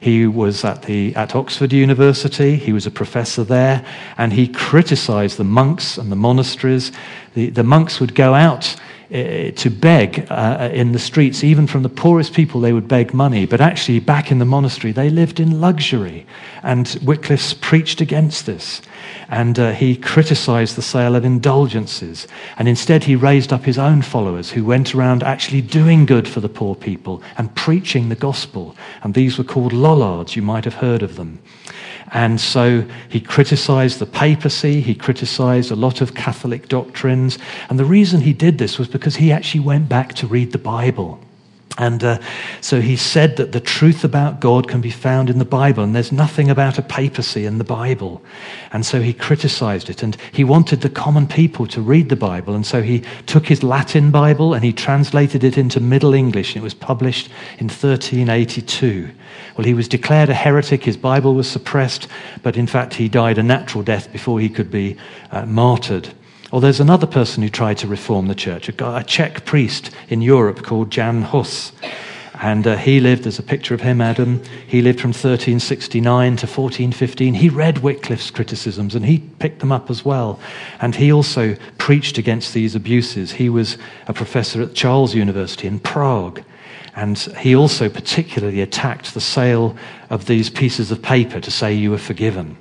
He 0.00 0.26
was 0.26 0.64
at, 0.64 0.82
the, 0.82 1.14
at 1.16 1.34
Oxford 1.34 1.72
University, 1.72 2.56
he 2.56 2.72
was 2.72 2.86
a 2.86 2.90
professor 2.90 3.42
there, 3.44 3.84
and 4.16 4.32
he 4.32 4.46
criticized 4.46 5.38
the 5.38 5.44
monks 5.44 5.98
and 5.98 6.12
the 6.12 6.16
monasteries. 6.16 6.92
The, 7.34 7.50
the 7.50 7.64
monks 7.64 7.98
would 7.98 8.14
go 8.14 8.34
out 8.34 8.76
to 9.10 9.70
beg 9.70 10.26
uh, 10.30 10.70
in 10.72 10.92
the 10.92 10.98
streets. 10.98 11.44
Even 11.44 11.66
from 11.66 11.82
the 11.82 11.88
poorest 11.88 12.32
people, 12.32 12.60
they 12.60 12.72
would 12.72 12.88
beg 12.88 13.14
money. 13.14 13.46
But 13.46 13.60
actually, 13.60 14.00
back 14.00 14.30
in 14.30 14.38
the 14.38 14.44
monastery, 14.44 14.92
they 14.92 15.10
lived 15.10 15.38
in 15.38 15.60
luxury. 15.60 16.26
And 16.62 16.98
Wycliffe 17.02 17.60
preached 17.60 18.00
against 18.00 18.46
this. 18.46 18.82
And 19.28 19.58
uh, 19.58 19.72
he 19.72 19.96
criticized 19.96 20.76
the 20.76 20.82
sale 20.82 21.14
of 21.14 21.24
indulgences. 21.24 22.26
And 22.58 22.68
instead, 22.68 23.04
he 23.04 23.16
raised 23.16 23.52
up 23.52 23.64
his 23.64 23.78
own 23.78 24.02
followers 24.02 24.50
who 24.50 24.64
went 24.64 24.94
around 24.94 25.22
actually 25.22 25.62
doing 25.62 26.06
good 26.06 26.26
for 26.26 26.40
the 26.40 26.48
poor 26.48 26.74
people 26.74 27.22
and 27.36 27.54
preaching 27.54 28.08
the 28.08 28.14
gospel. 28.16 28.76
And 29.02 29.14
these 29.14 29.38
were 29.38 29.44
called 29.44 29.72
Lollards. 29.72 30.36
You 30.36 30.42
might 30.42 30.64
have 30.64 30.74
heard 30.74 31.02
of 31.02 31.16
them. 31.16 31.40
And 32.12 32.40
so 32.40 32.84
he 33.08 33.20
criticized 33.20 33.98
the 33.98 34.06
papacy, 34.06 34.80
he 34.80 34.94
criticized 34.94 35.70
a 35.70 35.76
lot 35.76 36.00
of 36.00 36.14
Catholic 36.14 36.68
doctrines. 36.68 37.38
And 37.68 37.78
the 37.78 37.84
reason 37.84 38.20
he 38.20 38.32
did 38.32 38.58
this 38.58 38.78
was 38.78 38.88
because 38.88 39.16
he 39.16 39.32
actually 39.32 39.60
went 39.60 39.88
back 39.88 40.14
to 40.14 40.26
read 40.26 40.52
the 40.52 40.58
Bible. 40.58 41.20
And 41.78 42.02
uh, 42.02 42.18
so 42.62 42.80
he 42.80 42.96
said 42.96 43.36
that 43.36 43.52
the 43.52 43.60
truth 43.60 44.02
about 44.02 44.40
God 44.40 44.66
can 44.66 44.80
be 44.80 44.90
found 44.90 45.28
in 45.28 45.38
the 45.38 45.44
Bible, 45.44 45.82
and 45.82 45.94
there's 45.94 46.12
nothing 46.12 46.48
about 46.48 46.78
a 46.78 46.82
papacy 46.82 47.44
in 47.44 47.58
the 47.58 47.64
Bible. 47.64 48.22
And 48.72 48.86
so 48.86 49.02
he 49.02 49.12
criticized 49.12 49.90
it, 49.90 50.02
and 50.02 50.16
he 50.32 50.42
wanted 50.42 50.80
the 50.80 50.88
common 50.88 51.26
people 51.26 51.66
to 51.66 51.82
read 51.82 52.08
the 52.08 52.16
Bible. 52.16 52.54
And 52.54 52.64
so 52.64 52.80
he 52.80 53.04
took 53.26 53.46
his 53.46 53.62
Latin 53.62 54.10
Bible 54.10 54.54
and 54.54 54.64
he 54.64 54.72
translated 54.72 55.44
it 55.44 55.58
into 55.58 55.78
Middle 55.78 56.14
English, 56.14 56.54
and 56.54 56.62
it 56.62 56.64
was 56.64 56.74
published 56.74 57.28
in 57.58 57.66
1382. 57.66 59.10
Well, 59.56 59.64
he 59.64 59.74
was 59.74 59.88
declared 59.88 60.28
a 60.28 60.34
heretic, 60.34 60.84
his 60.84 60.96
Bible 60.96 61.34
was 61.34 61.48
suppressed, 61.48 62.08
but 62.42 62.56
in 62.56 62.66
fact, 62.66 62.94
he 62.94 63.08
died 63.08 63.38
a 63.38 63.42
natural 63.42 63.82
death 63.82 64.12
before 64.12 64.38
he 64.38 64.48
could 64.48 64.70
be 64.70 64.96
uh, 65.30 65.46
martyred. 65.46 66.10
Or 66.52 66.60
there's 66.60 66.80
another 66.80 67.06
person 67.06 67.42
who 67.42 67.48
tried 67.48 67.78
to 67.78 67.88
reform 67.88 68.28
the 68.28 68.34
church, 68.34 68.68
a, 68.68 69.04
Czech 69.06 69.44
priest 69.44 69.90
in 70.08 70.22
Europe 70.22 70.62
called 70.62 70.90
Jan 70.90 71.22
Hus. 71.22 71.72
And 72.40 72.66
uh, 72.66 72.76
he 72.76 73.00
lived, 73.00 73.24
there's 73.24 73.38
a 73.38 73.42
picture 73.42 73.74
of 73.74 73.80
him, 73.80 74.02
Adam. 74.02 74.42
He 74.66 74.82
lived 74.82 75.00
from 75.00 75.08
1369 75.08 76.36
to 76.36 76.46
1415. 76.46 77.34
He 77.34 77.48
read 77.48 77.78
Wycliffe's 77.78 78.30
criticisms 78.30 78.94
and 78.94 79.06
he 79.06 79.20
picked 79.38 79.60
them 79.60 79.72
up 79.72 79.90
as 79.90 80.04
well. 80.04 80.38
And 80.80 80.94
he 80.94 81.10
also 81.10 81.56
preached 81.78 82.18
against 82.18 82.52
these 82.52 82.74
abuses. 82.74 83.32
He 83.32 83.48
was 83.48 83.78
a 84.06 84.12
professor 84.12 84.60
at 84.60 84.74
Charles 84.74 85.14
University 85.14 85.66
in 85.66 85.80
Prague. 85.80 86.42
And 86.96 87.18
he 87.18 87.54
also 87.54 87.88
particularly 87.90 88.62
attacked 88.62 89.12
the 89.12 89.20
sale 89.20 89.76
of 90.08 90.26
these 90.26 90.48
pieces 90.48 90.90
of 90.90 91.02
paper 91.02 91.40
to 91.40 91.50
say 91.50 91.74
you 91.74 91.90
were 91.90 91.98
forgiven. 91.98 92.56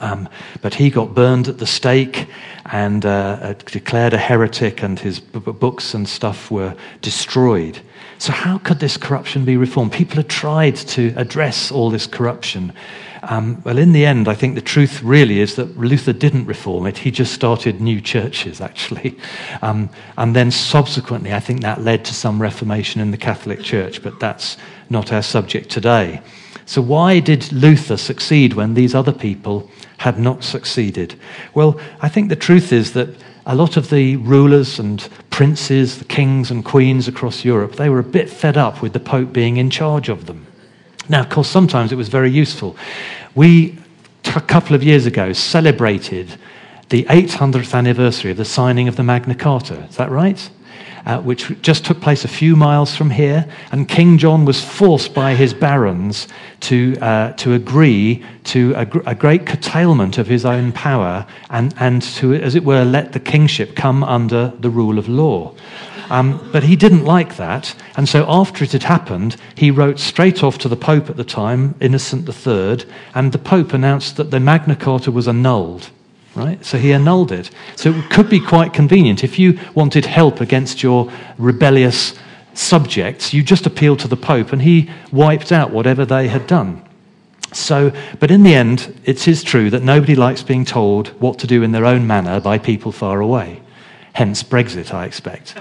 Um, 0.00 0.30
but 0.62 0.74
he 0.74 0.88
got 0.88 1.14
burned 1.14 1.46
at 1.46 1.58
the 1.58 1.66
stake 1.66 2.26
and 2.64 3.04
uh, 3.04 3.38
uh 3.42 3.52
declared 3.66 4.14
a 4.14 4.18
heretic, 4.18 4.82
and 4.82 4.98
his 4.98 5.20
b- 5.20 5.38
books 5.40 5.92
and 5.92 6.08
stuff 6.08 6.50
were 6.50 6.74
destroyed. 7.02 7.80
So, 8.18 8.32
how 8.32 8.58
could 8.58 8.80
this 8.80 8.96
corruption 8.96 9.44
be 9.44 9.56
reformed? 9.56 9.92
People 9.92 10.16
had 10.16 10.28
tried 10.28 10.76
to 10.76 11.12
address 11.16 11.70
all 11.70 11.90
this 11.90 12.06
corruption. 12.06 12.72
Um, 13.30 13.62
well, 13.64 13.78
in 13.78 13.92
the 13.92 14.04
end, 14.04 14.26
I 14.26 14.34
think 14.34 14.56
the 14.56 14.60
truth 14.60 15.04
really 15.04 15.38
is 15.38 15.54
that 15.54 15.78
Luther 15.78 16.12
didn't 16.12 16.46
reform 16.46 16.84
it. 16.88 16.98
He 16.98 17.12
just 17.12 17.32
started 17.32 17.80
new 17.80 18.00
churches, 18.00 18.60
actually. 18.60 19.16
Um, 19.62 19.88
and 20.18 20.34
then 20.34 20.50
subsequently, 20.50 21.32
I 21.32 21.38
think 21.38 21.60
that 21.60 21.80
led 21.80 22.04
to 22.06 22.14
some 22.14 22.42
reformation 22.42 23.00
in 23.00 23.12
the 23.12 23.16
Catholic 23.16 23.62
Church, 23.62 24.02
but 24.02 24.18
that's 24.18 24.56
not 24.88 25.12
our 25.12 25.22
subject 25.22 25.70
today. 25.70 26.20
So, 26.66 26.82
why 26.82 27.20
did 27.20 27.52
Luther 27.52 27.96
succeed 27.96 28.54
when 28.54 28.74
these 28.74 28.96
other 28.96 29.12
people 29.12 29.70
had 29.98 30.18
not 30.18 30.42
succeeded? 30.42 31.14
Well, 31.54 31.80
I 32.00 32.08
think 32.08 32.30
the 32.30 32.36
truth 32.36 32.72
is 32.72 32.94
that 32.94 33.10
a 33.46 33.54
lot 33.54 33.76
of 33.76 33.90
the 33.90 34.16
rulers 34.16 34.80
and 34.80 35.08
princes, 35.30 35.98
the 35.98 36.04
kings 36.04 36.50
and 36.50 36.64
queens 36.64 37.06
across 37.06 37.44
Europe, 37.44 37.76
they 37.76 37.90
were 37.90 38.00
a 38.00 38.04
bit 38.04 38.28
fed 38.28 38.56
up 38.56 38.82
with 38.82 38.92
the 38.92 39.00
Pope 39.00 39.32
being 39.32 39.56
in 39.56 39.70
charge 39.70 40.08
of 40.08 40.26
them. 40.26 40.48
Now, 41.10 41.20
of 41.22 41.28
course, 41.28 41.48
sometimes 41.48 41.90
it 41.90 41.96
was 41.96 42.08
very 42.08 42.30
useful. 42.30 42.76
We, 43.34 43.78
a 44.34 44.40
couple 44.40 44.74
of 44.74 44.82
years 44.82 45.06
ago, 45.06 45.32
celebrated 45.32 46.36
the 46.88 47.04
800th 47.04 47.74
anniversary 47.74 48.32
of 48.32 48.36
the 48.36 48.44
signing 48.44 48.88
of 48.88 48.96
the 48.96 49.02
Magna 49.02 49.34
Carta. 49.34 49.84
Is 49.84 49.96
that 49.96 50.10
right? 50.10 50.50
uh, 51.06 51.20
which 51.20 51.50
just 51.62 51.84
took 51.84 52.00
place 52.00 52.24
a 52.24 52.28
few 52.28 52.56
miles 52.56 52.94
from 52.94 53.10
here. 53.10 53.46
And 53.72 53.88
King 53.88 54.18
John 54.18 54.44
was 54.44 54.62
forced 54.62 55.14
by 55.14 55.34
his 55.34 55.54
barons 55.54 56.28
to, 56.60 56.96
uh, 57.00 57.32
to 57.34 57.54
agree 57.54 58.24
to 58.44 58.74
a, 58.76 58.84
gr- 58.84 59.00
a, 59.06 59.14
great 59.14 59.46
curtailment 59.46 60.18
of 60.18 60.26
his 60.26 60.44
own 60.44 60.72
power 60.72 61.26
and, 61.50 61.74
and 61.78 62.02
to, 62.02 62.34
as 62.34 62.54
it 62.54 62.64
were, 62.64 62.84
let 62.84 63.12
the 63.12 63.20
kingship 63.20 63.74
come 63.74 64.04
under 64.04 64.52
the 64.60 64.70
rule 64.70 64.98
of 64.98 65.08
law. 65.08 65.54
Um, 66.10 66.48
but 66.52 66.64
he 66.64 66.76
didn't 66.76 67.04
like 67.04 67.36
that. 67.36 67.74
And 67.96 68.08
so 68.08 68.26
after 68.28 68.64
it 68.64 68.72
had 68.72 68.82
happened, 68.82 69.36
he 69.54 69.70
wrote 69.70 69.98
straight 69.98 70.42
off 70.42 70.58
to 70.58 70.68
the 70.68 70.76
Pope 70.76 71.08
at 71.08 71.16
the 71.16 71.24
time, 71.24 71.76
Innocent 71.80 72.28
III, 72.28 72.84
and 73.14 73.32
the 73.32 73.38
Pope 73.38 73.72
announced 73.72 74.16
that 74.16 74.30
the 74.30 74.40
Magna 74.40 74.76
Carta 74.76 75.10
was 75.10 75.28
annulled 75.28 75.90
right? 76.34 76.64
So 76.64 76.78
he 76.78 76.92
annulled 76.92 77.32
it. 77.32 77.50
So 77.76 77.90
it 77.90 78.10
could 78.10 78.30
be 78.30 78.40
quite 78.40 78.72
convenient. 78.72 79.24
If 79.24 79.38
you 79.38 79.58
wanted 79.74 80.06
help 80.06 80.40
against 80.40 80.82
your 80.82 81.10
rebellious 81.38 82.14
subjects, 82.54 83.32
you 83.32 83.42
just 83.42 83.66
appealed 83.66 83.98
to 84.00 84.08
the 84.08 84.16
Pope 84.16 84.52
and 84.52 84.62
he 84.62 84.90
wiped 85.12 85.52
out 85.52 85.70
whatever 85.70 86.04
they 86.04 86.28
had 86.28 86.46
done. 86.46 86.82
So, 87.52 87.92
but 88.20 88.30
in 88.30 88.44
the 88.44 88.54
end, 88.54 89.00
it 89.04 89.26
is 89.26 89.42
true 89.42 89.70
that 89.70 89.82
nobody 89.82 90.14
likes 90.14 90.42
being 90.42 90.64
told 90.64 91.08
what 91.20 91.38
to 91.40 91.48
do 91.48 91.62
in 91.62 91.72
their 91.72 91.84
own 91.84 92.06
manner 92.06 92.40
by 92.40 92.58
people 92.58 92.92
far 92.92 93.20
away. 93.20 93.60
Hence 94.12 94.42
Brexit, 94.42 94.92
I 94.92 95.04
expect. 95.04 95.54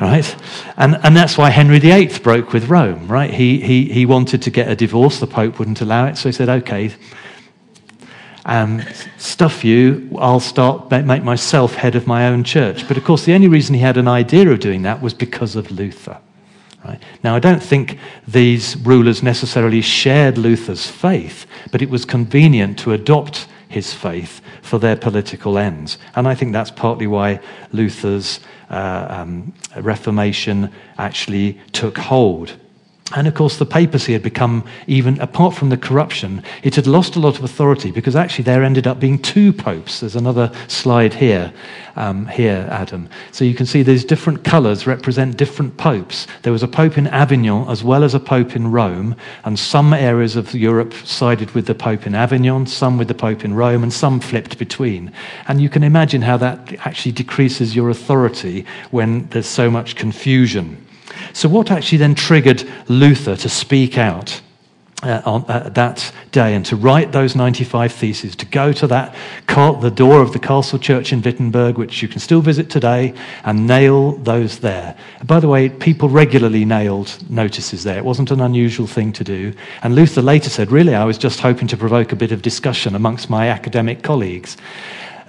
Right? 0.00 0.36
And, 0.76 0.98
and 1.02 1.16
that's 1.16 1.38
why 1.38 1.50
Henry 1.50 1.78
VIII 1.78 2.18
broke 2.18 2.52
with 2.52 2.68
Rome, 2.68 3.06
right? 3.06 3.32
He, 3.32 3.60
he, 3.60 3.84
he 3.84 4.06
wanted 4.06 4.42
to 4.42 4.50
get 4.50 4.68
a 4.68 4.74
divorce. 4.74 5.20
The 5.20 5.26
Pope 5.26 5.58
wouldn't 5.58 5.80
allow 5.80 6.06
it. 6.06 6.16
So 6.16 6.28
he 6.28 6.32
said, 6.32 6.48
okay, 6.48 6.92
um, 8.44 8.82
stuff 9.18 9.64
you, 9.64 10.10
I'll 10.18 10.40
start, 10.40 10.90
make 10.90 11.22
myself 11.22 11.74
head 11.74 11.94
of 11.94 12.06
my 12.06 12.26
own 12.26 12.42
church. 12.42 12.88
But 12.88 12.96
of 12.96 13.04
course, 13.04 13.24
the 13.24 13.34
only 13.34 13.48
reason 13.48 13.74
he 13.74 13.80
had 13.80 13.96
an 13.96 14.08
idea 14.08 14.50
of 14.50 14.60
doing 14.60 14.82
that 14.82 15.00
was 15.00 15.14
because 15.14 15.54
of 15.54 15.70
Luther. 15.70 16.18
Right? 16.84 17.00
Now, 17.22 17.36
I 17.36 17.38
don't 17.38 17.62
think 17.62 17.98
these 18.26 18.76
rulers 18.78 19.22
necessarily 19.22 19.80
shared 19.80 20.36
Luther's 20.36 20.88
faith, 20.88 21.46
but 21.70 21.80
it 21.80 21.88
was 21.88 22.04
convenient 22.04 22.78
to 22.80 22.92
adopt 22.92 23.46
his 23.72 23.92
faith 23.92 24.40
for 24.62 24.78
their 24.78 24.96
political 24.96 25.58
ends. 25.58 25.98
And 26.14 26.28
I 26.28 26.34
think 26.34 26.52
that's 26.52 26.70
partly 26.70 27.06
why 27.06 27.40
Luther's 27.72 28.40
uh, 28.70 29.06
um, 29.08 29.52
Reformation 29.76 30.70
actually 30.98 31.60
took 31.72 31.98
hold. 31.98 32.56
And 33.14 33.28
of 33.28 33.34
course, 33.34 33.58
the 33.58 33.66
papacy 33.66 34.12
had 34.12 34.22
become, 34.22 34.64
even 34.86 35.20
apart 35.20 35.54
from 35.54 35.68
the 35.68 35.76
corruption, 35.76 36.42
it 36.62 36.74
had 36.74 36.86
lost 36.86 37.16
a 37.16 37.20
lot 37.20 37.38
of 37.38 37.44
authority 37.44 37.90
because 37.90 38.16
actually 38.16 38.44
there 38.44 38.64
ended 38.64 38.86
up 38.86 38.98
being 38.98 39.18
two 39.18 39.52
popes. 39.52 40.00
There's 40.00 40.16
another 40.16 40.50
slide 40.68 41.12
here, 41.12 41.52
um, 41.96 42.26
here, 42.26 42.66
Adam. 42.70 43.08
So 43.30 43.44
you 43.44 43.54
can 43.54 43.66
see 43.66 43.82
these 43.82 44.04
different 44.04 44.44
colors 44.44 44.86
represent 44.86 45.36
different 45.36 45.76
popes. 45.76 46.26
There 46.42 46.52
was 46.52 46.62
a 46.62 46.68
pope 46.68 46.96
in 46.96 47.06
Avignon 47.08 47.68
as 47.68 47.84
well 47.84 48.02
as 48.02 48.14
a 48.14 48.20
pope 48.20 48.56
in 48.56 48.70
Rome, 48.70 49.14
and 49.44 49.58
some 49.58 49.92
areas 49.92 50.36
of 50.36 50.54
Europe 50.54 50.94
sided 51.04 51.50
with 51.50 51.66
the 51.66 51.74
pope 51.74 52.06
in 52.06 52.14
Avignon, 52.14 52.66
some 52.66 52.96
with 52.96 53.08
the 53.08 53.14
pope 53.14 53.44
in 53.44 53.54
Rome, 53.54 53.82
and 53.82 53.92
some 53.92 54.20
flipped 54.20 54.58
between. 54.58 55.12
And 55.48 55.60
you 55.60 55.68
can 55.68 55.82
imagine 55.82 56.22
how 56.22 56.38
that 56.38 56.72
actually 56.86 57.12
decreases 57.12 57.76
your 57.76 57.90
authority 57.90 58.64
when 58.90 59.26
there's 59.28 59.46
so 59.46 59.70
much 59.70 59.96
confusion. 59.96 60.86
So, 61.32 61.48
what 61.48 61.70
actually 61.70 61.98
then 61.98 62.14
triggered 62.14 62.64
Luther 62.88 63.36
to 63.36 63.48
speak 63.48 63.98
out? 63.98 64.40
Uh, 65.02 65.20
on 65.24 65.44
uh, 65.48 65.68
that 65.70 66.12
day 66.30 66.54
and 66.54 66.64
to 66.64 66.76
write 66.76 67.10
those 67.10 67.34
95 67.34 67.90
theses, 67.90 68.36
to 68.36 68.46
go 68.46 68.72
to 68.72 68.86
that 68.86 69.12
the 69.48 69.90
door 69.90 70.22
of 70.22 70.32
the 70.32 70.38
castle 70.38 70.78
church 70.78 71.12
in 71.12 71.20
Wittenberg, 71.20 71.76
which 71.76 72.02
you 72.02 72.06
can 72.06 72.20
still 72.20 72.40
visit 72.40 72.70
today, 72.70 73.12
and 73.44 73.66
nail 73.66 74.12
those 74.18 74.60
there. 74.60 74.96
by 75.24 75.40
the 75.40 75.48
way, 75.48 75.68
people 75.68 76.08
regularly 76.08 76.64
nailed 76.64 77.18
notices 77.28 77.82
there. 77.82 77.98
It 77.98 78.04
wasn't 78.04 78.30
an 78.30 78.40
unusual 78.40 78.86
thing 78.86 79.12
to 79.14 79.24
do. 79.24 79.52
And 79.82 79.96
Luther 79.96 80.22
later 80.22 80.50
said, 80.50 80.70
Really, 80.70 80.94
I 80.94 81.04
was 81.04 81.18
just 81.18 81.40
hoping 81.40 81.66
to 81.68 81.76
provoke 81.76 82.12
a 82.12 82.16
bit 82.16 82.30
of 82.30 82.40
discussion 82.40 82.94
amongst 82.94 83.28
my 83.28 83.48
academic 83.48 84.04
colleagues. 84.04 84.56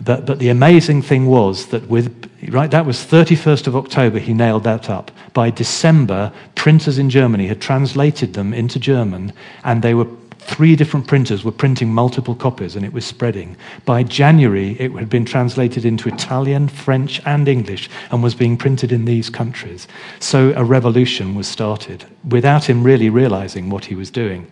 But, 0.02 0.26
but 0.26 0.40
the 0.40 0.50
amazing 0.50 1.02
thing 1.02 1.28
was 1.28 1.68
that 1.68 1.88
with, 1.88 2.30
right, 2.50 2.72
that 2.72 2.86
was 2.86 2.98
31st 2.98 3.68
of 3.68 3.76
October, 3.76 4.20
he 4.20 4.34
nailed 4.34 4.64
that 4.64 4.90
up. 4.90 5.12
By 5.34 5.50
December, 5.50 6.32
printers 6.56 6.98
in 6.98 7.10
Germany 7.10 7.48
had 7.48 7.62
translated 7.62 8.34
them 8.34 8.54
into 8.54 8.80
German, 8.80 9.34
and 9.64 9.82
they 9.82 9.94
were 9.94 10.08
three 10.44 10.76
different 10.76 11.08
printers 11.08 11.44
were 11.44 11.52
printing 11.52 11.94
multiple 11.94 12.36
copies 12.36 12.76
and 12.76 12.86
it 12.86 12.94
was 12.94 13.06
spreading. 13.06 13.56
By 13.86 14.04
January, 14.04 14.72
it 14.80 14.92
had 14.92 15.10
been 15.10 15.26
translated 15.26 15.86
into 15.86 16.10
Italian, 16.10 16.68
French, 16.68 17.22
and 17.26 17.48
English 17.48 17.90
and 18.12 18.22
was 18.22 18.36
being 18.36 18.58
printed 18.58 18.92
in 18.92 19.06
these 19.06 19.30
countries. 19.30 19.88
So 20.20 20.54
a 20.56 20.64
revolution 20.64 21.36
was 21.36 21.48
started 21.48 22.06
without 22.28 22.70
him 22.70 22.84
really 22.84 23.10
realizing 23.10 23.70
what 23.70 23.86
he 23.86 23.96
was 23.96 24.12
doing. 24.12 24.52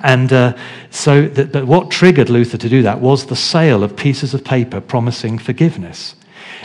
And 0.00 0.32
uh, 0.32 0.56
so, 0.90 1.28
the, 1.28 1.46
but 1.46 1.66
what 1.66 1.90
triggered 1.90 2.30
Luther 2.30 2.58
to 2.58 2.68
do 2.68 2.82
that 2.82 3.00
was 3.00 3.26
the 3.26 3.36
sale 3.36 3.82
of 3.82 3.96
pieces 3.96 4.34
of 4.34 4.44
paper 4.44 4.80
promising 4.80 5.38
forgiveness. 5.38 6.14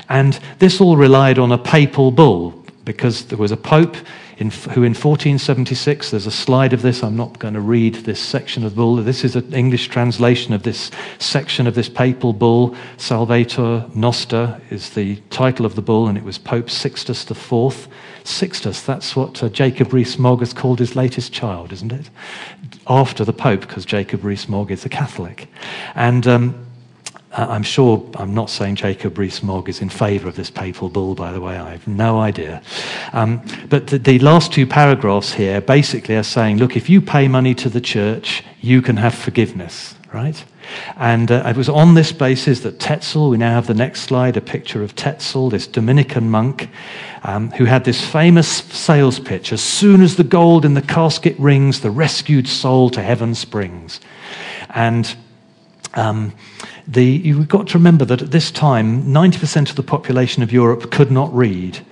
And 0.09 0.39
this 0.59 0.81
all 0.81 0.97
relied 0.97 1.39
on 1.39 1.51
a 1.51 1.57
papal 1.57 2.11
bull 2.11 2.51
because 2.85 3.25
there 3.25 3.37
was 3.37 3.51
a 3.51 3.57
pope 3.57 3.95
in, 4.41 4.49
who 4.49 4.81
in 4.81 4.95
1476, 4.95 6.09
there's 6.09 6.25
a 6.25 6.31
slide 6.31 6.73
of 6.73 6.81
this, 6.81 7.03
I'm 7.03 7.15
not 7.15 7.37
going 7.37 7.53
to 7.53 7.61
read 7.61 7.93
this 7.93 8.19
section 8.19 8.65
of 8.65 8.71
the 8.71 8.75
bull. 8.75 8.95
This 8.95 9.23
is 9.23 9.35
an 9.35 9.53
English 9.53 9.89
translation 9.89 10.51
of 10.51 10.63
this 10.63 10.89
section 11.19 11.67
of 11.67 11.75
this 11.75 11.87
papal 11.87 12.33
bull. 12.33 12.75
Salvator 12.97 13.85
Noster 13.93 14.59
is 14.71 14.89
the 14.89 15.17
title 15.29 15.63
of 15.63 15.75
the 15.75 15.83
bull, 15.83 16.07
and 16.07 16.17
it 16.17 16.23
was 16.23 16.39
Pope 16.39 16.71
Sixtus 16.71 17.29
IV. 17.29 17.87
Sixtus, 18.23 18.81
that's 18.81 19.15
what 19.15 19.41
uh, 19.43 19.49
Jacob 19.49 19.93
Rees-Mogg 19.93 20.39
has 20.39 20.53
called 20.53 20.79
his 20.79 20.95
latest 20.95 21.33
child, 21.33 21.71
isn't 21.71 21.91
it? 21.91 22.09
After 22.87 23.25
the 23.25 23.33
Pope, 23.33 23.61
because 23.61 23.85
Jacob 23.85 24.23
Rees-Mogg 24.23 24.71
is 24.71 24.85
a 24.85 24.89
Catholic. 24.89 25.47
And 25.95 26.27
um, 26.27 26.67
I'm 27.33 27.63
sure, 27.63 28.05
I'm 28.15 28.33
not 28.33 28.49
saying 28.49 28.75
Jacob 28.75 29.17
Rees-Mogg 29.17 29.69
is 29.69 29.81
in 29.81 29.89
favour 29.89 30.27
of 30.27 30.35
this 30.35 30.49
papal 30.49 30.89
bull, 30.89 31.15
by 31.15 31.31
the 31.31 31.39
way, 31.39 31.57
I 31.57 31.71
have 31.71 31.87
no 31.87 32.19
idea. 32.19 32.61
Um, 33.13 33.41
but 33.69 33.87
the, 33.87 33.97
the, 33.97 34.19
last 34.19 34.51
two 34.51 34.67
paragraphs 34.67 35.33
here 35.33 35.61
basically 35.61 36.17
are 36.17 36.23
saying, 36.23 36.57
look, 36.57 36.75
if 36.75 36.89
you 36.89 37.01
pay 37.01 37.29
money 37.29 37.55
to 37.55 37.69
the 37.69 37.79
church, 37.79 38.43
you 38.59 38.81
can 38.81 38.97
have 38.97 39.15
forgiveness, 39.15 39.95
right? 40.13 40.43
And 40.97 41.31
uh, 41.31 41.43
it 41.45 41.55
was 41.55 41.69
on 41.69 41.93
this 41.93 42.11
basis 42.11 42.61
that 42.61 42.79
Tetzel, 42.79 43.29
we 43.29 43.37
now 43.37 43.51
have 43.51 43.67
the 43.67 43.73
next 43.73 44.01
slide, 44.01 44.35
a 44.35 44.41
picture 44.41 44.83
of 44.83 44.95
Tetzel, 44.95 45.49
this 45.49 45.67
Dominican 45.67 46.29
monk, 46.29 46.69
um, 47.23 47.51
who 47.51 47.65
had 47.65 47.85
this 47.85 48.03
famous 48.03 48.47
sales 48.47 49.19
pitch 49.19 49.53
as 49.53 49.61
soon 49.61 50.01
as 50.01 50.17
the 50.17 50.23
gold 50.23 50.65
in 50.65 50.73
the 50.73 50.81
casket 50.81 51.37
rings, 51.39 51.81
the 51.81 51.91
rescued 51.91 52.47
soul 52.47 52.89
to 52.89 53.01
heaven 53.01 53.35
springs. 53.35 54.01
And 54.69 55.15
um, 55.93 56.33
the, 56.87 57.05
you've 57.05 57.47
got 57.47 57.67
to 57.67 57.77
remember 57.77 58.05
that 58.05 58.21
at 58.21 58.31
this 58.31 58.51
time, 58.51 59.03
90% 59.03 59.69
of 59.69 59.75
the 59.75 59.83
population 59.83 60.43
of 60.43 60.51
Europe 60.51 60.91
could 60.91 61.11
not 61.11 61.33
read. 61.33 61.85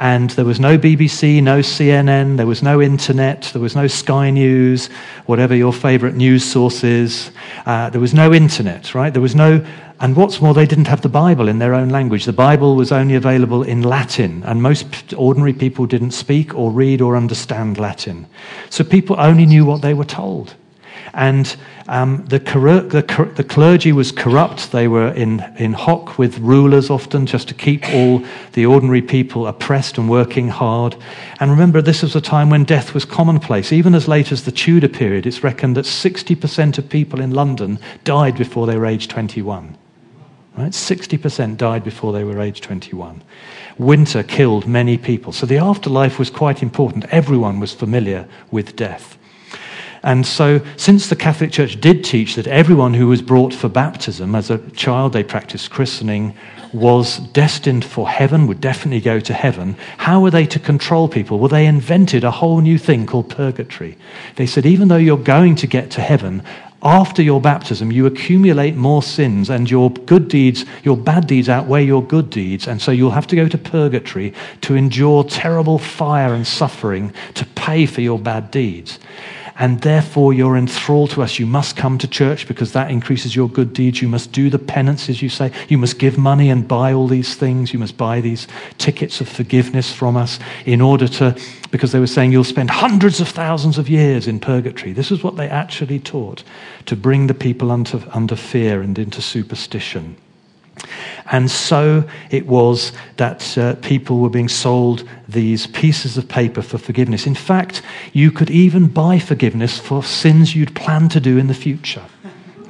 And 0.00 0.30
there 0.30 0.44
was 0.44 0.58
no 0.58 0.76
BBC, 0.76 1.40
no 1.40 1.60
CNN, 1.60 2.36
there 2.36 2.48
was 2.48 2.64
no 2.64 2.82
internet, 2.82 3.42
there 3.52 3.62
was 3.62 3.76
no 3.76 3.86
Sky 3.86 4.30
News, 4.30 4.88
whatever 5.26 5.54
your 5.54 5.72
favorite 5.72 6.16
news 6.16 6.44
source 6.44 6.82
is. 6.82 7.30
Uh, 7.64 7.90
there 7.90 8.00
was 8.00 8.12
no 8.12 8.34
internet, 8.34 8.92
right? 8.92 9.12
There 9.12 9.22
was 9.22 9.36
no, 9.36 9.64
and 10.00 10.16
what's 10.16 10.40
more, 10.40 10.52
they 10.52 10.66
didn't 10.66 10.88
have 10.88 11.02
the 11.02 11.08
Bible 11.08 11.46
in 11.46 11.60
their 11.60 11.74
own 11.74 11.90
language. 11.90 12.24
The 12.24 12.32
Bible 12.32 12.74
was 12.74 12.90
only 12.90 13.14
available 13.14 13.62
in 13.62 13.82
Latin, 13.82 14.42
and 14.42 14.60
most 14.60 15.14
ordinary 15.14 15.52
people 15.52 15.86
didn't 15.86 16.10
speak 16.10 16.54
or 16.56 16.72
read 16.72 17.00
or 17.00 17.16
understand 17.16 17.78
Latin. 17.78 18.26
So 18.70 18.82
people 18.82 19.14
only 19.20 19.46
knew 19.46 19.64
what 19.64 19.80
they 19.80 19.94
were 19.94 20.04
told. 20.04 20.54
And 21.14 21.56
um, 21.86 22.24
the, 22.26 22.38
the, 22.38 23.32
the, 23.36 23.44
clergy 23.44 23.92
was 23.92 24.10
corrupt. 24.10 24.72
They 24.72 24.88
were 24.88 25.12
in, 25.12 25.44
in 25.58 25.72
hock 25.72 26.18
with 26.18 26.38
rulers 26.38 26.90
often 26.90 27.26
just 27.26 27.46
to 27.48 27.54
keep 27.54 27.88
all 27.90 28.24
the 28.54 28.66
ordinary 28.66 29.02
people 29.02 29.46
oppressed 29.46 29.96
and 29.96 30.10
working 30.10 30.48
hard. 30.48 30.96
And 31.38 31.52
remember, 31.52 31.80
this 31.80 32.02
was 32.02 32.16
a 32.16 32.20
time 32.20 32.50
when 32.50 32.64
death 32.64 32.94
was 32.94 33.04
commonplace. 33.04 33.72
Even 33.72 33.94
as 33.94 34.08
late 34.08 34.32
as 34.32 34.44
the 34.44 34.52
Tudor 34.52 34.88
period, 34.88 35.24
it's 35.24 35.44
reckoned 35.44 35.76
that 35.76 35.84
60% 35.84 36.78
of 36.78 36.88
people 36.88 37.20
in 37.20 37.30
London 37.30 37.78
died 38.02 38.36
before 38.36 38.66
they 38.66 38.76
were 38.76 38.86
age 38.86 39.06
21. 39.06 39.78
Right? 40.56 40.72
60% 40.72 41.56
died 41.56 41.84
before 41.84 42.12
they 42.12 42.24
were 42.24 42.40
age 42.40 42.60
21. 42.60 43.22
Winter 43.78 44.22
killed 44.22 44.66
many 44.66 44.96
people. 44.98 45.32
So 45.32 45.46
the 45.46 45.58
afterlife 45.58 46.18
was 46.18 46.30
quite 46.30 46.62
important. 46.62 47.06
Everyone 47.10 47.60
was 47.60 47.72
familiar 47.72 48.28
with 48.50 48.76
death. 48.76 49.18
And 50.04 50.26
so, 50.26 50.60
since 50.76 51.08
the 51.08 51.16
Catholic 51.16 51.50
Church 51.50 51.80
did 51.80 52.04
teach 52.04 52.34
that 52.34 52.46
everyone 52.46 52.92
who 52.92 53.08
was 53.08 53.22
brought 53.22 53.54
for 53.54 53.70
baptism 53.70 54.34
as 54.34 54.50
a 54.50 54.58
child, 54.72 55.14
they 55.14 55.24
practiced 55.24 55.70
christening, 55.70 56.36
was 56.74 57.18
destined 57.32 57.86
for 57.86 58.06
heaven, 58.06 58.46
would 58.46 58.60
definitely 58.60 59.00
go 59.00 59.18
to 59.18 59.32
heaven, 59.32 59.76
how 59.96 60.20
were 60.20 60.30
they 60.30 60.44
to 60.44 60.58
control 60.58 61.08
people? 61.08 61.38
Well, 61.38 61.48
they 61.48 61.64
invented 61.64 62.22
a 62.22 62.30
whole 62.30 62.60
new 62.60 62.76
thing 62.76 63.06
called 63.06 63.30
purgatory. 63.30 63.96
They 64.36 64.44
said, 64.44 64.66
even 64.66 64.88
though 64.88 64.96
you're 64.96 65.16
going 65.16 65.54
to 65.56 65.66
get 65.66 65.90
to 65.92 66.02
heaven, 66.02 66.42
after 66.82 67.22
your 67.22 67.40
baptism, 67.40 67.90
you 67.90 68.04
accumulate 68.04 68.76
more 68.76 69.02
sins, 69.02 69.48
and 69.48 69.70
your 69.70 69.88
good 69.90 70.28
deeds, 70.28 70.66
your 70.82 70.98
bad 70.98 71.26
deeds 71.26 71.48
outweigh 71.48 71.86
your 71.86 72.02
good 72.02 72.28
deeds. 72.28 72.68
And 72.68 72.82
so 72.82 72.90
you'll 72.90 73.12
have 73.12 73.28
to 73.28 73.36
go 73.36 73.48
to 73.48 73.56
purgatory 73.56 74.34
to 74.60 74.74
endure 74.74 75.24
terrible 75.24 75.78
fire 75.78 76.34
and 76.34 76.46
suffering 76.46 77.14
to 77.34 77.46
pay 77.54 77.86
for 77.86 78.02
your 78.02 78.18
bad 78.18 78.50
deeds 78.50 78.98
and 79.56 79.80
therefore 79.82 80.32
you're 80.32 80.56
enthralled 80.56 81.10
to 81.10 81.22
us. 81.22 81.38
You 81.38 81.46
must 81.46 81.76
come 81.76 81.96
to 81.98 82.08
church 82.08 82.48
because 82.48 82.72
that 82.72 82.90
increases 82.90 83.36
your 83.36 83.48
good 83.48 83.72
deeds. 83.72 84.02
You 84.02 84.08
must 84.08 84.32
do 84.32 84.50
the 84.50 84.58
penances, 84.58 85.22
you 85.22 85.28
say. 85.28 85.52
You 85.68 85.78
must 85.78 85.98
give 85.98 86.18
money 86.18 86.50
and 86.50 86.66
buy 86.66 86.92
all 86.92 87.06
these 87.06 87.36
things. 87.36 87.72
You 87.72 87.78
must 87.78 87.96
buy 87.96 88.20
these 88.20 88.48
tickets 88.78 89.20
of 89.20 89.28
forgiveness 89.28 89.92
from 89.92 90.16
us 90.16 90.40
in 90.66 90.80
order 90.80 91.06
to, 91.06 91.38
because 91.70 91.92
they 91.92 92.00
were 92.00 92.06
saying 92.06 92.32
you'll 92.32 92.44
spend 92.44 92.70
hundreds 92.70 93.20
of 93.20 93.28
thousands 93.28 93.78
of 93.78 93.88
years 93.88 94.26
in 94.26 94.40
purgatory. 94.40 94.92
This 94.92 95.12
is 95.12 95.22
what 95.22 95.36
they 95.36 95.48
actually 95.48 96.00
taught 96.00 96.42
to 96.86 96.96
bring 96.96 97.28
the 97.28 97.34
people 97.34 97.70
under, 97.70 98.02
under 98.12 98.36
fear 98.36 98.82
and 98.82 98.98
into 98.98 99.22
superstition. 99.22 100.16
And 101.30 101.50
so 101.50 102.04
it 102.30 102.46
was 102.46 102.92
that 103.16 103.56
uh, 103.56 103.74
people 103.76 104.18
were 104.18 104.30
being 104.30 104.48
sold 104.48 105.08
these 105.28 105.66
pieces 105.68 106.16
of 106.16 106.28
paper 106.28 106.62
for 106.62 106.78
forgiveness. 106.78 107.26
In 107.26 107.34
fact, 107.34 107.82
you 108.12 108.30
could 108.30 108.50
even 108.50 108.88
buy 108.88 109.18
forgiveness 109.18 109.78
for 109.78 110.02
sins 110.02 110.54
you'd 110.54 110.74
planned 110.74 111.10
to 111.12 111.20
do 111.20 111.38
in 111.38 111.46
the 111.46 111.54
future. 111.54 112.04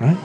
Right? 0.00 0.16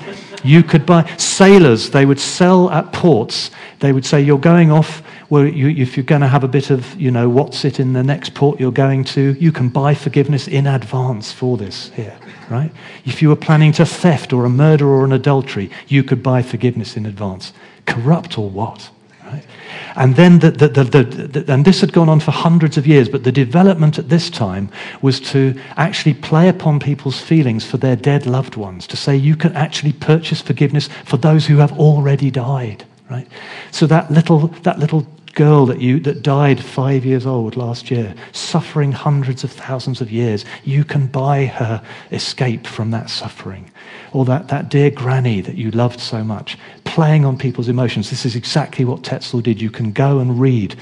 You 0.44 0.64
could 0.64 0.86
buy 0.86 1.06
sailors, 1.18 1.92
they 1.92 2.06
would 2.06 2.20
sell 2.20 2.70
at 2.72 2.92
ports. 2.94 3.52
They 3.80 3.94
would 3.94 4.06
say, 4.06 4.22
You're 4.22 4.40
going 4.40 4.72
off, 4.72 5.04
you, 5.30 5.70
if 5.70 5.96
you're 5.96 6.04
going 6.04 6.22
to 6.22 6.28
have 6.28 6.44
a 6.44 6.48
bit 6.48 6.70
of, 6.70 7.00
you 7.00 7.12
know, 7.12 7.30
what's 7.30 7.66
it 7.66 7.80
in 7.80 7.94
the 7.94 8.04
next 8.04 8.34
port 8.34 8.60
you're 8.60 8.72
going 8.72 9.04
to, 9.06 9.36
you 9.40 9.52
can 9.52 9.70
buy 9.70 9.94
forgiveness 9.94 10.48
in 10.48 10.66
advance 10.66 11.32
for 11.32 11.58
this 11.58 11.92
here, 11.92 12.18
right? 12.50 12.72
If 13.06 13.22
you 13.22 13.30
were 13.30 13.36
planning 13.36 13.72
to 13.74 13.86
theft 13.86 14.34
or 14.34 14.46
a 14.46 14.50
murder 14.50 14.88
or 14.88 15.06
an 15.06 15.12
adultery, 15.12 15.70
you 15.88 16.04
could 16.04 16.24
buy 16.24 16.42
forgiveness 16.42 16.98
in 16.98 17.06
advance 17.06 17.54
corrupt 17.90 18.38
or 18.38 18.50
what? 18.50 18.90
Right? 19.26 19.46
And 19.96 20.16
then, 20.16 20.40
the, 20.40 20.52
the, 20.52 20.68
the, 20.68 21.54
and 21.54 21.66
this 21.66 21.82
had 21.82 21.92
gone 21.92 22.10
on 22.10 22.20
for 22.20 22.32
hundreds 22.32 22.78
of 22.78 22.88
years, 22.88 23.10
but 23.10 23.24
the 23.24 23.32
development 23.32 24.00
at 24.00 24.10
this 24.10 24.30
time 24.30 24.70
was 25.02 25.20
to 25.32 25.60
actually 25.76 26.14
play 26.14 26.48
upon 26.48 26.80
people's 26.80 27.20
feelings 27.20 27.66
for 27.66 27.78
their 27.78 27.96
dead 27.96 28.26
loved 28.26 28.56
ones, 28.56 28.88
to 28.88 28.98
say 28.98 29.16
you 29.16 29.36
can 29.36 29.54
actually 29.56 29.94
purchase 29.94 30.42
forgiveness 30.42 30.90
for 31.06 31.18
those 31.18 31.48
who 31.48 31.58
have 31.58 31.78
already 31.78 32.32
died. 32.32 32.86
Right? 33.10 33.28
So 33.72 33.88
that 33.88 34.12
little, 34.12 34.48
that 34.64 34.80
little 34.80 35.06
girl 35.34 35.66
that, 35.66 35.80
you, 35.82 36.00
that 36.02 36.22
died 36.22 36.64
five 36.64 37.06
years 37.06 37.26
old 37.26 37.56
last 37.56 37.90
year, 37.90 38.14
suffering 38.32 38.92
hundreds 38.92 39.44
of 39.44 39.52
thousands 39.52 40.02
of 40.02 40.12
years, 40.12 40.46
you 40.64 40.84
can 40.84 41.08
buy 41.08 41.46
her 41.46 41.82
escape 42.12 42.68
from 42.68 42.92
that 42.92 43.10
suffering. 43.10 43.72
Or 44.12 44.26
that, 44.26 44.48
that 44.48 44.70
dear 44.70 44.90
granny 44.90 45.42
that 45.42 45.56
you 45.56 45.72
loved 45.72 46.00
so 46.00 46.24
much, 46.24 46.58
playing 46.84 47.26
on 47.26 47.38
people's 47.38 47.70
emotions. 47.70 48.10
This 48.10 48.26
is 48.26 48.36
exactly 48.36 48.86
what 48.86 49.04
Tetzel 49.04 49.42
did. 49.42 49.62
You 49.62 49.70
can 49.70 49.92
go 49.92 50.20
and 50.20 50.40
read 50.40 50.76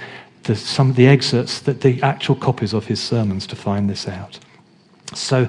the, 0.44 0.56
some 0.56 0.90
of 0.90 0.96
the 0.96 1.08
excerpts, 1.08 1.60
that 1.62 1.82
the 1.82 2.02
actual 2.02 2.36
copies 2.36 2.74
of 2.74 2.88
his 2.88 3.02
sermons 3.02 3.46
to 3.48 3.56
find 3.56 3.90
this 3.90 4.08
out. 4.08 4.40
So, 5.14 5.48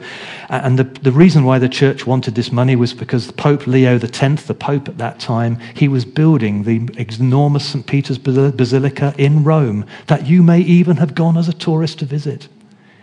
and 0.48 0.78
the, 0.78 0.84
the 0.84 1.10
reason 1.10 1.44
why 1.44 1.58
the 1.58 1.68
church 1.68 2.06
wanted 2.06 2.36
this 2.36 2.52
money 2.52 2.76
was 2.76 2.94
because 2.94 3.32
Pope 3.32 3.66
Leo 3.66 3.98
X, 3.98 4.44
the 4.44 4.54
Pope 4.54 4.88
at 4.88 4.98
that 4.98 5.18
time, 5.18 5.58
he 5.74 5.88
was 5.88 6.04
building 6.04 6.62
the 6.62 6.88
enormous 6.96 7.66
St. 7.66 7.86
Peter's 7.86 8.18
Basilica 8.18 9.14
in 9.18 9.42
Rome 9.42 9.84
that 10.06 10.26
you 10.26 10.42
may 10.42 10.60
even 10.60 10.96
have 10.98 11.14
gone 11.14 11.36
as 11.36 11.48
a 11.48 11.52
tourist 11.52 11.98
to 12.00 12.04
visit. 12.04 12.48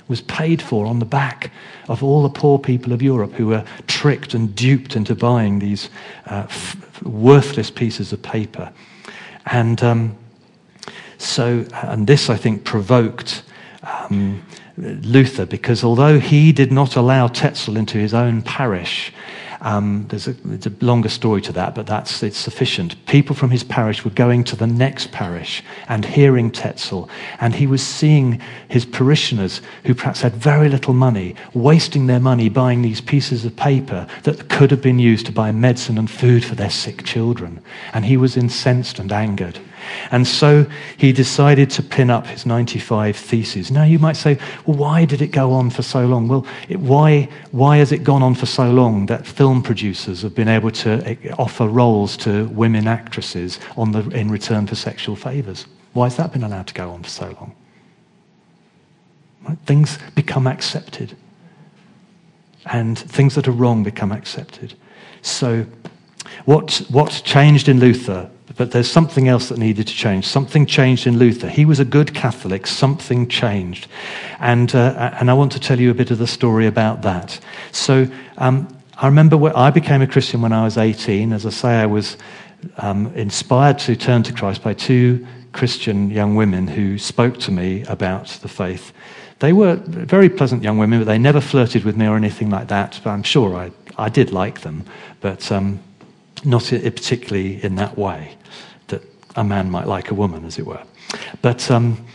Was 0.08 0.22
paid 0.22 0.62
for 0.62 0.86
on 0.86 1.00
the 1.00 1.06
back 1.06 1.52
of 1.90 2.04
all 2.04 2.24
the 2.24 2.30
poor 2.30 2.60
people 2.60 2.94
of 2.94 3.02
Europe 3.02 3.34
who 3.34 3.48
were 3.48 3.66
tricked 3.88 4.34
and 4.34 4.56
duped 4.56 4.96
into 4.96 5.16
buying 5.16 5.60
these 5.60 5.90
uh, 6.28 6.46
f- 6.48 7.02
worthless 7.04 7.72
pieces 7.72 8.14
of 8.14 8.22
paper. 8.22 8.72
And 9.48 9.82
um, 9.84 10.16
so, 11.18 11.66
and 11.74 12.08
this 12.08 12.30
I 12.30 12.38
think 12.38 12.64
provoked. 12.64 13.44
Um, 13.84 14.44
Luther 14.78 15.46
because 15.46 15.84
although 15.84 16.20
he 16.20 16.52
did 16.52 16.72
not 16.72 16.96
allow 16.96 17.28
Tetzel 17.28 17.78
into 17.78 17.98
his 17.98 18.14
own 18.14 18.42
parish, 18.42 19.14
um, 19.66 20.06
there's 20.10 20.28
a, 20.28 20.36
it's 20.52 20.68
a 20.68 20.74
longer 20.82 21.10
story 21.10 21.42
to 21.42 21.52
that, 21.54 21.74
but 21.74 21.88
that's 21.88 22.22
it's 22.22 22.38
sufficient. 22.38 23.04
People 23.08 23.36
from 23.36 23.50
his 23.50 23.64
parish 23.64 24.06
were 24.06 24.12
going 24.12 24.44
to 24.46 24.56
the 24.56 24.68
next 24.68 25.12
parish 25.12 25.64
and 25.90 26.06
hearing 26.06 26.52
Tetzel, 26.52 27.10
and 27.40 27.56
he 27.56 27.66
was 27.66 27.82
seeing 27.86 28.40
his 28.70 28.86
parishioners 28.86 29.62
who 29.86 29.96
perhaps 29.96 30.22
had 30.22 30.36
very 30.36 30.70
little 30.70 30.94
money, 30.94 31.36
wasting 31.56 32.06
their 32.06 32.20
money 32.20 32.48
buying 32.48 32.84
these 32.84 33.02
pieces 33.02 33.44
of 33.44 33.56
paper 33.56 34.06
that 34.22 34.50
could 34.50 34.70
have 34.70 34.84
been 34.84 35.00
used 35.00 35.26
to 35.26 35.32
buy 35.32 35.52
medicine 35.52 35.98
and 35.98 36.12
food 36.12 36.46
for 36.46 36.54
their 36.54 36.70
sick 36.70 37.04
children. 37.04 37.60
And 37.92 38.06
he 38.06 38.18
was 38.18 38.38
incensed 38.38 39.00
and 39.00 39.12
angered. 39.12 39.60
And 40.12 40.28
so 40.28 40.66
he 40.98 41.12
decided 41.12 41.70
to 41.72 41.84
pin 41.84 42.10
up 42.10 42.28
his 42.28 42.46
95 42.46 43.16
theses. 43.16 43.72
Now 43.72 43.84
you 43.84 44.00
might 44.00 44.16
say, 44.16 44.38
well, 44.66 44.78
why 44.78 45.06
did 45.06 45.22
it 45.22 45.28
go 45.28 45.52
on 45.52 45.70
for 45.70 45.82
so 45.82 46.06
long? 46.06 46.28
Well, 46.28 46.46
it, 46.70 46.80
why, 46.80 47.30
why 47.52 47.78
has 47.78 47.92
it 47.92 48.04
gone 48.04 48.24
on 48.24 48.36
for 48.36 48.46
so 48.46 48.72
long 48.72 49.06
that 49.08 49.26
film 49.26 49.62
producers 49.62 50.22
have 50.22 50.36
been 50.36 50.48
able 50.48 50.72
to 50.72 51.02
eh, 51.08 51.34
offer 51.38 51.68
roles 51.68 52.18
to 52.18 52.48
women 52.50 52.88
actresses 52.88 53.60
on 53.78 53.92
the, 53.92 54.08
in 54.10 54.30
return 54.30 54.68
for 54.68 54.76
sexual 54.76 55.16
favors? 55.16 55.66
Why 55.94 56.06
has 56.06 56.18
that 56.18 56.34
been 56.34 56.44
allowed 56.44 56.68
to 56.68 56.74
go 56.74 56.92
on 56.92 57.04
for 57.04 57.10
so 57.10 57.26
long? 57.26 57.56
Right? 59.48 59.58
Things 59.66 59.98
become 60.16 60.48
accepted. 60.48 61.16
And 62.66 62.98
things 62.98 63.36
that 63.36 63.48
are 63.48 63.52
wrong 63.52 63.84
become 63.84 64.12
accepted. 64.12 64.74
So, 65.22 65.66
what, 66.46 66.82
what 66.90 67.22
changed 67.24 67.70
in 67.70 67.80
Luther? 67.80 68.30
But 68.58 68.72
there's 68.72 68.90
something 68.90 69.28
else 69.28 69.50
that 69.50 69.58
needed 69.58 69.88
to 69.88 69.94
change. 69.94 70.26
Something 70.26 70.66
changed 70.66 71.08
in 71.08 71.18
Luther. 71.18 71.50
He 71.50 71.66
was 71.66 71.80
a 71.80 71.86
good 71.86 72.14
Catholic. 72.14 72.68
Something 72.68 73.28
changed. 73.28 73.88
And, 74.40 74.74
uh, 74.76 75.16
and 75.20 75.32
I 75.32 75.34
want 75.34 75.52
to 75.54 75.60
tell 75.60 75.80
you 75.80 75.90
a 75.90 75.96
bit 75.96 76.12
of 76.12 76.20
the 76.20 76.28
story 76.28 76.68
about 76.68 77.02
that. 77.02 77.40
So, 77.72 78.08
um, 78.38 78.68
I 78.98 79.08
remember 79.08 79.36
when 79.36 79.54
I 79.54 79.72
became 79.72 80.02
a 80.02 80.08
Christian 80.08 80.42
when 80.42 80.54
I 80.54 80.64
was 80.64 80.78
18. 80.78 81.34
As 81.34 81.46
I 81.46 81.50
say, 81.50 81.70
I 81.82 81.86
was 81.86 82.18
um, 82.78 83.08
inspired 83.16 83.78
to 83.80 83.96
turn 83.96 84.24
to 84.24 84.34
Christ 84.34 84.64
by 84.64 84.74
two 84.74 85.26
Christian 85.52 86.10
young 86.10 86.36
women 86.36 86.68
who 86.68 86.98
spoke 86.98 87.38
to 87.40 87.52
me 87.52 87.84
about 87.84 88.28
the 88.42 88.48
faith. 88.48 88.94
They 89.40 89.52
were 89.52 89.76
very 89.76 90.30
pleasant 90.30 90.64
young 90.64 90.78
women, 90.78 91.00
but 91.00 91.06
they 91.06 91.18
never 91.18 91.42
flirted 91.42 91.84
with 91.84 91.98
me 91.98 92.08
or 92.08 92.16
anything 92.16 92.50
like 92.50 92.70
that. 92.70 93.02
But 93.04 93.10
I'm 93.10 93.24
sure 93.24 93.56
I, 93.56 93.72
I 93.98 94.08
did 94.08 94.32
like 94.32 94.62
them, 94.62 94.86
but 95.20 95.52
um, 95.52 95.80
not 96.46 96.64
particularly 96.64 97.64
in 97.64 97.76
that 97.76 97.98
way 97.98 98.36
that 98.88 99.02
a 99.36 99.44
man 99.44 99.70
might 99.70 99.88
like 99.88 100.12
a 100.12 100.14
woman, 100.14 100.46
as 100.46 100.60
it 100.60 100.66
were. 100.66 100.84
But 101.42 101.70
um, 101.72 102.06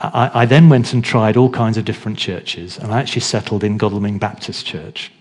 I, 0.00 0.30
I, 0.42 0.46
then 0.46 0.68
went 0.68 0.92
and 0.92 1.04
tried 1.04 1.36
all 1.36 1.50
kinds 1.50 1.76
of 1.76 1.84
different 1.84 2.18
churches, 2.18 2.78
and 2.78 2.92
I 2.92 3.00
actually 3.00 3.22
settled 3.22 3.64
in 3.64 3.76
Godalming 3.76 4.18
Baptist 4.18 4.64
Church. 4.66 5.12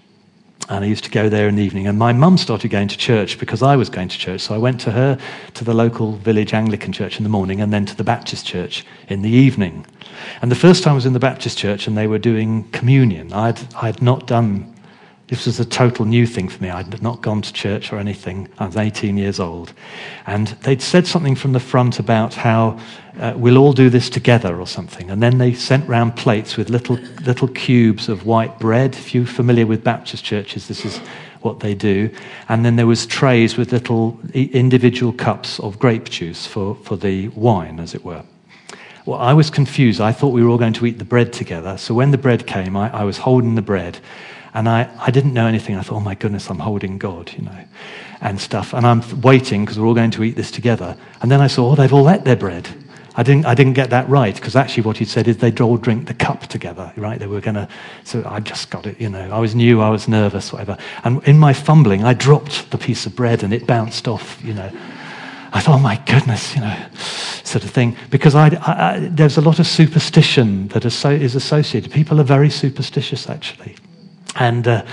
And 0.70 0.84
I 0.84 0.88
used 0.88 1.06
to 1.06 1.10
go 1.10 1.30
there 1.30 1.48
in 1.48 1.56
the 1.56 1.64
evening. 1.64 1.88
And 1.88 1.98
my 1.98 2.12
mum 2.12 2.38
started 2.38 2.70
going 2.70 2.90
to 2.90 2.98
church 2.98 3.40
because 3.40 3.62
I 3.62 3.78
was 3.78 3.90
going 3.90 4.10
to 4.10 4.18
church. 4.18 4.42
So 4.42 4.54
I 4.54 4.58
went 4.58 4.82
to 4.82 4.92
her 4.92 5.18
to 5.54 5.64
the 5.64 5.74
local 5.74 6.18
village 6.18 6.54
Anglican 6.54 6.92
church 6.92 7.18
in 7.18 7.24
the 7.24 7.30
morning 7.30 7.62
and 7.62 7.72
then 7.72 7.86
to 7.86 7.96
the 7.96 8.04
Baptist 8.04 8.46
church 8.46 8.86
in 9.08 9.22
the 9.22 9.30
evening. 9.30 9.86
And 10.42 10.52
the 10.52 10.56
first 10.56 10.84
time 10.84 10.92
I 10.92 10.96
was 10.96 11.06
in 11.06 11.14
the 11.14 11.20
Baptist 11.20 11.58
church 11.58 11.88
and 11.88 11.98
they 11.98 12.08
were 12.08 12.20
doing 12.20 12.70
communion. 12.72 13.32
I'd, 13.32 13.60
I'd 13.76 14.02
not 14.02 14.28
done, 14.28 14.76
this 15.28 15.46
was 15.46 15.60
a 15.60 15.66
total 15.66 16.06
new 16.06 16.26
thing 16.26 16.48
for 16.48 16.64
me. 16.64 16.70
I'd 16.70 17.02
not 17.02 17.22
gone 17.22 17.42
to 17.42 17.52
church 17.52 17.92
or 17.92 18.00
anything. 18.00 18.48
I 18.60 18.66
was 18.66 18.78
18 18.78 19.18
years 19.18 19.42
old. 19.42 19.74
And 20.26 20.48
they'd 20.64 20.82
said 20.82 21.06
something 21.06 21.36
from 21.36 21.52
the 21.52 21.60
front 21.60 22.00
about 22.00 22.34
how 22.34 22.80
uh, 23.20 23.34
we'll 23.36 23.58
all 23.58 23.74
do 23.74 23.90
this 23.90 24.10
together 24.10 24.58
or 24.58 24.66
something. 24.66 25.12
And 25.12 25.22
then 25.22 25.38
they 25.38 25.54
sent 25.54 25.88
round 25.90 26.16
plates 26.16 26.56
with 26.56 26.70
little, 26.70 26.96
little 27.26 27.50
cubes 27.50 28.08
of 28.08 28.26
white 28.26 28.58
bread. 28.58 28.96
If 28.96 29.14
you're 29.14 29.26
familiar 29.26 29.66
with 29.66 29.84
Baptist 29.84 30.24
churches, 30.24 30.70
this 30.70 30.86
is 30.86 31.00
what 31.42 31.60
they 31.60 31.76
do. 31.76 32.10
And 32.48 32.64
then 32.64 32.78
there 32.78 32.88
was 32.88 33.06
trays 33.06 33.58
with 33.58 33.74
little 33.74 34.18
individual 34.34 35.12
cups 35.12 35.60
of 35.60 35.78
grape 35.78 36.10
juice 36.10 36.48
for, 36.48 36.76
for 36.76 36.96
the 36.96 37.28
wine, 37.30 37.82
as 37.82 37.94
it 37.94 38.06
were. 38.06 38.24
Well, 39.06 39.20
I 39.20 39.34
was 39.34 39.50
confused. 39.50 40.00
I 40.00 40.14
thought 40.14 40.30
we 40.30 40.42
were 40.42 40.50
all 40.50 40.58
going 40.58 40.74
to 40.74 40.86
eat 40.86 41.00
the 41.00 41.06
bread 41.06 41.34
together. 41.34 41.78
So 41.78 41.94
when 41.94 42.12
the 42.12 42.18
bread 42.18 42.48
came, 42.48 42.78
I, 42.78 42.90
I 42.92 43.04
was 43.04 43.18
holding 43.18 43.56
the 43.56 43.62
bread. 43.62 44.00
And 44.58 44.68
I, 44.68 44.90
I 45.00 45.12
didn't 45.12 45.36
know 45.36 45.46
anything. 45.46 45.76
I 45.76 45.84
thought, 45.84 45.98
oh 45.98 46.00
my 46.00 46.16
goodness, 46.16 46.50
I'm 46.50 46.58
holding 46.58 46.98
God, 46.98 47.32
you 47.38 47.44
know, 47.44 47.64
and 48.22 48.42
stuff. 48.42 48.74
And 48.74 48.88
I'm 48.88 49.04
waiting 49.22 49.64
because 49.64 49.78
we're 49.78 49.86
all 49.86 49.94
going 49.94 50.10
to 50.10 50.24
eat 50.24 50.36
this 50.36 50.50
together. 50.50 50.98
And 51.22 51.30
then 51.30 51.42
I 51.42 51.46
saw, 51.46 51.72
oh, 51.72 51.76
they've 51.76 51.94
all 51.94 52.10
ate 52.10 52.24
their 52.24 52.36
bread. 52.36 52.68
I 53.14 53.22
didn't, 53.22 53.46
I 53.46 53.54
didn't 53.54 53.74
get 53.74 53.92
that 53.92 54.10
right 54.10 54.34
because 54.34 54.56
actually 54.56 54.82
what 54.82 54.98
he'd 54.98 55.10
said 55.10 55.28
is 55.28 55.38
they'd 55.38 55.62
all 55.62 55.78
drink 55.78 56.08
the 56.08 56.16
cup 56.16 56.48
together, 56.48 56.92
right? 56.96 57.20
They 57.20 57.28
were 57.28 57.40
going 57.40 57.54
to, 57.54 57.70
so 58.04 58.24
I 58.26 58.40
just 58.40 58.72
got 58.72 58.88
it, 58.88 59.00
you 59.00 59.10
know. 59.10 59.30
I 59.30 59.38
was 59.38 59.54
new, 59.54 59.80
I 59.80 59.92
was 59.92 60.08
nervous, 60.08 60.52
whatever. 60.52 60.76
And 61.04 61.24
in 61.28 61.38
my 61.38 61.54
fumbling, 61.54 62.04
I 62.04 62.16
dropped 62.16 62.72
the 62.72 62.80
piece 62.80 63.06
of 63.06 63.16
bread 63.16 63.44
and 63.44 63.54
it 63.54 63.68
bounced 63.68 64.08
off, 64.08 64.44
you 64.44 64.56
know. 64.56 64.72
I 65.54 65.60
thought, 65.60 65.76
oh 65.76 65.80
my 65.80 66.02
goodness, 66.08 66.56
you 66.56 66.62
know, 66.62 66.86
sort 67.44 67.64
of 67.64 67.70
thing. 67.70 67.96
Because 68.10 68.34
I, 68.34 68.48
I, 68.48 69.08
there's 69.12 69.38
a 69.38 69.42
lot 69.42 69.60
of 69.60 69.68
superstition 69.68 70.70
that 70.70 70.84
is 70.84 71.36
associated. 71.36 71.92
People 71.92 72.20
are 72.20 72.24
very 72.24 72.50
superstitious, 72.50 73.30
actually. 73.30 73.76
And, 74.40 74.68
uh, 74.68 74.84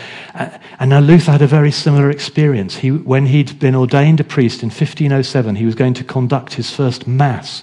and 0.78 0.90
now 0.90 1.00
Luther 1.00 1.32
had 1.32 1.42
a 1.42 1.46
very 1.46 1.70
similar 1.70 2.10
experience. 2.10 2.76
He, 2.76 2.90
when 2.90 3.26
he'd 3.26 3.58
been 3.58 3.74
ordained 3.74 4.20
a 4.20 4.24
priest 4.24 4.62
in 4.62 4.68
1507, 4.68 5.56
he 5.56 5.66
was 5.66 5.74
going 5.74 5.94
to 5.94 6.04
conduct 6.04 6.54
his 6.54 6.70
first 6.70 7.06
mass. 7.06 7.62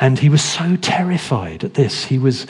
And 0.00 0.18
he 0.18 0.28
was 0.28 0.42
so 0.42 0.76
terrified 0.76 1.62
at 1.64 1.74
this. 1.74 2.04
He 2.04 2.18
was 2.18 2.46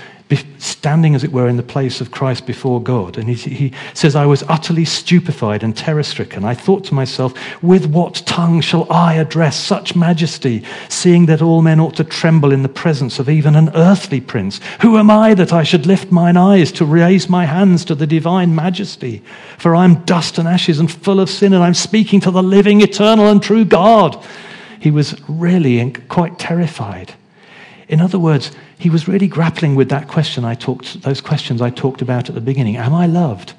standing, 0.58 1.14
as 1.14 1.24
it 1.24 1.32
were, 1.32 1.48
in 1.48 1.56
the 1.56 1.62
place 1.62 2.00
of 2.00 2.10
Christ 2.10 2.46
before 2.46 2.82
God. 2.82 3.18
And 3.18 3.28
he, 3.28 3.34
he 3.34 3.72
says, 3.94 4.16
I 4.16 4.26
was 4.26 4.42
utterly 4.44 4.84
stupefied 4.84 5.62
and 5.62 5.76
terror 5.76 6.02
stricken. 6.02 6.44
I 6.44 6.54
thought 6.54 6.84
to 6.84 6.94
myself, 6.94 7.32
with 7.62 7.86
what 7.86 8.22
tongue 8.26 8.60
shall 8.60 8.90
I 8.90 9.14
address 9.14 9.56
such 9.56 9.96
majesty, 9.96 10.64
seeing 10.88 11.26
that 11.26 11.42
all 11.42 11.62
men 11.62 11.80
ought 11.80 11.96
to 11.96 12.04
tremble 12.04 12.52
in 12.52 12.62
the 12.62 12.68
presence 12.68 13.18
of 13.18 13.28
even 13.28 13.56
an 13.56 13.70
earthly 13.74 14.20
prince? 14.20 14.60
Who 14.80 14.98
am 14.98 15.10
I 15.10 15.34
that 15.34 15.52
I 15.52 15.62
should 15.62 15.86
lift 15.86 16.12
mine 16.12 16.36
eyes 16.36 16.72
to 16.72 16.84
raise 16.84 17.28
my 17.28 17.44
hands 17.44 17.84
to 17.86 17.94
the 17.94 18.06
divine 18.06 18.54
majesty? 18.54 19.22
For 19.58 19.74
I 19.74 19.84
am 19.84 20.04
dust 20.04 20.38
and 20.38 20.48
ashes 20.48 20.78
and 20.78 20.90
full 20.90 21.20
of 21.20 21.30
sin, 21.30 21.52
and 21.52 21.62
I'm 21.62 21.74
speaking 21.74 22.20
to 22.20 22.30
the 22.30 22.42
living, 22.42 22.80
eternal, 22.80 23.28
and 23.28 23.42
true 23.42 23.64
God. 23.64 24.24
He 24.80 24.90
was 24.90 25.14
really 25.28 25.92
quite 26.08 26.38
terrified. 26.38 27.14
In 27.92 28.00
other 28.00 28.18
words, 28.18 28.52
he 28.78 28.88
was 28.88 29.06
really 29.06 29.28
grappling 29.28 29.74
with 29.74 29.90
that 29.90 30.08
question 30.08 30.46
I 30.46 30.54
talked, 30.54 31.02
those 31.02 31.20
questions 31.20 31.60
I 31.60 31.68
talked 31.68 32.00
about 32.00 32.30
at 32.30 32.34
the 32.34 32.40
beginning. 32.40 32.78
Am 32.78 32.94
I 32.94 33.06
loved? 33.06 33.52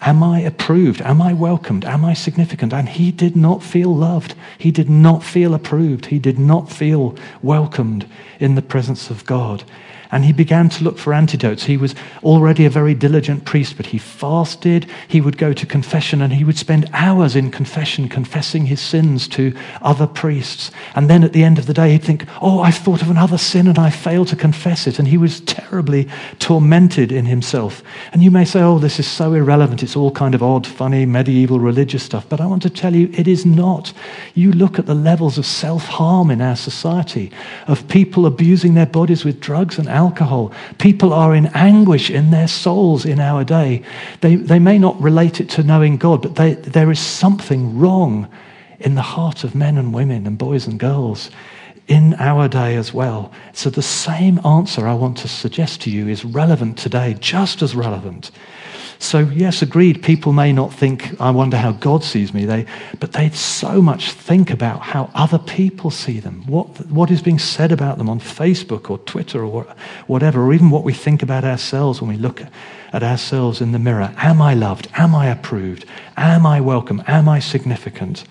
Am 0.00 0.22
I 0.22 0.40
approved? 0.40 1.02
Am 1.02 1.20
I 1.20 1.34
welcomed? 1.34 1.84
Am 1.84 2.02
I 2.02 2.14
significant? 2.14 2.72
And 2.72 2.88
he 2.88 3.12
did 3.12 3.36
not 3.36 3.62
feel 3.62 3.94
loved. 3.94 4.34
He 4.56 4.70
did 4.70 4.88
not 4.88 5.22
feel 5.22 5.52
approved. 5.52 6.06
He 6.06 6.18
did 6.18 6.38
not 6.38 6.72
feel 6.72 7.16
welcomed 7.42 8.08
in 8.40 8.54
the 8.54 8.62
presence 8.62 9.10
of 9.10 9.26
God. 9.26 9.62
And 10.10 10.24
he 10.24 10.32
began 10.32 10.68
to 10.70 10.84
look 10.84 10.98
for 10.98 11.12
antidotes. 11.12 11.64
He 11.64 11.76
was 11.76 11.94
already 12.22 12.64
a 12.64 12.70
very 12.70 12.94
diligent 12.94 13.44
priest, 13.44 13.76
but 13.76 13.86
he 13.86 13.98
fasted. 13.98 14.86
He 15.08 15.20
would 15.20 15.38
go 15.38 15.52
to 15.52 15.66
confession 15.66 16.22
and 16.22 16.32
he 16.32 16.44
would 16.44 16.58
spend 16.58 16.88
hours 16.92 17.36
in 17.36 17.50
confession, 17.50 18.08
confessing 18.08 18.66
his 18.66 18.80
sins 18.80 19.28
to 19.28 19.54
other 19.82 20.06
priests. 20.06 20.70
And 20.94 21.10
then 21.10 21.24
at 21.24 21.32
the 21.32 21.44
end 21.44 21.58
of 21.58 21.66
the 21.66 21.74
day, 21.74 21.92
he'd 21.92 22.04
think, 22.04 22.26
Oh, 22.40 22.60
I've 22.60 22.76
thought 22.76 23.02
of 23.02 23.10
another 23.10 23.38
sin 23.38 23.66
and 23.66 23.78
I 23.78 23.90
failed 23.90 24.28
to 24.28 24.36
confess 24.36 24.86
it. 24.86 24.98
And 24.98 25.08
he 25.08 25.18
was 25.18 25.40
terribly 25.40 26.08
tormented 26.38 27.12
in 27.12 27.26
himself. 27.26 27.82
And 28.12 28.22
you 28.22 28.30
may 28.30 28.44
say, 28.44 28.60
Oh, 28.60 28.78
this 28.78 28.98
is 28.98 29.06
so 29.06 29.32
irrelevant. 29.34 29.82
It's 29.82 29.96
all 29.96 30.10
kind 30.10 30.34
of 30.34 30.42
odd, 30.42 30.66
funny, 30.66 31.06
medieval 31.06 31.60
religious 31.60 32.02
stuff. 32.02 32.28
But 32.28 32.40
I 32.40 32.46
want 32.46 32.62
to 32.62 32.70
tell 32.70 32.94
you, 32.94 33.10
it 33.12 33.28
is 33.28 33.44
not. 33.44 33.92
You 34.34 34.52
look 34.52 34.78
at 34.78 34.86
the 34.86 34.94
levels 34.94 35.38
of 35.38 35.46
self 35.46 35.84
harm 35.84 36.30
in 36.30 36.40
our 36.40 36.56
society, 36.56 37.30
of 37.66 37.88
people 37.88 38.26
abusing 38.26 38.74
their 38.74 38.86
bodies 38.86 39.24
with 39.24 39.40
drugs 39.40 39.78
and 39.78 39.88
alcohol. 39.96 40.52
People 40.78 41.12
are 41.12 41.34
in 41.34 41.46
anguish 41.54 42.10
in 42.10 42.30
their 42.30 42.48
souls 42.48 43.04
in 43.04 43.18
our 43.18 43.42
day. 43.42 43.82
They, 44.20 44.36
they 44.36 44.60
may 44.60 44.78
not 44.78 45.00
relate 45.00 45.40
it 45.40 45.48
to 45.50 45.62
knowing 45.62 45.96
God, 45.96 46.22
but 46.22 46.36
they, 46.36 46.54
there 46.54 46.90
is 46.90 47.00
something 47.00 47.78
wrong 47.78 48.28
in 48.78 48.94
the 48.94 49.02
heart 49.02 49.42
of 49.42 49.54
men 49.54 49.78
and 49.78 49.92
women 49.92 50.26
and 50.26 50.38
boys 50.38 50.66
and 50.66 50.78
girls 50.78 51.30
in 51.88 52.14
our 52.14 52.48
day 52.48 52.76
as 52.76 52.92
well. 52.92 53.32
So 53.52 53.70
the 53.70 53.82
same 53.82 54.44
answer 54.44 54.86
I 54.86 54.94
want 54.94 55.18
to 55.18 55.28
suggest 55.28 55.80
to 55.82 55.90
you 55.90 56.08
is 56.08 56.24
relevant 56.24 56.78
today, 56.78 57.16
just 57.20 57.62
as 57.62 57.74
relevant. 57.74 58.30
So, 58.98 59.18
yes, 59.20 59.60
agreed, 59.60 60.02
people 60.02 60.32
may 60.32 60.52
not 60.52 60.72
think, 60.72 61.20
I 61.20 61.30
wonder 61.30 61.58
how 61.58 61.72
God 61.72 62.02
sees 62.02 62.32
me, 62.32 62.46
they, 62.46 62.66
but 62.98 63.12
they 63.12 63.28
so 63.30 63.82
much 63.82 64.12
think 64.12 64.50
about 64.50 64.80
how 64.80 65.10
other 65.14 65.38
people 65.38 65.90
see 65.90 66.18
them, 66.18 66.46
what, 66.46 66.86
what 66.90 67.10
is 67.10 67.20
being 67.20 67.38
said 67.38 67.72
about 67.72 67.98
them 67.98 68.08
on 68.08 68.20
Facebook 68.20 68.88
or 68.88 68.98
Twitter 68.98 69.44
or 69.44 69.64
whatever, 70.06 70.42
or 70.42 70.54
even 70.54 70.70
what 70.70 70.84
we 70.84 70.94
think 70.94 71.22
about 71.22 71.44
ourselves 71.44 72.00
when 72.00 72.08
we 72.10 72.16
look 72.16 72.42
at 72.92 73.02
ourselves 73.02 73.60
in 73.60 73.72
the 73.72 73.78
mirror. 73.78 74.14
Am 74.16 74.40
I 74.40 74.54
loved? 74.54 74.88
Am 74.94 75.14
I 75.14 75.26
approved? 75.26 75.84
Am 76.16 76.46
I 76.46 76.60
welcome? 76.60 77.02
Am 77.06 77.28
I 77.28 77.38
significant? 77.38 78.24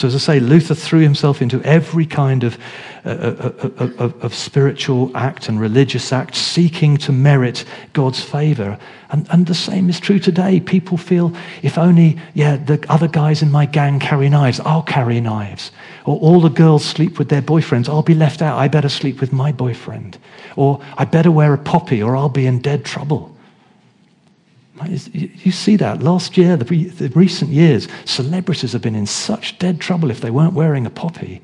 So, 0.00 0.06
as 0.06 0.14
I 0.14 0.18
say, 0.18 0.40
Luther 0.40 0.74
threw 0.74 1.00
himself 1.00 1.42
into 1.42 1.60
every 1.60 2.06
kind 2.06 2.42
of, 2.42 2.56
uh, 3.04 3.10
uh, 3.10 3.52
uh, 3.62 3.88
uh, 3.98 4.12
of 4.22 4.34
spiritual 4.34 5.14
act 5.14 5.50
and 5.50 5.60
religious 5.60 6.10
act, 6.10 6.36
seeking 6.36 6.96
to 6.96 7.12
merit 7.12 7.66
God's 7.92 8.24
favor. 8.24 8.78
And, 9.10 9.26
and 9.30 9.44
the 9.44 9.54
same 9.54 9.90
is 9.90 10.00
true 10.00 10.18
today. 10.18 10.58
People 10.58 10.96
feel 10.96 11.34
if 11.60 11.76
only, 11.76 12.18
yeah, 12.32 12.56
the 12.56 12.82
other 12.88 13.08
guys 13.08 13.42
in 13.42 13.50
my 13.50 13.66
gang 13.66 14.00
carry 14.00 14.30
knives, 14.30 14.58
I'll 14.60 14.84
carry 14.84 15.20
knives. 15.20 15.70
Or 16.06 16.18
all 16.18 16.40
the 16.40 16.48
girls 16.48 16.82
sleep 16.82 17.18
with 17.18 17.28
their 17.28 17.42
boyfriends, 17.42 17.86
I'll 17.86 18.00
be 18.00 18.14
left 18.14 18.40
out, 18.40 18.56
I 18.56 18.68
better 18.68 18.88
sleep 18.88 19.20
with 19.20 19.34
my 19.34 19.52
boyfriend. 19.52 20.16
Or 20.56 20.80
I 20.96 21.04
better 21.04 21.30
wear 21.30 21.52
a 21.52 21.58
poppy 21.58 22.02
or 22.02 22.16
I'll 22.16 22.30
be 22.30 22.46
in 22.46 22.60
dead 22.60 22.86
trouble. 22.86 23.36
You 24.88 25.52
see 25.52 25.76
that 25.76 26.02
last 26.02 26.36
year, 26.36 26.56
the, 26.56 26.64
the 26.88 27.08
recent 27.10 27.50
years, 27.50 27.88
celebrities 28.04 28.72
have 28.72 28.82
been 28.82 28.94
in 28.94 29.06
such 29.06 29.58
dead 29.58 29.80
trouble 29.80 30.10
if 30.10 30.20
they 30.20 30.30
weren't 30.30 30.54
wearing 30.54 30.86
a 30.86 30.90
poppy. 30.90 31.42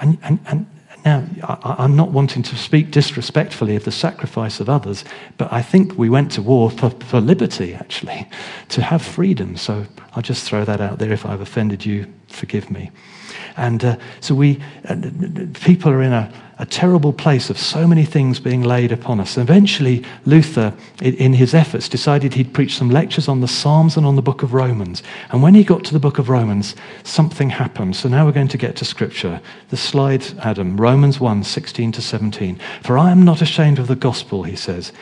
And, 0.00 0.18
and, 0.22 0.38
and 0.46 0.66
now, 1.04 1.26
I, 1.42 1.84
am 1.84 1.96
not 1.96 2.12
wanting 2.12 2.42
to 2.44 2.56
speak 2.56 2.92
disrespectfully 2.92 3.74
of 3.74 3.84
the 3.84 3.90
sacrifice 3.90 4.60
of 4.60 4.68
others, 4.68 5.04
but 5.36 5.52
I 5.52 5.60
think 5.60 5.98
we 5.98 6.08
went 6.08 6.30
to 6.32 6.42
war 6.42 6.70
for, 6.70 6.90
for 6.90 7.20
liberty, 7.20 7.74
actually, 7.74 8.28
to 8.68 8.82
have 8.82 9.02
freedom. 9.02 9.56
So 9.56 9.86
I'll 10.14 10.22
just 10.22 10.44
throw 10.44 10.64
that 10.64 10.80
out 10.80 10.98
there. 10.98 11.12
If 11.12 11.24
I've 11.24 11.40
offended 11.40 11.84
you, 11.86 12.12
forgive 12.28 12.70
me. 12.70 12.90
And 13.56 13.84
uh, 13.84 13.96
so 14.20 14.34
we, 14.34 14.60
uh, 14.88 14.96
people 15.54 15.90
are 15.92 16.02
in 16.02 16.12
a, 16.12 16.32
a 16.58 16.66
terrible 16.66 17.12
place 17.12 17.50
of 17.50 17.58
so 17.58 17.86
many 17.86 18.04
things 18.04 18.38
being 18.38 18.62
laid 18.62 18.92
upon 18.92 19.20
us. 19.20 19.36
And 19.36 19.48
eventually, 19.48 20.04
Luther, 20.24 20.74
in 21.00 21.32
his 21.32 21.54
efforts, 21.54 21.88
decided 21.88 22.34
he'd 22.34 22.54
preach 22.54 22.76
some 22.76 22.90
lectures 22.90 23.28
on 23.28 23.40
the 23.40 23.48
Psalms 23.48 23.96
and 23.96 24.06
on 24.06 24.16
the 24.16 24.22
book 24.22 24.42
of 24.42 24.54
Romans. 24.54 25.02
And 25.30 25.42
when 25.42 25.54
he 25.54 25.64
got 25.64 25.84
to 25.84 25.92
the 25.92 26.00
book 26.00 26.18
of 26.18 26.28
Romans, 26.28 26.74
something 27.04 27.50
happened. 27.50 27.96
So 27.96 28.08
now 28.08 28.24
we're 28.24 28.32
going 28.32 28.48
to 28.48 28.58
get 28.58 28.76
to 28.76 28.84
scripture. 28.84 29.40
The 29.70 29.76
slide, 29.76 30.24
Adam, 30.40 30.76
Romans 30.76 31.20
1 31.20 31.42
16 31.44 31.92
to 31.92 32.02
17. 32.02 32.60
For 32.82 32.98
I 32.98 33.10
am 33.10 33.22
not 33.24 33.42
ashamed 33.42 33.78
of 33.78 33.86
the 33.86 33.96
gospel, 33.96 34.44
he 34.44 34.56
says. 34.56 34.92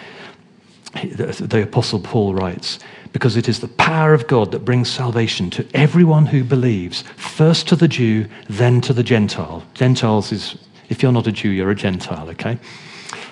The 0.94 1.62
Apostle 1.62 2.00
Paul 2.00 2.34
writes, 2.34 2.80
because 3.12 3.36
it 3.36 3.48
is 3.48 3.60
the 3.60 3.68
power 3.68 4.14
of 4.14 4.26
God 4.26 4.52
that 4.52 4.64
brings 4.64 4.88
salvation 4.88 5.50
to 5.50 5.66
everyone 5.74 6.26
who 6.26 6.44
believes, 6.44 7.02
first 7.16 7.68
to 7.68 7.76
the 7.76 7.88
Jew, 7.88 8.26
then 8.48 8.80
to 8.82 8.92
the 8.92 9.02
Gentile. 9.02 9.64
Gentiles 9.74 10.32
is 10.32 10.56
if 10.88 11.02
you're 11.02 11.12
not 11.12 11.26
a 11.26 11.32
Jew, 11.32 11.50
you're 11.50 11.70
a 11.70 11.74
Gentile, 11.74 12.28
okay? 12.30 12.58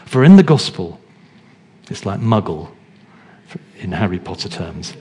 For 0.04 0.24
in 0.24 0.36
the 0.36 0.42
gospel, 0.42 1.00
it's 1.90 2.06
like 2.06 2.20
muggle 2.20 2.70
in 3.78 3.92
Harry 3.92 4.18
Potter 4.18 4.48
terms, 4.48 4.94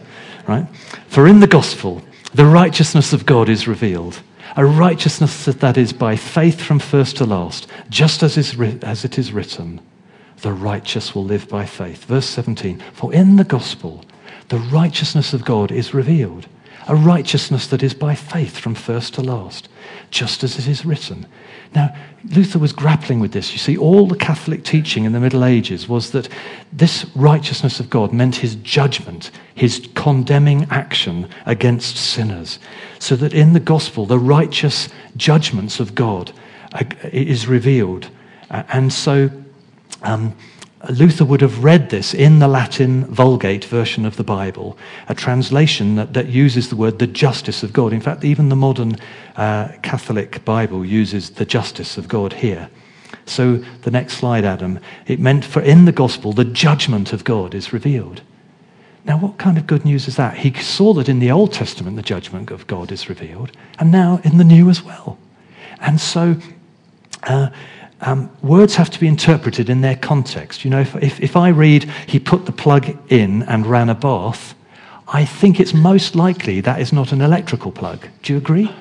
right? 0.48 0.68
For 1.08 1.28
in 1.28 1.40
the 1.40 1.48
gospel, 1.48 2.02
the 2.34 2.46
righteousness 2.46 3.14
of 3.14 3.26
God 3.26 3.50
is 3.50 3.68
revealed. 3.68 4.22
A 4.56 4.66
righteousness 4.66 5.46
that 5.46 5.78
is 5.78 5.94
by 5.94 6.16
faith 6.16 6.62
from 6.62 6.80
first 6.80 7.18
to 7.18 7.26
last, 7.26 7.68
just 7.90 8.24
as, 8.24 8.38
is, 8.38 8.60
as 8.82 9.06
it 9.06 9.18
is 9.18 9.32
written, 9.32 9.82
the 10.42 10.54
righteous 10.54 11.14
will 11.14 11.24
live 11.24 11.48
by 11.48 11.66
faith. 11.66 12.06
Verse 12.06 12.28
17, 12.28 12.82
for 12.94 13.14
in 13.14 13.36
the 13.36 13.44
gospel, 13.44 14.04
the 14.50 14.60
righteousness 14.60 15.34
of 15.34 15.46
God 15.46 15.72
is 15.72 15.94
revealed. 15.94 16.48
A 16.90 16.96
righteousness 16.96 17.68
that 17.68 17.84
is 17.84 17.94
by 17.94 18.16
faith 18.16 18.58
from 18.58 18.74
first 18.74 19.14
to 19.16 19.22
last, 19.22 19.68
just 20.10 20.42
as 20.44 20.58
it 20.58 20.70
is 20.70 20.86
written. 20.86 21.26
Now, 21.76 21.94
Luther 22.24 22.60
was 22.60 22.72
grappling 22.72 23.20
with 23.20 23.34
this. 23.34 23.52
You 23.52 23.58
see, 23.58 23.76
all 23.76 24.08
the 24.08 24.16
Catholic 24.16 24.64
teaching 24.64 25.04
in 25.04 25.12
the 25.12 25.20
Middle 25.20 25.44
Ages 25.44 25.90
was 25.90 26.12
that 26.12 26.30
this 26.72 27.06
righteousness 27.14 27.82
of 27.82 27.90
God 27.90 28.14
meant 28.14 28.38
his 28.38 28.56
judgment, 28.56 29.32
his 29.54 29.86
condemning 29.96 30.66
action 30.70 31.28
against 31.46 31.98
sinners. 31.98 32.58
So 33.00 33.18
that 33.18 33.34
in 33.34 33.52
the 33.52 33.60
gospel, 33.60 34.06
the 34.06 34.20
righteous 34.20 34.88
judgments 35.18 35.82
of 35.82 35.94
God 35.94 36.32
is 37.12 37.48
revealed. 37.48 38.10
And 38.50 38.94
so, 38.94 39.30
um, 40.04 40.38
Luther 40.90 41.26
would 41.26 41.42
have 41.42 41.64
read 41.64 41.90
this 41.90 42.14
in 42.14 42.40
the 42.40 42.48
Latin 42.48 43.06
Vulgate 43.06 43.66
version 43.66 44.06
of 44.06 44.16
the 44.16 44.24
Bible, 44.24 44.78
a 45.10 45.16
translation 45.16 45.96
that, 45.96 46.14
that 46.14 46.28
uses 46.28 46.70
the 46.70 46.76
word 46.76 47.00
the 47.00 47.08
justice 47.08 47.64
of 47.64 47.74
God. 47.74 47.94
In 47.94 48.02
fact, 48.02 48.24
even 48.24 48.50
the 48.50 48.56
modern 48.56 48.98
uh, 49.36 49.70
Catholic 49.82 50.44
Bible 50.46 50.86
uses 50.86 51.32
the 51.32 51.46
justice 51.46 51.98
of 51.98 52.08
God 52.08 52.34
here. 52.34 52.70
So, 53.26 53.58
the 53.82 53.92
next 53.92 54.14
slide, 54.14 54.46
Adam, 54.46 54.80
it 55.06 55.20
meant 55.20 55.44
for 55.44 55.62
in 55.62 55.86
the 55.86 55.92
gospel, 55.92 56.32
the 56.32 56.46
judgment 56.46 57.12
of 57.12 57.24
God 57.24 57.54
is 57.54 57.74
revealed. 57.74 58.22
Now, 59.04 59.18
what 59.18 59.38
kind 59.38 59.58
of 59.58 59.68
good 59.68 59.86
news 59.86 60.08
is 60.08 60.16
that? 60.18 60.38
He 60.38 60.54
saw 60.54 60.94
that 60.94 61.10
in 61.10 61.20
the 61.20 61.32
Old 61.32 61.54
Testament, 61.54 61.96
the 61.96 62.02
judgment 62.02 62.52
of 62.52 62.68
God 62.68 62.92
is 62.92 63.10
revealed, 63.10 63.52
and 63.80 63.92
now 63.92 64.20
in 64.24 64.38
the 64.38 64.44
New 64.44 64.70
as 64.70 64.84
well. 64.84 65.18
And 65.80 66.00
so, 66.00 66.36
uh, 67.24 67.50
um, 68.02 68.30
words 68.44 68.76
have 68.76 68.90
to 68.92 69.00
be 69.00 69.08
interpreted 69.08 69.70
in 69.70 69.82
their 69.82 69.96
context. 69.96 70.64
You 70.64 70.72
know, 70.72 70.82
if, 70.82 70.96
if, 70.98 71.20
if 71.20 71.36
I 71.36 71.50
read, 71.50 71.86
he 72.08 72.20
put 72.20 72.46
the 72.46 72.52
plug 72.52 72.96
in 73.12 73.44
and 73.44 73.66
ran 73.66 73.90
a 73.90 73.96
bath, 73.96 74.54
I 75.08 75.26
think 75.26 75.60
it's 75.60 75.74
most 75.74 76.16
likely 76.16 76.62
that 76.62 76.82
is 76.82 76.92
not 76.92 77.12
an 77.12 77.22
electrical 77.22 77.72
plug. 77.72 78.08
Do 78.24 78.34
you 78.34 78.38
agree? 78.38 78.74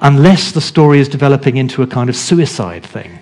Unless 0.00 0.52
the 0.52 0.60
story 0.60 1.00
is 1.00 1.08
developing 1.08 1.56
into 1.56 1.82
a 1.82 1.86
kind 1.86 2.08
of 2.08 2.16
suicide 2.16 2.84
thing, 2.84 3.18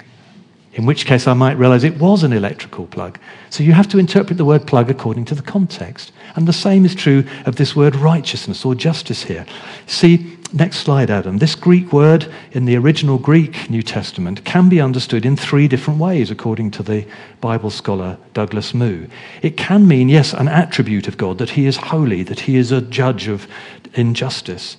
in 0.74 0.84
which 0.84 1.06
case 1.06 1.26
I 1.26 1.32
might 1.32 1.56
realize 1.56 1.84
it 1.84 1.98
was 1.98 2.22
an 2.22 2.34
electrical 2.34 2.86
plug. 2.86 3.18
So 3.48 3.64
you 3.64 3.72
have 3.72 3.88
to 3.88 3.98
interpret 3.98 4.36
the 4.36 4.44
word 4.44 4.66
plug 4.66 4.90
according 4.90 5.24
to 5.26 5.34
the 5.34 5.42
context. 5.42 6.12
And 6.34 6.46
the 6.46 6.52
same 6.52 6.84
is 6.84 6.94
true 6.94 7.24
of 7.46 7.56
this 7.56 7.74
word 7.74 7.96
righteousness 7.96 8.62
or 8.62 8.74
justice 8.74 9.22
here. 9.22 9.46
See, 9.86 10.35
Next 10.52 10.78
slide, 10.78 11.10
Adam. 11.10 11.38
This 11.38 11.56
Greek 11.56 11.92
word 11.92 12.32
in 12.52 12.66
the 12.66 12.76
original 12.76 13.18
Greek 13.18 13.68
New 13.68 13.82
Testament 13.82 14.44
can 14.44 14.68
be 14.68 14.80
understood 14.80 15.26
in 15.26 15.36
three 15.36 15.66
different 15.66 15.98
ways, 15.98 16.30
according 16.30 16.70
to 16.72 16.84
the 16.84 17.04
Bible 17.40 17.70
scholar 17.70 18.16
Douglas 18.32 18.72
Moo. 18.72 19.08
It 19.42 19.56
can 19.56 19.88
mean, 19.88 20.08
yes, 20.08 20.32
an 20.32 20.46
attribute 20.46 21.08
of 21.08 21.16
God, 21.16 21.38
that 21.38 21.50
he 21.50 21.66
is 21.66 21.76
holy, 21.76 22.22
that 22.22 22.40
he 22.40 22.56
is 22.56 22.70
a 22.70 22.80
judge 22.80 23.26
of 23.26 23.48
injustice. 23.94 24.76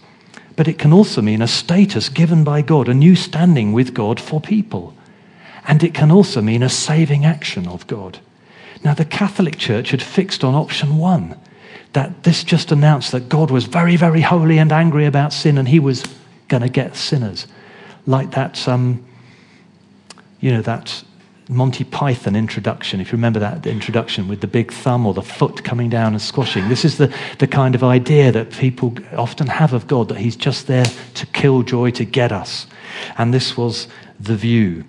But 0.55 0.69
it 0.69 0.79
can 0.79 0.93
also 0.93 1.21
mean 1.21 1.41
a 1.41 1.47
status 1.47 2.07
given 2.07 2.45
by 2.45 2.61
God, 2.61 2.87
a 2.87 2.93
new 2.93 3.15
standing 3.15 3.73
with 3.73 3.93
God 3.93 4.21
for 4.21 4.39
people. 4.39 4.93
And 5.67 5.83
it 5.83 5.93
can 5.93 6.11
also 6.11 6.41
mean 6.41 6.63
a 6.63 6.69
saving 6.69 7.25
action 7.25 7.67
of 7.67 7.85
God. 7.87 8.19
Now, 8.85 8.93
the 8.93 9.05
Catholic 9.05 9.57
Church 9.57 9.91
had 9.91 10.01
fixed 10.01 10.45
on 10.45 10.55
option 10.55 10.97
one 10.97 11.37
that 11.93 12.23
this 12.23 12.43
just 12.43 12.71
announced 12.71 13.11
that 13.11 13.29
God 13.29 13.51
was 13.51 13.65
very, 13.65 13.95
very 13.95 14.21
holy 14.21 14.57
and 14.57 14.71
angry 14.71 15.05
about 15.05 15.33
sin 15.33 15.57
and 15.57 15.67
he 15.67 15.79
was 15.79 16.03
going 16.47 16.63
to 16.63 16.69
get 16.69 16.95
sinners. 16.95 17.47
Like 18.05 18.31
that, 18.31 18.67
um, 18.67 19.05
you 20.39 20.51
know, 20.51 20.61
that 20.61 21.03
Monty 21.49 21.85
Python 21.85 22.35
introduction, 22.35 22.99
if 22.99 23.11
you 23.11 23.17
remember 23.17 23.39
that 23.39 23.65
introduction 23.65 24.27
with 24.27 24.41
the 24.41 24.47
big 24.47 24.71
thumb 24.71 25.05
or 25.05 25.13
the 25.13 25.21
foot 25.21 25.63
coming 25.63 25.89
down 25.89 26.13
and 26.13 26.21
squashing. 26.21 26.67
This 26.67 26.83
is 26.83 26.97
the, 26.97 27.13
the 27.39 27.47
kind 27.47 27.73
of 27.73 27.83
idea 27.83 28.31
that 28.33 28.51
people 28.51 28.93
often 29.15 29.47
have 29.47 29.71
of 29.71 29.87
God, 29.87 30.09
that 30.09 30.17
he's 30.17 30.35
just 30.35 30.67
there 30.67 30.85
to 30.85 31.25
kill 31.27 31.63
joy, 31.63 31.91
to 31.91 32.03
get 32.03 32.31
us. 32.31 32.67
And 33.17 33.33
this 33.33 33.55
was 33.55 33.87
the 34.19 34.35
view. 34.35 34.83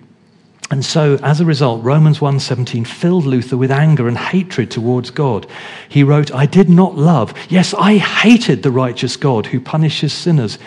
And 0.71 0.85
so, 0.85 1.17
as 1.23 1.41
a 1.41 1.45
result, 1.45 1.83
Romans 1.83 2.19
1:17 2.19 2.85
filled 2.85 3.25
Luther 3.25 3.57
with 3.57 3.71
anger 3.71 4.07
and 4.07 4.17
hatred 4.17 4.69
towards 4.69 5.09
God. 5.09 5.47
He 5.87 6.03
wrote, 6.03 6.33
"I 6.33 6.45
did 6.45 6.69
not 6.69 6.95
love, 6.95 7.33
yes, 7.49 7.73
I 7.73 7.97
hated 7.97 8.61
the 8.61 8.71
righteous 8.71 9.17
God 9.17 9.47
who 9.47 9.59
punishes 9.59 10.13
sinners." 10.13 10.59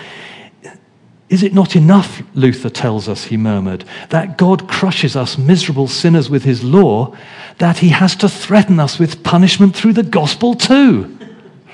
Is 1.29 1.43
it 1.43 1.55
not 1.55 1.77
enough, 1.77 2.23
Luther 2.35 2.69
tells 2.69 3.09
us, 3.09 3.25
he 3.25 3.39
murmured, 3.39 3.85
that 4.11 4.37
God 4.37 4.69
crushes 4.69 5.17
us 5.17 5.39
miserable 5.39 5.89
sinners 5.89 6.29
with 6.29 6.45
his 6.45 6.63
law, 6.63 7.15
that 7.57 7.79
he 7.79 7.89
has 7.89 8.15
to 8.17 8.29
threaten 8.29 8.79
us 8.79 8.99
with 8.99 9.23
punishment 9.23 9.75
through 9.75 9.95
the 9.95 10.03
gospel 10.03 10.55
too? 10.55 11.17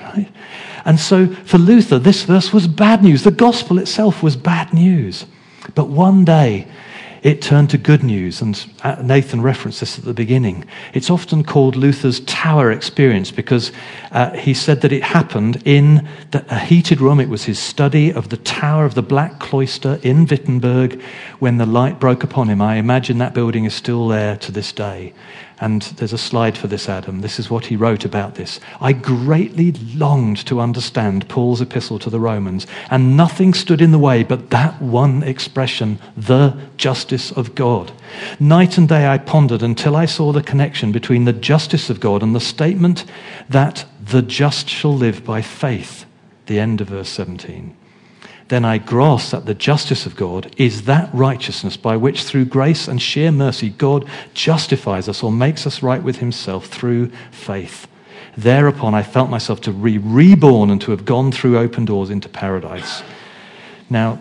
Right? 0.01 0.29
And 0.85 0.97
so 0.97 1.27
for 1.43 1.57
Luther, 1.57 1.99
this 1.99 2.23
verse 2.23 2.53
was 2.53 2.67
bad 2.67 3.03
news. 3.03 3.23
The 3.23 3.31
gospel 3.31 3.79
itself 3.79 4.23
was 4.23 4.37
bad 4.37 4.73
news. 4.73 5.25
But 5.75 5.89
one 5.89 6.23
day, 6.23 6.65
it 7.21 7.41
turned 7.41 7.69
to 7.71 7.77
good 7.77 8.03
news. 8.03 8.41
And 8.41 8.65
uh, 8.83 9.01
Nathan 9.03 9.41
referenced 9.41 9.79
this 9.79 9.97
at 9.97 10.05
the 10.05 10.13
beginning. 10.13 10.65
It's 10.93 11.09
often 11.09 11.43
called 11.43 11.75
Luther's 11.75 12.19
tower 12.21 12.71
experience 12.71 13.31
because 13.31 13.71
uh, 14.11 14.31
he 14.31 14.53
said 14.53 14.81
that 14.81 14.91
it 14.91 15.03
happened 15.03 15.61
in 15.65 16.07
the, 16.31 16.45
a 16.49 16.59
heated 16.59 17.01
room. 17.01 17.19
It 17.19 17.29
was 17.29 17.43
his 17.43 17.59
study 17.59 18.11
of 18.11 18.29
the 18.29 18.37
tower 18.37 18.85
of 18.85 18.95
the 18.95 19.01
Black 19.01 19.39
Cloister 19.39 19.99
in 20.03 20.25
Wittenberg 20.25 21.01
when 21.39 21.57
the 21.57 21.65
light 21.65 21.99
broke 21.99 22.23
upon 22.23 22.47
him. 22.49 22.61
I 22.61 22.75
imagine 22.75 23.17
that 23.17 23.33
building 23.33 23.65
is 23.65 23.73
still 23.73 24.07
there 24.07 24.37
to 24.37 24.51
this 24.51 24.71
day. 24.71 25.13
And 25.61 25.81
there's 25.81 26.13
a 26.13 26.17
slide 26.17 26.57
for 26.57 26.67
this, 26.67 26.87
Adam. 26.87 27.19
This 27.19 27.37
is 27.37 27.49
what 27.49 27.65
he 27.65 27.75
wrote 27.75 28.05
about 28.05 28.35
this. 28.35 28.59
I 28.79 28.93
greatly 28.93 29.73
longed 29.73 30.45
to 30.47 30.61
understand 30.61 31.27
Paul's 31.27 31.59
epistle 31.59 31.99
to 31.99 32.09
the 32.09 32.19
Romans, 32.19 32.65
and 32.89 33.17
nothing 33.17 33.53
stood 33.53 33.81
in 33.81 33.91
the 33.91 33.99
way 33.99 34.23
but 34.23 34.51
that 34.51 34.81
one 34.81 35.21
expression, 35.23 35.99
the 36.15 36.57
justice 36.77 37.31
of 37.31 37.55
God. 37.55 37.91
Night 38.39 38.77
and 38.77 38.87
day 38.87 39.07
I 39.07 39.17
pondered 39.17 39.61
until 39.61 39.95
I 39.95 40.05
saw 40.05 40.31
the 40.31 40.43
connection 40.43 40.91
between 40.91 41.25
the 41.25 41.33
justice 41.33 41.89
of 41.89 41.99
God 41.99 42.23
and 42.23 42.33
the 42.33 42.39
statement 42.39 43.03
that 43.49 43.85
the 44.01 44.21
just 44.21 44.69
shall 44.69 44.95
live 44.95 45.25
by 45.25 45.41
faith. 45.41 46.05
The 46.45 46.59
end 46.59 46.81
of 46.81 46.87
verse 46.87 47.09
17 47.09 47.75
then 48.49 48.65
I 48.65 48.79
grasp 48.79 49.31
that 49.31 49.45
the 49.45 49.53
justice 49.53 50.05
of 50.05 50.15
God 50.15 50.53
is 50.57 50.83
that 50.83 51.13
righteousness 51.13 51.77
by 51.77 51.95
which, 51.95 52.23
through 52.23 52.45
grace 52.45 52.87
and 52.87 53.01
sheer 53.01 53.31
mercy, 53.31 53.69
God 53.69 54.09
justifies 54.33 55.07
us 55.07 55.23
or 55.23 55.31
makes 55.31 55.67
us 55.67 55.83
right 55.83 56.01
with 56.01 56.17
Himself 56.17 56.65
through 56.65 57.11
faith. 57.31 57.87
Thereupon, 58.35 58.95
I 58.95 59.03
felt 59.03 59.29
myself 59.29 59.61
to 59.61 59.71
be 59.71 59.99
reborn 59.99 60.71
and 60.71 60.81
to 60.81 60.91
have 60.91 61.05
gone 61.05 61.31
through 61.31 61.59
open 61.59 61.85
doors 61.85 62.09
into 62.09 62.27
paradise. 62.27 63.03
Now, 63.89 64.19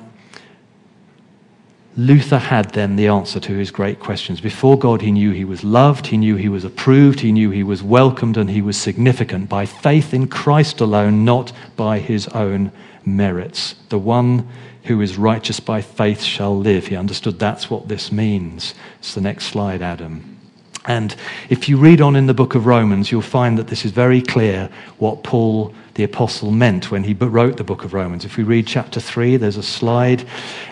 Luther 1.96 2.38
had 2.38 2.70
then 2.74 2.96
the 2.96 3.08
answer 3.08 3.40
to 3.40 3.52
his 3.54 3.70
great 3.70 3.98
questions. 3.98 4.40
Before 4.40 4.78
God, 4.78 5.02
he 5.02 5.10
knew 5.10 5.32
he 5.32 5.44
was 5.44 5.64
loved, 5.64 6.06
he 6.06 6.16
knew 6.16 6.36
he 6.36 6.48
was 6.48 6.64
approved, 6.64 7.20
he 7.20 7.32
knew 7.32 7.50
he 7.50 7.64
was 7.64 7.82
welcomed, 7.82 8.36
and 8.36 8.50
he 8.50 8.62
was 8.62 8.76
significant 8.76 9.48
by 9.48 9.66
faith 9.66 10.14
in 10.14 10.28
Christ 10.28 10.80
alone, 10.80 11.24
not 11.24 11.50
by 11.76 11.98
his 11.98 12.28
own 12.28 12.70
merits. 13.16 13.74
The 13.88 13.98
one 13.98 14.48
who 14.84 15.00
is 15.00 15.18
righteous 15.18 15.60
by 15.60 15.82
faith 15.82 16.22
shall 16.22 16.56
live. 16.56 16.86
He 16.86 16.96
understood 16.96 17.38
that's 17.38 17.68
what 17.68 17.88
this 17.88 18.10
means. 18.10 18.74
It's 18.98 19.14
the 19.14 19.20
next 19.20 19.46
slide, 19.46 19.82
Adam. 19.82 20.36
And 20.84 21.14
if 21.50 21.68
you 21.68 21.76
read 21.76 22.00
on 22.00 22.16
in 22.16 22.26
the 22.26 22.34
book 22.34 22.54
of 22.54 22.64
Romans, 22.64 23.12
you'll 23.12 23.20
find 23.20 23.58
that 23.58 23.66
this 23.66 23.84
is 23.84 23.90
very 23.90 24.22
clear 24.22 24.70
what 24.96 25.22
Paul 25.22 25.74
the 25.98 26.04
apostle 26.04 26.52
meant 26.52 26.92
when 26.92 27.02
he 27.02 27.12
wrote 27.12 27.56
the 27.56 27.64
book 27.64 27.82
of 27.82 27.92
Romans. 27.92 28.24
If 28.24 28.36
we 28.36 28.44
read 28.44 28.68
chapter 28.68 29.00
3, 29.00 29.36
there's 29.36 29.56
a 29.56 29.64
slide. 29.64 30.24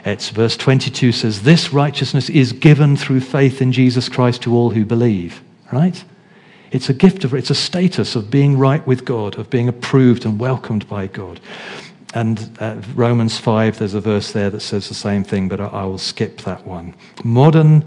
It's 0.05 0.31
verse 0.31 0.57
22 0.57 1.11
says, 1.11 1.43
This 1.43 1.73
righteousness 1.73 2.31
is 2.31 2.53
given 2.53 2.97
through 2.97 3.21
faith 3.21 3.61
in 3.61 3.73
Jesus 3.73 4.09
Christ 4.09 4.43
to 4.43 4.55
all 4.55 4.71
who 4.71 4.85
believe. 4.85 5.43
Right? 5.73 6.05
It's 6.71 6.89
a 6.89 6.95
gift 6.95 7.25
of, 7.25 7.35
it's 7.35 7.51
a 7.51 7.57
status 7.57 8.15
of 8.15 8.31
being 8.31 8.57
right 8.57 8.87
with 8.87 9.05
God, 9.05 9.37
of 9.37 9.51
being 9.51 9.69
approved 9.69 10.25
and 10.25 10.39
welcomed 10.39 10.89
by 10.89 11.09
God. 11.09 11.41
And 12.17 12.57
uh, 12.61 12.81
Romans 12.95 13.37
5, 13.37 13.79
there's 13.79 13.93
a 13.93 14.01
verse 14.01 14.33
there 14.33 14.49
that 14.49 14.61
says 14.61 14.89
the 14.89 14.95
same 14.95 15.23
thing, 15.23 15.51
but 15.51 15.61
I, 15.61 15.67
I 15.67 15.85
will 15.85 15.99
skip 15.99 16.39
that 16.45 16.67
one. 16.67 16.95
Modern 17.23 17.85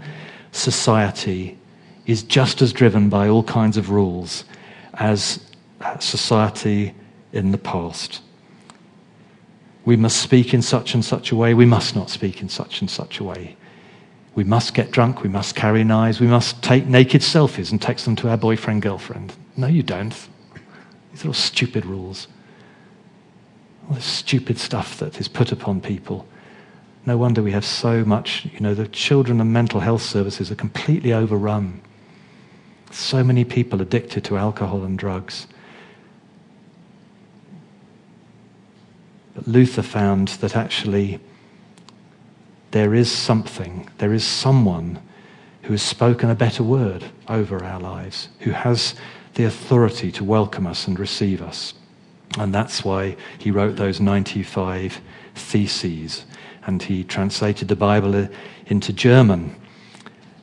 society 0.52 1.58
is 2.06 2.22
just 2.22 2.62
as 2.62 2.72
driven 2.72 3.08
by 3.08 3.28
all 3.28 3.42
kinds 3.42 3.76
of 3.76 3.90
rules 3.90 4.44
as 4.94 5.40
society 5.98 6.94
in 7.32 7.50
the 7.50 7.58
past. 7.58 8.22
We 9.84 9.96
must 9.96 10.22
speak 10.22 10.54
in 10.54 10.62
such 10.62 10.94
and 10.94 11.04
such 11.04 11.32
a 11.32 11.36
way. 11.36 11.52
We 11.52 11.66
must 11.66 11.96
not 11.96 12.08
speak 12.08 12.40
in 12.40 12.48
such 12.48 12.80
and 12.80 12.88
such 12.88 13.18
a 13.18 13.24
way. 13.24 13.56
We 14.36 14.44
must 14.44 14.74
get 14.74 14.92
drunk. 14.92 15.24
We 15.24 15.28
must 15.28 15.56
carry 15.56 15.82
knives. 15.82 16.20
We 16.20 16.28
must 16.28 16.62
take 16.62 16.86
naked 16.86 17.22
selfies 17.22 17.72
and 17.72 17.82
text 17.82 18.04
them 18.04 18.14
to 18.14 18.28
our 18.28 18.36
boyfriend, 18.36 18.82
girlfriend. 18.82 19.34
No, 19.56 19.66
you 19.66 19.82
don't. 19.82 20.14
These 21.10 21.24
are 21.24 21.28
all 21.28 21.34
stupid 21.34 21.84
rules. 21.84 22.28
All 23.88 23.94
this 23.94 24.04
stupid 24.04 24.58
stuff 24.58 24.98
that 24.98 25.20
is 25.20 25.28
put 25.28 25.52
upon 25.52 25.80
people. 25.80 26.26
No 27.06 27.16
wonder 27.16 27.42
we 27.42 27.52
have 27.52 27.64
so 27.64 28.04
much, 28.04 28.46
you 28.52 28.60
know, 28.60 28.74
the 28.74 28.86
children 28.88 29.40
and 29.40 29.52
mental 29.52 29.80
health 29.80 30.02
services 30.02 30.50
are 30.50 30.56
completely 30.56 31.12
overrun. 31.12 31.80
So 32.90 33.24
many 33.24 33.44
people 33.44 33.80
addicted 33.80 34.24
to 34.24 34.36
alcohol 34.36 34.84
and 34.84 34.98
drugs. 34.98 35.46
But 39.34 39.48
Luther 39.48 39.82
found 39.82 40.28
that 40.28 40.56
actually 40.56 41.20
there 42.72 42.94
is 42.94 43.10
something, 43.10 43.88
there 43.98 44.12
is 44.12 44.24
someone 44.24 45.00
who 45.62 45.72
has 45.72 45.82
spoken 45.82 46.30
a 46.30 46.34
better 46.34 46.62
word 46.62 47.04
over 47.28 47.64
our 47.64 47.80
lives, 47.80 48.28
who 48.40 48.50
has 48.50 48.94
the 49.34 49.44
authority 49.44 50.10
to 50.12 50.24
welcome 50.24 50.66
us 50.66 50.86
and 50.86 50.98
receive 50.98 51.40
us. 51.40 51.74
And 52.38 52.54
that's 52.54 52.84
why 52.84 53.16
he 53.38 53.50
wrote 53.50 53.76
those 53.76 54.00
95 54.00 55.00
theses. 55.34 56.24
And 56.66 56.82
he 56.82 57.04
translated 57.04 57.68
the 57.68 57.76
Bible 57.76 58.14
uh, 58.14 58.28
into 58.66 58.92
German 58.92 59.56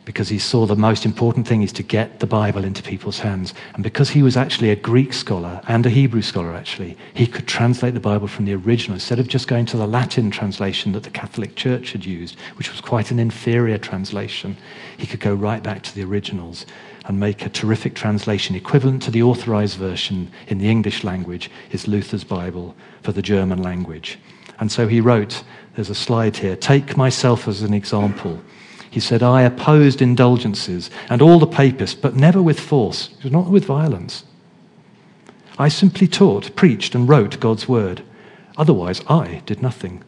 because 0.07 0.29
he 0.29 0.39
saw 0.39 0.65
the 0.65 0.73
most 0.73 1.05
important 1.05 1.45
thing 1.45 1.63
is 1.63 1.73
to 1.73 1.83
get 1.83 2.21
the 2.21 2.25
Bible 2.25 2.63
into 2.63 2.81
people's 2.81 3.19
hands. 3.19 3.53
And 3.73 3.83
because 3.83 4.09
he 4.09 4.23
was 4.23 4.37
actually 4.37 4.69
a 4.69 4.75
Greek 4.75 5.11
scholar 5.11 5.59
and 5.67 5.85
a 5.85 5.89
Hebrew 5.89 6.21
scholar, 6.21 6.53
actually, 6.53 6.97
he 7.13 7.27
could 7.27 7.45
translate 7.45 7.93
the 7.93 7.99
Bible 7.99 8.29
from 8.29 8.45
the 8.45 8.55
original 8.55 8.93
instead 8.93 9.19
of 9.19 9.27
just 9.27 9.49
going 9.49 9.65
to 9.65 9.75
the 9.75 9.85
Latin 9.85 10.31
translation 10.31 10.93
that 10.93 11.03
the 11.03 11.09
Catholic 11.09 11.55
Church 11.55 11.91
had 11.91 12.05
used, 12.05 12.39
which 12.55 12.71
was 12.71 12.79
quite 12.79 13.11
an 13.11 13.19
inferior 13.19 13.77
translation. 13.77 14.55
He 14.95 15.07
could 15.07 15.19
go 15.19 15.33
right 15.33 15.61
back 15.61 15.83
to 15.83 15.93
the 15.93 16.05
originals 16.05 16.65
and 17.07 17.19
make 17.19 17.45
a 17.45 17.49
terrific 17.49 17.95
translation 17.95 18.55
equivalent 18.55 19.01
to 19.01 19.11
the 19.11 19.23
authorized 19.23 19.77
version 19.77 20.29
in 20.47 20.57
the 20.57 20.69
English 20.69 21.05
language 21.05 21.49
is 21.71 21.87
Luther's 21.87 22.25
Bible 22.25 22.75
for 23.01 23.13
the 23.13 23.21
German 23.21 23.63
language. 23.63 24.19
And 24.59 24.69
so 24.69 24.87
he 24.87 24.99
wrote, 24.99 25.43
there's 25.75 25.89
a 25.89 25.95
slide 25.95 26.35
here, 26.35 26.57
take 26.57 26.97
myself 26.97 27.47
as 27.47 27.61
an 27.61 27.73
example. 27.73 28.41
He 28.89 28.99
said, 28.99 29.23
I 29.23 29.43
opposed 29.43 30.01
indulgences 30.01 30.89
and 31.09 31.21
all 31.21 31.39
the 31.39 31.47
papists, 31.47 31.95
but 31.99 32.15
never 32.15 32.41
with 32.41 32.59
force, 32.59 33.09
not 33.23 33.49
with 33.49 33.63
violence. 33.63 34.25
I 35.57 35.69
simply 35.69 36.07
taught, 36.07 36.55
preached, 36.55 36.93
and 36.93 37.07
wrote 37.07 37.39
God's 37.39 37.69
word. 37.69 38.03
Otherwise, 38.57 39.01
I 39.07 39.41
did 39.45 39.61
nothing. 39.61 40.03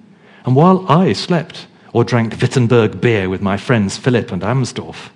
And 0.45 0.55
while 0.55 0.85
I 0.91 1.13
slept 1.13 1.67
or 1.93 2.03
drank 2.03 2.41
Wittenberg 2.41 2.99
beer 2.99 3.29
with 3.29 3.41
my 3.41 3.55
friends 3.55 3.97
Philip 3.97 4.31
and 4.31 4.41
Amsdorf, 4.41 5.11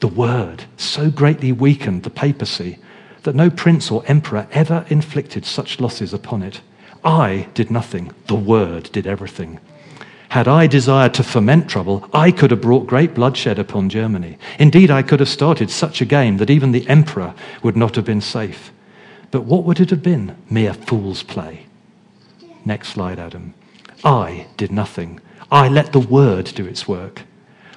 the 0.00 0.08
word 0.08 0.64
so 0.76 1.10
greatly 1.10 1.52
weakened 1.52 2.02
the 2.02 2.10
papacy 2.10 2.78
that 3.22 3.34
no 3.34 3.50
prince 3.50 3.90
or 3.90 4.04
emperor 4.06 4.46
ever 4.52 4.84
inflicted 4.88 5.44
such 5.44 5.80
losses 5.80 6.12
upon 6.14 6.42
it. 6.42 6.60
I 7.04 7.48
did 7.54 7.70
nothing, 7.70 8.12
the 8.26 8.34
word 8.34 8.90
did 8.92 9.06
everything. 9.06 9.58
Had 10.30 10.48
I 10.48 10.66
desired 10.66 11.14
to 11.14 11.22
foment 11.22 11.68
trouble, 11.68 12.08
I 12.12 12.30
could 12.30 12.50
have 12.50 12.60
brought 12.60 12.86
great 12.86 13.14
bloodshed 13.14 13.58
upon 13.58 13.88
Germany. 13.88 14.38
Indeed, 14.58 14.90
I 14.90 15.02
could 15.02 15.20
have 15.20 15.28
started 15.28 15.70
such 15.70 16.00
a 16.00 16.04
game 16.04 16.36
that 16.38 16.50
even 16.50 16.72
the 16.72 16.88
emperor 16.88 17.34
would 17.62 17.76
not 17.76 17.94
have 17.94 18.04
been 18.04 18.20
safe. 18.20 18.72
But 19.30 19.44
what 19.44 19.64
would 19.64 19.80
it 19.80 19.90
have 19.90 20.02
been? 20.02 20.36
Mere 20.50 20.74
fool's 20.74 21.22
play. 21.22 21.66
Next 22.64 22.88
slide, 22.88 23.18
Adam. 23.18 23.54
I 24.04 24.46
did 24.56 24.72
nothing. 24.72 25.20
I 25.50 25.68
let 25.68 25.92
the 25.92 26.00
word 26.00 26.46
do 26.46 26.66
its 26.66 26.88
work. 26.88 27.22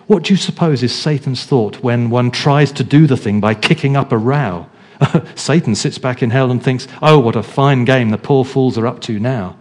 What 0.09 0.23
do 0.23 0.33
you 0.33 0.37
suppose 0.37 0.81
is 0.81 0.91
Satan's 0.91 1.45
thought 1.45 1.83
when 1.83 2.09
one 2.09 2.31
tries 2.31 2.71
to 2.71 2.83
do 2.83 3.05
the 3.05 3.15
thing 3.15 3.39
by 3.39 3.53
kicking 3.53 3.95
up 3.95 4.11
a 4.11 4.17
row? 4.17 4.65
Satan 5.35 5.75
sits 5.75 5.99
back 5.99 6.23
in 6.23 6.31
hell 6.31 6.49
and 6.49 6.63
thinks, 6.63 6.87
oh, 7.03 7.19
what 7.19 7.35
a 7.35 7.43
fine 7.43 7.85
game 7.85 8.09
the 8.09 8.17
poor 8.17 8.43
fools 8.43 8.75
are 8.75 8.87
up 8.87 9.01
to 9.01 9.19
now. 9.19 9.55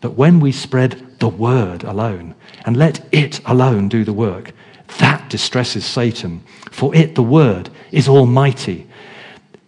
But 0.00 0.14
when 0.14 0.40
we 0.40 0.52
spread 0.52 1.18
the 1.18 1.28
word 1.28 1.84
alone 1.84 2.34
and 2.64 2.78
let 2.78 3.06
it 3.12 3.42
alone 3.44 3.90
do 3.90 4.04
the 4.04 4.12
work, 4.14 4.52
that 5.00 5.28
distresses 5.28 5.84
Satan. 5.84 6.42
For 6.70 6.94
it, 6.94 7.14
the 7.14 7.22
word, 7.22 7.68
is 7.92 8.08
almighty 8.08 8.86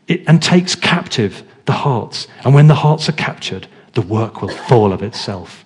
it, 0.09 0.23
and 0.27 0.43
takes 0.43 0.75
captive 0.75 1.43
the 1.67 1.73
hearts. 1.73 2.27
And 2.43 2.55
when 2.55 2.69
the 2.69 2.77
hearts 2.77 3.11
are 3.11 3.13
captured, 3.13 3.67
the 3.93 4.01
work 4.01 4.41
will 4.41 4.49
fall 4.49 4.95
of 4.95 5.03
itself. 5.03 5.63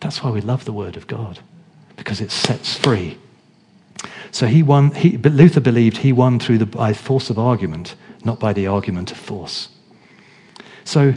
That's 0.00 0.24
why 0.24 0.30
we 0.30 0.40
love 0.40 0.64
the 0.64 0.72
word 0.72 0.96
of 0.96 1.06
God, 1.06 1.40
because 1.98 2.22
it 2.22 2.30
sets 2.30 2.78
free. 2.78 3.18
So 4.30 4.46
he 4.46 4.62
won, 4.62 4.92
he, 4.92 5.18
Luther 5.18 5.60
believed 5.60 5.98
he 5.98 6.12
won 6.12 6.38
through 6.38 6.58
the, 6.58 6.66
by 6.66 6.94
force 6.94 7.28
of 7.28 7.38
argument, 7.38 7.96
not 8.24 8.38
by 8.40 8.52
the 8.54 8.66
argument 8.66 9.10
of 9.10 9.18
force. 9.18 9.68
So 10.84 11.14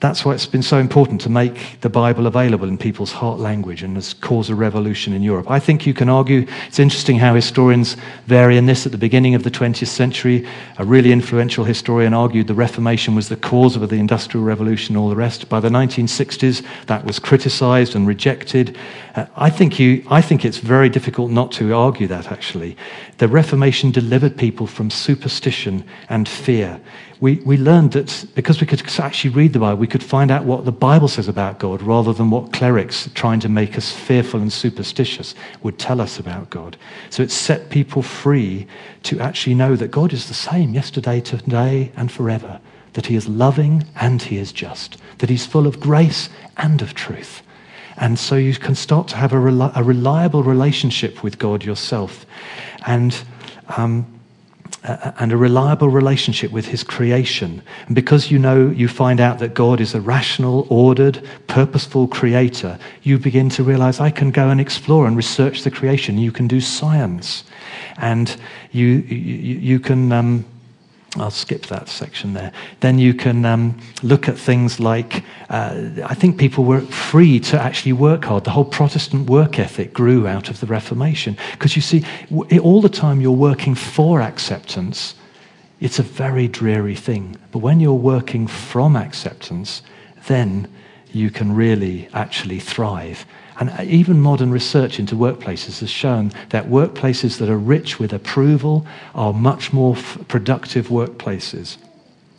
that's 0.00 0.24
why 0.24 0.32
it's 0.32 0.46
been 0.46 0.62
so 0.62 0.78
important 0.78 1.20
to 1.20 1.28
make 1.28 1.78
the 1.82 1.90
Bible 1.90 2.26
available 2.26 2.66
in 2.66 2.78
people's 2.78 3.12
heart 3.12 3.38
language 3.38 3.82
and 3.82 3.96
has 3.96 4.14
caused 4.14 4.48
a 4.48 4.54
revolution 4.54 5.12
in 5.12 5.22
Europe. 5.22 5.50
I 5.50 5.60
think 5.60 5.86
you 5.86 5.92
can 5.92 6.08
argue, 6.08 6.46
it's 6.66 6.78
interesting 6.78 7.18
how 7.18 7.34
historians 7.34 7.96
vary 8.26 8.56
in 8.56 8.64
this. 8.64 8.86
At 8.86 8.92
the 8.92 8.98
beginning 8.98 9.34
of 9.34 9.42
the 9.42 9.50
20th 9.50 9.88
century, 9.88 10.46
a 10.78 10.86
really 10.86 11.12
influential 11.12 11.64
historian 11.64 12.14
argued 12.14 12.46
the 12.46 12.54
Reformation 12.54 13.14
was 13.14 13.28
the 13.28 13.36
cause 13.36 13.76
of 13.76 13.86
the 13.90 13.96
Industrial 13.96 14.42
Revolution 14.42 14.96
and 14.96 15.02
all 15.02 15.10
the 15.10 15.16
rest. 15.16 15.50
By 15.50 15.60
the 15.60 15.68
1960s, 15.68 16.64
that 16.86 17.04
was 17.04 17.18
criticized 17.18 17.94
and 17.94 18.06
rejected. 18.06 18.78
Uh, 19.14 19.26
I, 19.36 19.50
think 19.50 19.78
you, 19.78 20.02
I 20.08 20.22
think 20.22 20.46
it's 20.46 20.58
very 20.58 20.88
difficult 20.88 21.30
not 21.30 21.52
to 21.52 21.74
argue 21.74 22.06
that, 22.06 22.32
actually. 22.32 22.74
The 23.18 23.28
Reformation 23.28 23.90
delivered 23.90 24.38
people 24.38 24.66
from 24.66 24.88
superstition 24.88 25.84
and 26.08 26.26
fear 26.26 26.80
we, 27.20 27.36
we 27.36 27.58
learned 27.58 27.92
that 27.92 28.24
because 28.34 28.60
we 28.62 28.66
could 28.66 28.82
actually 28.98 29.30
read 29.30 29.52
the 29.52 29.58
Bible, 29.58 29.78
we 29.78 29.86
could 29.86 30.02
find 30.02 30.30
out 30.30 30.44
what 30.44 30.64
the 30.64 30.72
Bible 30.72 31.08
says 31.08 31.28
about 31.28 31.58
God 31.58 31.82
rather 31.82 32.14
than 32.14 32.30
what 32.30 32.52
clerics 32.52 33.10
trying 33.14 33.40
to 33.40 33.48
make 33.48 33.76
us 33.76 33.92
fearful 33.92 34.40
and 34.40 34.50
superstitious 34.50 35.34
would 35.62 35.78
tell 35.78 36.00
us 36.00 36.18
about 36.18 36.48
God. 36.48 36.78
So 37.10 37.22
it 37.22 37.30
set 37.30 37.68
people 37.68 38.02
free 38.02 38.66
to 39.02 39.20
actually 39.20 39.54
know 39.54 39.76
that 39.76 39.90
God 39.90 40.14
is 40.14 40.28
the 40.28 40.34
same 40.34 40.72
yesterday, 40.72 41.20
today, 41.20 41.92
and 41.94 42.10
forever, 42.10 42.58
that 42.94 43.06
He 43.06 43.16
is 43.16 43.28
loving 43.28 43.84
and 43.96 44.22
He 44.22 44.38
is 44.38 44.50
just, 44.50 44.96
that 45.18 45.28
He's 45.28 45.44
full 45.44 45.66
of 45.66 45.78
grace 45.78 46.30
and 46.56 46.80
of 46.80 46.94
truth. 46.94 47.42
And 47.98 48.18
so 48.18 48.36
you 48.36 48.54
can 48.54 48.74
start 48.74 49.08
to 49.08 49.16
have 49.16 49.34
a, 49.34 49.38
rel- 49.38 49.72
a 49.74 49.82
reliable 49.82 50.42
relationship 50.42 51.22
with 51.22 51.38
God 51.38 51.64
yourself. 51.64 52.24
And 52.86 53.22
um, 53.76 54.19
and 54.82 55.32
a 55.32 55.36
reliable 55.36 55.88
relationship 55.88 56.50
with 56.52 56.66
his 56.66 56.82
creation. 56.82 57.62
And 57.86 57.94
because 57.94 58.30
you 58.30 58.38
know, 58.38 58.70
you 58.70 58.88
find 58.88 59.20
out 59.20 59.38
that 59.38 59.54
God 59.54 59.80
is 59.80 59.94
a 59.94 60.00
rational, 60.00 60.66
ordered, 60.70 61.22
purposeful 61.46 62.08
creator, 62.08 62.78
you 63.02 63.18
begin 63.18 63.48
to 63.50 63.62
realize 63.62 64.00
I 64.00 64.10
can 64.10 64.30
go 64.30 64.48
and 64.48 64.60
explore 64.60 65.06
and 65.06 65.16
research 65.16 65.62
the 65.62 65.70
creation. 65.70 66.18
You 66.18 66.32
can 66.32 66.48
do 66.48 66.60
science. 66.60 67.44
And 67.98 68.34
you, 68.72 68.86
you, 68.86 69.58
you 69.58 69.80
can. 69.80 70.12
Um, 70.12 70.44
I'll 71.16 71.30
skip 71.30 71.66
that 71.66 71.88
section 71.88 72.34
there. 72.34 72.52
Then 72.80 72.98
you 72.98 73.14
can 73.14 73.44
um, 73.44 73.78
look 74.02 74.28
at 74.28 74.38
things 74.38 74.78
like 74.78 75.24
uh, 75.48 75.88
I 76.04 76.14
think 76.14 76.38
people 76.38 76.64
were 76.64 76.82
free 76.82 77.40
to 77.40 77.60
actually 77.60 77.92
work 77.92 78.24
hard. 78.24 78.44
The 78.44 78.52
whole 78.52 78.64
Protestant 78.64 79.28
work 79.28 79.58
ethic 79.58 79.92
grew 79.92 80.28
out 80.28 80.48
of 80.48 80.60
the 80.60 80.66
Reformation. 80.66 81.36
Because 81.52 81.74
you 81.74 81.82
see, 81.82 82.04
all 82.60 82.80
the 82.80 82.88
time 82.88 83.20
you're 83.20 83.32
working 83.32 83.74
for 83.74 84.20
acceptance, 84.20 85.16
it's 85.80 85.98
a 85.98 86.04
very 86.04 86.46
dreary 86.46 86.94
thing. 86.94 87.36
But 87.50 87.58
when 87.58 87.80
you're 87.80 87.94
working 87.94 88.46
from 88.46 88.94
acceptance, 88.94 89.82
then 90.28 90.68
you 91.12 91.30
can 91.30 91.52
really 91.52 92.08
actually 92.12 92.60
thrive. 92.60 93.26
And 93.60 93.78
even 93.90 94.22
modern 94.22 94.50
research 94.50 94.98
into 94.98 95.14
workplaces 95.14 95.80
has 95.80 95.90
shown 95.90 96.32
that 96.48 96.68
workplaces 96.68 97.36
that 97.38 97.50
are 97.50 97.58
rich 97.58 97.98
with 97.98 98.14
approval 98.14 98.86
are 99.14 99.34
much 99.34 99.70
more 99.70 99.94
productive 100.28 100.88
workplaces. 100.88 101.76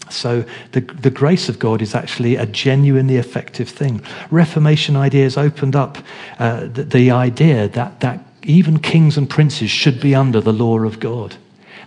So 0.09 0.43
the, 0.72 0.82
the 0.82 1.11
grace 1.11 1.47
of 1.47 1.59
God 1.59 1.80
is 1.82 1.93
actually 1.93 2.36
a 2.36 2.47
genuinely 2.47 3.17
effective 3.17 3.69
thing. 3.69 4.01
Reformation 4.32 4.95
ideas 4.95 5.38
opened 5.38 5.76
up 5.76 5.99
uh, 6.39 6.61
the, 6.61 6.84
the 6.84 7.11
idea 7.11 7.67
that, 7.69 7.99
that 7.99 8.26
even 8.41 8.80
kings 8.80 9.15
and 9.15 9.30
princes 9.30 9.69
should 9.69 10.01
be 10.01 10.15
under 10.15 10.41
the 10.41 10.51
law 10.51 10.80
of 10.80 10.99
God 10.99 11.36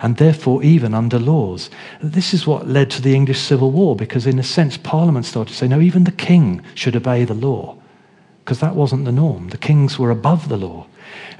and 0.01 0.16
therefore 0.16 0.62
even 0.62 0.95
under 0.95 1.18
laws. 1.18 1.70
This 2.01 2.35
is 2.35 2.47
what 2.47 2.68
led 2.68 2.89
to 2.93 3.03
the 3.03 3.16
English 3.16 3.41
Civil 3.41 3.72
War 3.72 3.97
because, 3.97 4.28
in 4.28 4.39
a 4.39 4.45
sense, 4.45 4.76
Parliament 4.76 5.26
started 5.26 5.51
to 5.51 5.57
say, 5.57 5.66
no, 5.66 5.80
even 5.80 6.05
the 6.05 6.12
king 6.12 6.62
should 6.74 6.95
obey 6.95 7.24
the 7.24 7.35
law 7.35 7.76
because 8.45 8.61
that 8.61 8.76
wasn't 8.76 9.07
the 9.07 9.12
norm. 9.12 9.49
The 9.49 9.59
kings 9.59 9.99
were 9.99 10.11
above 10.11 10.51
the 10.51 10.59
law. 10.59 10.86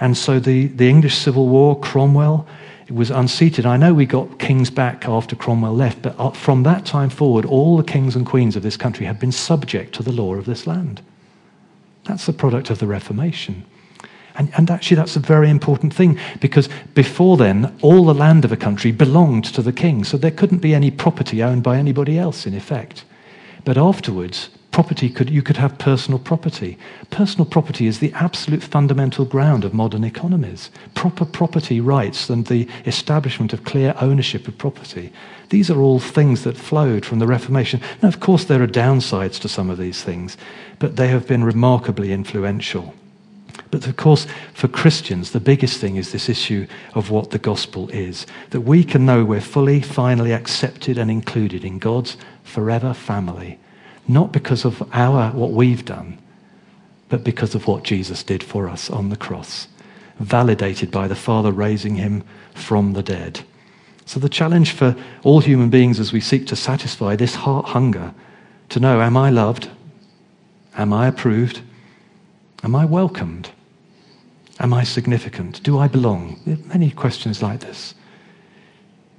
And 0.01 0.17
so 0.17 0.41
the, 0.41 0.69
the 0.69 0.89
English 0.89 1.17
Civil 1.17 1.49
War, 1.49 1.79
Cromwell, 1.79 2.47
it 2.87 2.95
was 2.95 3.11
unseated. 3.11 3.67
I 3.67 3.77
know 3.77 3.93
we 3.93 4.07
got 4.07 4.39
kings 4.39 4.71
back 4.71 5.07
after 5.07 5.37
Cromwell 5.37 5.75
left, 5.75 6.01
but 6.01 6.19
uh, 6.19 6.31
from 6.31 6.63
that 6.63 6.87
time 6.87 7.11
forward, 7.11 7.45
all 7.45 7.77
the 7.77 7.83
kings 7.83 8.17
and 8.17 8.25
queens 8.25 8.57
of 8.57 8.63
this 8.63 8.79
country 8.79 9.05
have 9.05 9.21
been 9.21 9.33
subject 9.33 9.95
to 9.97 10.03
the 10.03 10.13
law 10.13 10.35
of 10.35 10.47
this 10.47 10.67
land. 10.67 11.03
That's 12.05 12.27
the 12.27 12.33
product 12.33 12.71
of 12.71 12.79
the 12.79 12.87
Reformation. 12.87 13.65
And, 14.37 14.51
and 14.57 14.71
actually, 14.71 14.97
that's 14.97 15.17
a 15.17 15.21
very 15.21 15.49
important 15.49 15.95
thing 15.95 16.19
because 16.41 16.69
before 16.95 17.37
then, 17.37 17.77
all 17.83 18.05
the 18.05 18.15
land 18.15 18.45
of 18.45 18.53
a 18.53 18.57
country 18.57 18.93
belonged 18.93 19.45
to 19.45 19.63
the 19.63 19.73
king, 19.73 20.05
so 20.05 20.17
there 20.17 20.31
couldn't 20.31 20.59
be 20.59 20.75
any 20.75 20.91
property 20.91 21.43
owned 21.43 21.63
by 21.63 21.77
anybody 21.77 22.19
else, 22.19 22.47
in 22.47 22.55
effect. 22.55 23.05
But 23.65 23.79
afterwards, 23.79 24.51
property 24.75 25.09
could, 25.09 25.31
you 25.31 25.41
could 25.41 25.57
have 25.57 25.79
personal 25.79 26.19
property. 26.19 26.77
Personal 27.11 27.45
property 27.45 27.87
is 27.87 28.01
the 28.01 28.13
absolute 28.15 28.61
fundamental 28.61 29.25
ground 29.25 29.65
of 29.65 29.73
modern 29.73 30.03
economies. 30.03 30.69
Proper 30.95 31.25
property 31.25 31.81
rights 31.81 32.29
and 32.29 32.47
the 32.47 32.69
establishment 32.85 33.53
of 33.53 33.63
clear 33.63 33.95
ownership 34.01 34.49
of 34.49 34.59
property. 34.59 35.13
These 35.51 35.71
are 35.71 35.81
all 35.81 36.01
things 36.01 36.43
that 36.43 36.57
flowed 36.57 37.07
from 37.07 37.21
the 37.21 37.27
Reformation. 37.29 37.81
Now, 38.03 38.09
of 38.09 38.19
course, 38.19 38.47
there 38.47 38.65
are 38.65 38.67
downsides 38.67 39.39
to 39.43 39.49
some 39.49 39.71
of 39.71 39.79
these 39.79 40.03
things, 40.03 40.37
but 40.81 40.97
they 40.97 41.07
have 41.07 41.29
been 41.29 41.45
remarkably 41.45 42.13
influential. 42.13 42.95
But 43.71 43.87
of 43.87 43.97
course, 43.97 44.27
for 44.55 44.67
Christians, 44.67 45.31
the 45.31 45.39
biggest 45.39 45.81
thing 45.81 45.95
is 45.95 46.11
this 46.11 46.29
issue 46.29 46.67
of 46.95 47.11
what 47.11 47.31
the 47.31 47.39
gospel 47.39 47.89
is 47.91 48.27
that 48.51 48.63
we 48.63 48.83
can 48.83 49.07
know 49.07 49.25
we're 49.25 49.41
fully, 49.41 49.81
finally 49.81 50.33
accepted 50.33 50.99
and 50.99 51.13
included 51.13 51.65
in 51.65 51.79
God's 51.79 52.17
forever 52.43 52.93
family 52.93 53.61
not 54.07 54.33
because 54.33 54.65
of 54.65 54.83
our, 54.93 55.31
what 55.31 55.53
we've 55.53 55.85
done, 55.85 56.19
but 57.09 57.25
because 57.25 57.55
of 57.55 57.67
what 57.67 57.85
Jesus 57.85 58.23
did 58.23 58.43
for 58.43 58.69
us 58.69 58.91
on 58.91 59.09
the 59.09 59.17
cross, 59.17 59.69
validated 60.19 60.91
by 60.91 61.09
the 61.09 61.17
Father 61.17 61.53
raising 61.53 61.97
him 61.97 62.25
from 62.55 62.93
the 62.93 63.03
dead. 63.03 63.41
So, 64.07 64.21
the 64.21 64.29
challenge 64.29 64.73
for 64.73 64.97
all 65.23 65.41
human 65.41 65.71
beings 65.71 65.99
as 65.99 66.13
we 66.13 66.21
seek 66.21 66.47
to 66.49 66.57
satisfy 66.57 67.17
this 67.17 67.35
heart 67.35 67.67
hunger 67.67 68.15
to 68.69 68.81
know, 68.81 69.01
am 69.01 69.17
I 69.17 69.31
loved? 69.31 69.71
Am 70.77 70.93
I 70.93 71.07
approved? 71.07 71.63
Am 72.63 72.75
I 72.75 72.85
welcomed? 72.85 73.51
Am 74.59 74.73
I 74.73 74.85
significant? 74.85 75.63
Do 75.63 75.79
I 75.79 75.89
belong? 75.89 76.41
Many 76.67 76.91
questions 76.91 77.43
like 77.43 77.61
this. 77.61 77.95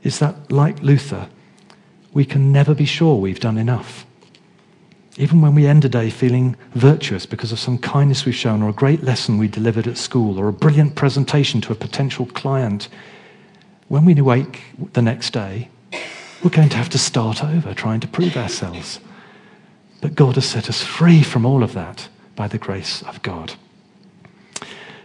Is 0.03 0.19
that 0.19 0.51
like 0.51 0.81
Luther? 0.81 1.29
We 2.13 2.25
can 2.25 2.51
never 2.51 2.73
be 2.73 2.85
sure 2.85 3.15
we've 3.15 3.39
done 3.39 3.57
enough. 3.57 4.05
Even 5.17 5.41
when 5.41 5.55
we 5.55 5.65
end 5.65 5.85
a 5.85 5.89
day 5.89 6.09
feeling 6.09 6.57
virtuous 6.73 7.25
because 7.25 7.53
of 7.53 7.59
some 7.59 7.77
kindness 7.77 8.25
we've 8.25 8.35
shown, 8.35 8.61
or 8.61 8.69
a 8.69 8.73
great 8.73 9.01
lesson 9.01 9.37
we 9.37 9.47
delivered 9.47 9.87
at 9.87 9.97
school, 9.97 10.37
or 10.37 10.49
a 10.49 10.53
brilliant 10.53 10.95
presentation 10.95 11.61
to 11.61 11.71
a 11.71 11.75
potential 11.75 12.25
client, 12.25 12.89
when 13.87 14.03
we 14.03 14.13
wake 14.15 14.63
the 14.93 15.01
next 15.01 15.31
day, 15.31 15.69
we're 16.43 16.49
going 16.49 16.69
to 16.69 16.77
have 16.77 16.89
to 16.89 16.97
start 16.97 17.43
over 17.43 17.73
trying 17.73 18.01
to 18.01 18.07
prove 18.07 18.35
ourselves. 18.35 18.99
But 20.01 20.15
God 20.15 20.35
has 20.35 20.45
set 20.45 20.69
us 20.69 20.83
free 20.83 21.23
from 21.23 21.45
all 21.45 21.63
of 21.63 21.73
that 21.73 22.09
by 22.35 22.49
the 22.49 22.57
grace 22.57 23.01
of 23.03 23.21
God. 23.21 23.53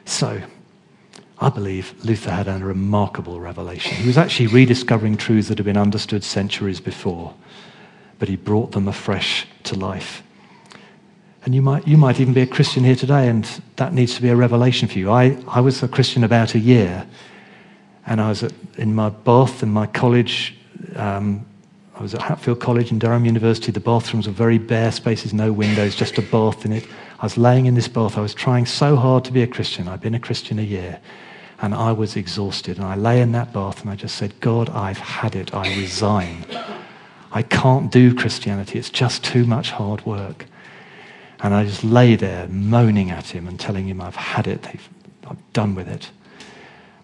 So, 0.04 0.42
I 1.38 1.48
believe 1.50 1.94
Luther 2.04 2.32
had 2.32 2.48
a 2.48 2.58
remarkable 2.58 3.40
revelation. 3.40 3.94
He 3.94 4.08
was 4.08 4.18
actually 4.18 4.48
rediscovering 4.48 5.16
truths 5.16 5.48
that 5.48 5.58
had 5.58 5.64
been 5.64 5.76
understood 5.76 6.24
centuries 6.24 6.80
before 6.80 7.34
but 8.20 8.28
he 8.28 8.36
brought 8.36 8.70
them 8.70 8.86
afresh 8.86 9.48
to 9.64 9.74
life. 9.74 10.22
And 11.44 11.54
you 11.54 11.62
might, 11.62 11.88
you 11.88 11.96
might 11.96 12.20
even 12.20 12.34
be 12.34 12.42
a 12.42 12.46
Christian 12.46 12.84
here 12.84 12.94
today, 12.94 13.26
and 13.28 13.44
that 13.76 13.94
needs 13.94 14.14
to 14.14 14.22
be 14.22 14.28
a 14.28 14.36
revelation 14.36 14.86
for 14.86 14.98
you. 14.98 15.10
I, 15.10 15.38
I 15.48 15.60
was 15.60 15.82
a 15.82 15.88
Christian 15.88 16.22
about 16.22 16.54
a 16.54 16.58
year, 16.58 17.06
and 18.06 18.20
I 18.20 18.28
was 18.28 18.42
at, 18.42 18.52
in 18.76 18.94
my 18.94 19.08
bath 19.08 19.62
in 19.62 19.72
my 19.72 19.86
college. 19.86 20.54
Um, 20.94 21.46
I 21.94 22.02
was 22.02 22.14
at 22.14 22.20
Hatfield 22.20 22.60
College 22.60 22.90
and 22.90 23.00
Durham 23.00 23.24
University. 23.24 23.72
The 23.72 23.80
bathrooms 23.80 24.26
were 24.26 24.34
very 24.34 24.58
bare 24.58 24.92
spaces, 24.92 25.32
no 25.32 25.50
windows, 25.50 25.96
just 25.96 26.18
a 26.18 26.22
bath 26.22 26.64
in 26.66 26.72
it. 26.72 26.86
I 27.20 27.24
was 27.24 27.38
laying 27.38 27.66
in 27.66 27.74
this 27.74 27.88
bath. 27.88 28.18
I 28.18 28.20
was 28.20 28.34
trying 28.34 28.66
so 28.66 28.96
hard 28.96 29.24
to 29.24 29.32
be 29.32 29.42
a 29.42 29.46
Christian. 29.46 29.88
I'd 29.88 30.00
been 30.02 30.14
a 30.14 30.20
Christian 30.20 30.58
a 30.58 30.62
year, 30.62 31.00
and 31.62 31.74
I 31.74 31.92
was 31.92 32.16
exhausted. 32.16 32.76
And 32.76 32.86
I 32.86 32.96
lay 32.96 33.22
in 33.22 33.32
that 33.32 33.54
bath, 33.54 33.80
and 33.80 33.88
I 33.90 33.96
just 33.96 34.16
said, 34.16 34.38
God, 34.40 34.68
I've 34.68 34.98
had 34.98 35.34
it. 35.34 35.54
I 35.54 35.74
resign. 35.76 36.44
I 37.32 37.42
can't 37.42 37.90
do 37.90 38.14
Christianity. 38.14 38.78
It's 38.78 38.90
just 38.90 39.22
too 39.24 39.44
much 39.44 39.70
hard 39.70 40.04
work. 40.04 40.46
And 41.40 41.54
I 41.54 41.64
just 41.64 41.84
lay 41.84 42.16
there 42.16 42.48
moaning 42.48 43.10
at 43.10 43.28
him 43.28 43.48
and 43.48 43.58
telling 43.58 43.88
him 43.88 44.00
I've 44.00 44.16
had 44.16 44.46
it. 44.46 44.66
I'm 45.26 45.38
done 45.52 45.74
with 45.74 45.88
it. 45.88 46.10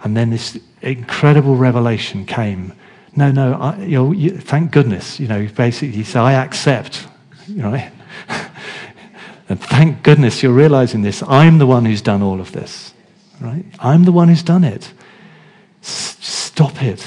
And 0.03 0.17
then 0.17 0.31
this 0.31 0.59
incredible 0.83 1.57
revelation 1.57 2.27
came. 2.27 2.73
No, 3.15 3.31
no, 3.31 3.55
I, 3.55 3.83
you 3.83 3.97
know, 3.97 4.13
you, 4.13 4.31
thank 4.31 4.73
goodness. 4.73 5.19
You 5.19 5.29
know, 5.29 5.49
basically, 5.57 5.93
he 5.93 6.05
said, 6.05 6.21
I 6.21 6.33
accept. 6.35 7.07
You 7.49 7.63
know, 7.63 7.75
and 9.49 9.61
thank 9.61 10.03
goodness 10.03 10.43
you're 10.43 10.53
realizing 10.53 11.03
this. 11.03 11.23
I'm 11.23 11.59
the 11.59 11.67
one 11.67 11.87
who's 11.87 12.03
done 12.03 12.23
all 12.23 12.41
of 12.41 12.53
this. 12.53 12.93
Right? 13.41 13.65
I'm 13.79 14.05
the 14.05 14.13
one 14.13 14.29
who's 14.29 14.43
done 14.43 14.65
it. 14.65 14.93
S- 15.83 16.17
stop 16.21 16.83
it. 16.83 17.07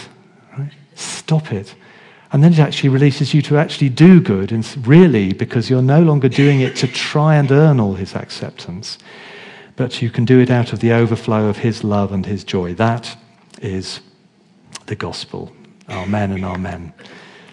Right? 0.57 0.71
Stop 0.95 1.51
it. 1.51 1.75
And 2.31 2.43
then 2.43 2.53
it 2.53 2.59
actually 2.59 2.89
releases 2.89 3.33
you 3.33 3.41
to 3.43 3.57
actually 3.57 3.89
do 3.89 4.21
good, 4.21 4.51
and 4.51 4.87
really, 4.87 5.33
because 5.33 5.69
you're 5.69 5.81
no 5.81 6.01
longer 6.01 6.29
doing 6.29 6.59
it 6.59 6.75
to 6.77 6.87
try 6.87 7.35
and 7.35 7.51
earn 7.51 7.79
all 7.79 7.95
his 7.95 8.15
acceptance, 8.15 8.99
but 9.75 10.01
you 10.01 10.11
can 10.11 10.25
do 10.25 10.39
it 10.39 10.51
out 10.51 10.71
of 10.71 10.79
the 10.79 10.91
overflow 10.91 11.47
of 11.47 11.57
his 11.57 11.83
love 11.83 12.11
and 12.11 12.25
his 12.25 12.43
joy. 12.43 12.75
That 12.75 13.17
is 13.61 14.01
the 14.85 14.95
gospel. 14.95 15.51
Amen 15.89 16.31
and 16.31 16.45
amen. 16.45 16.93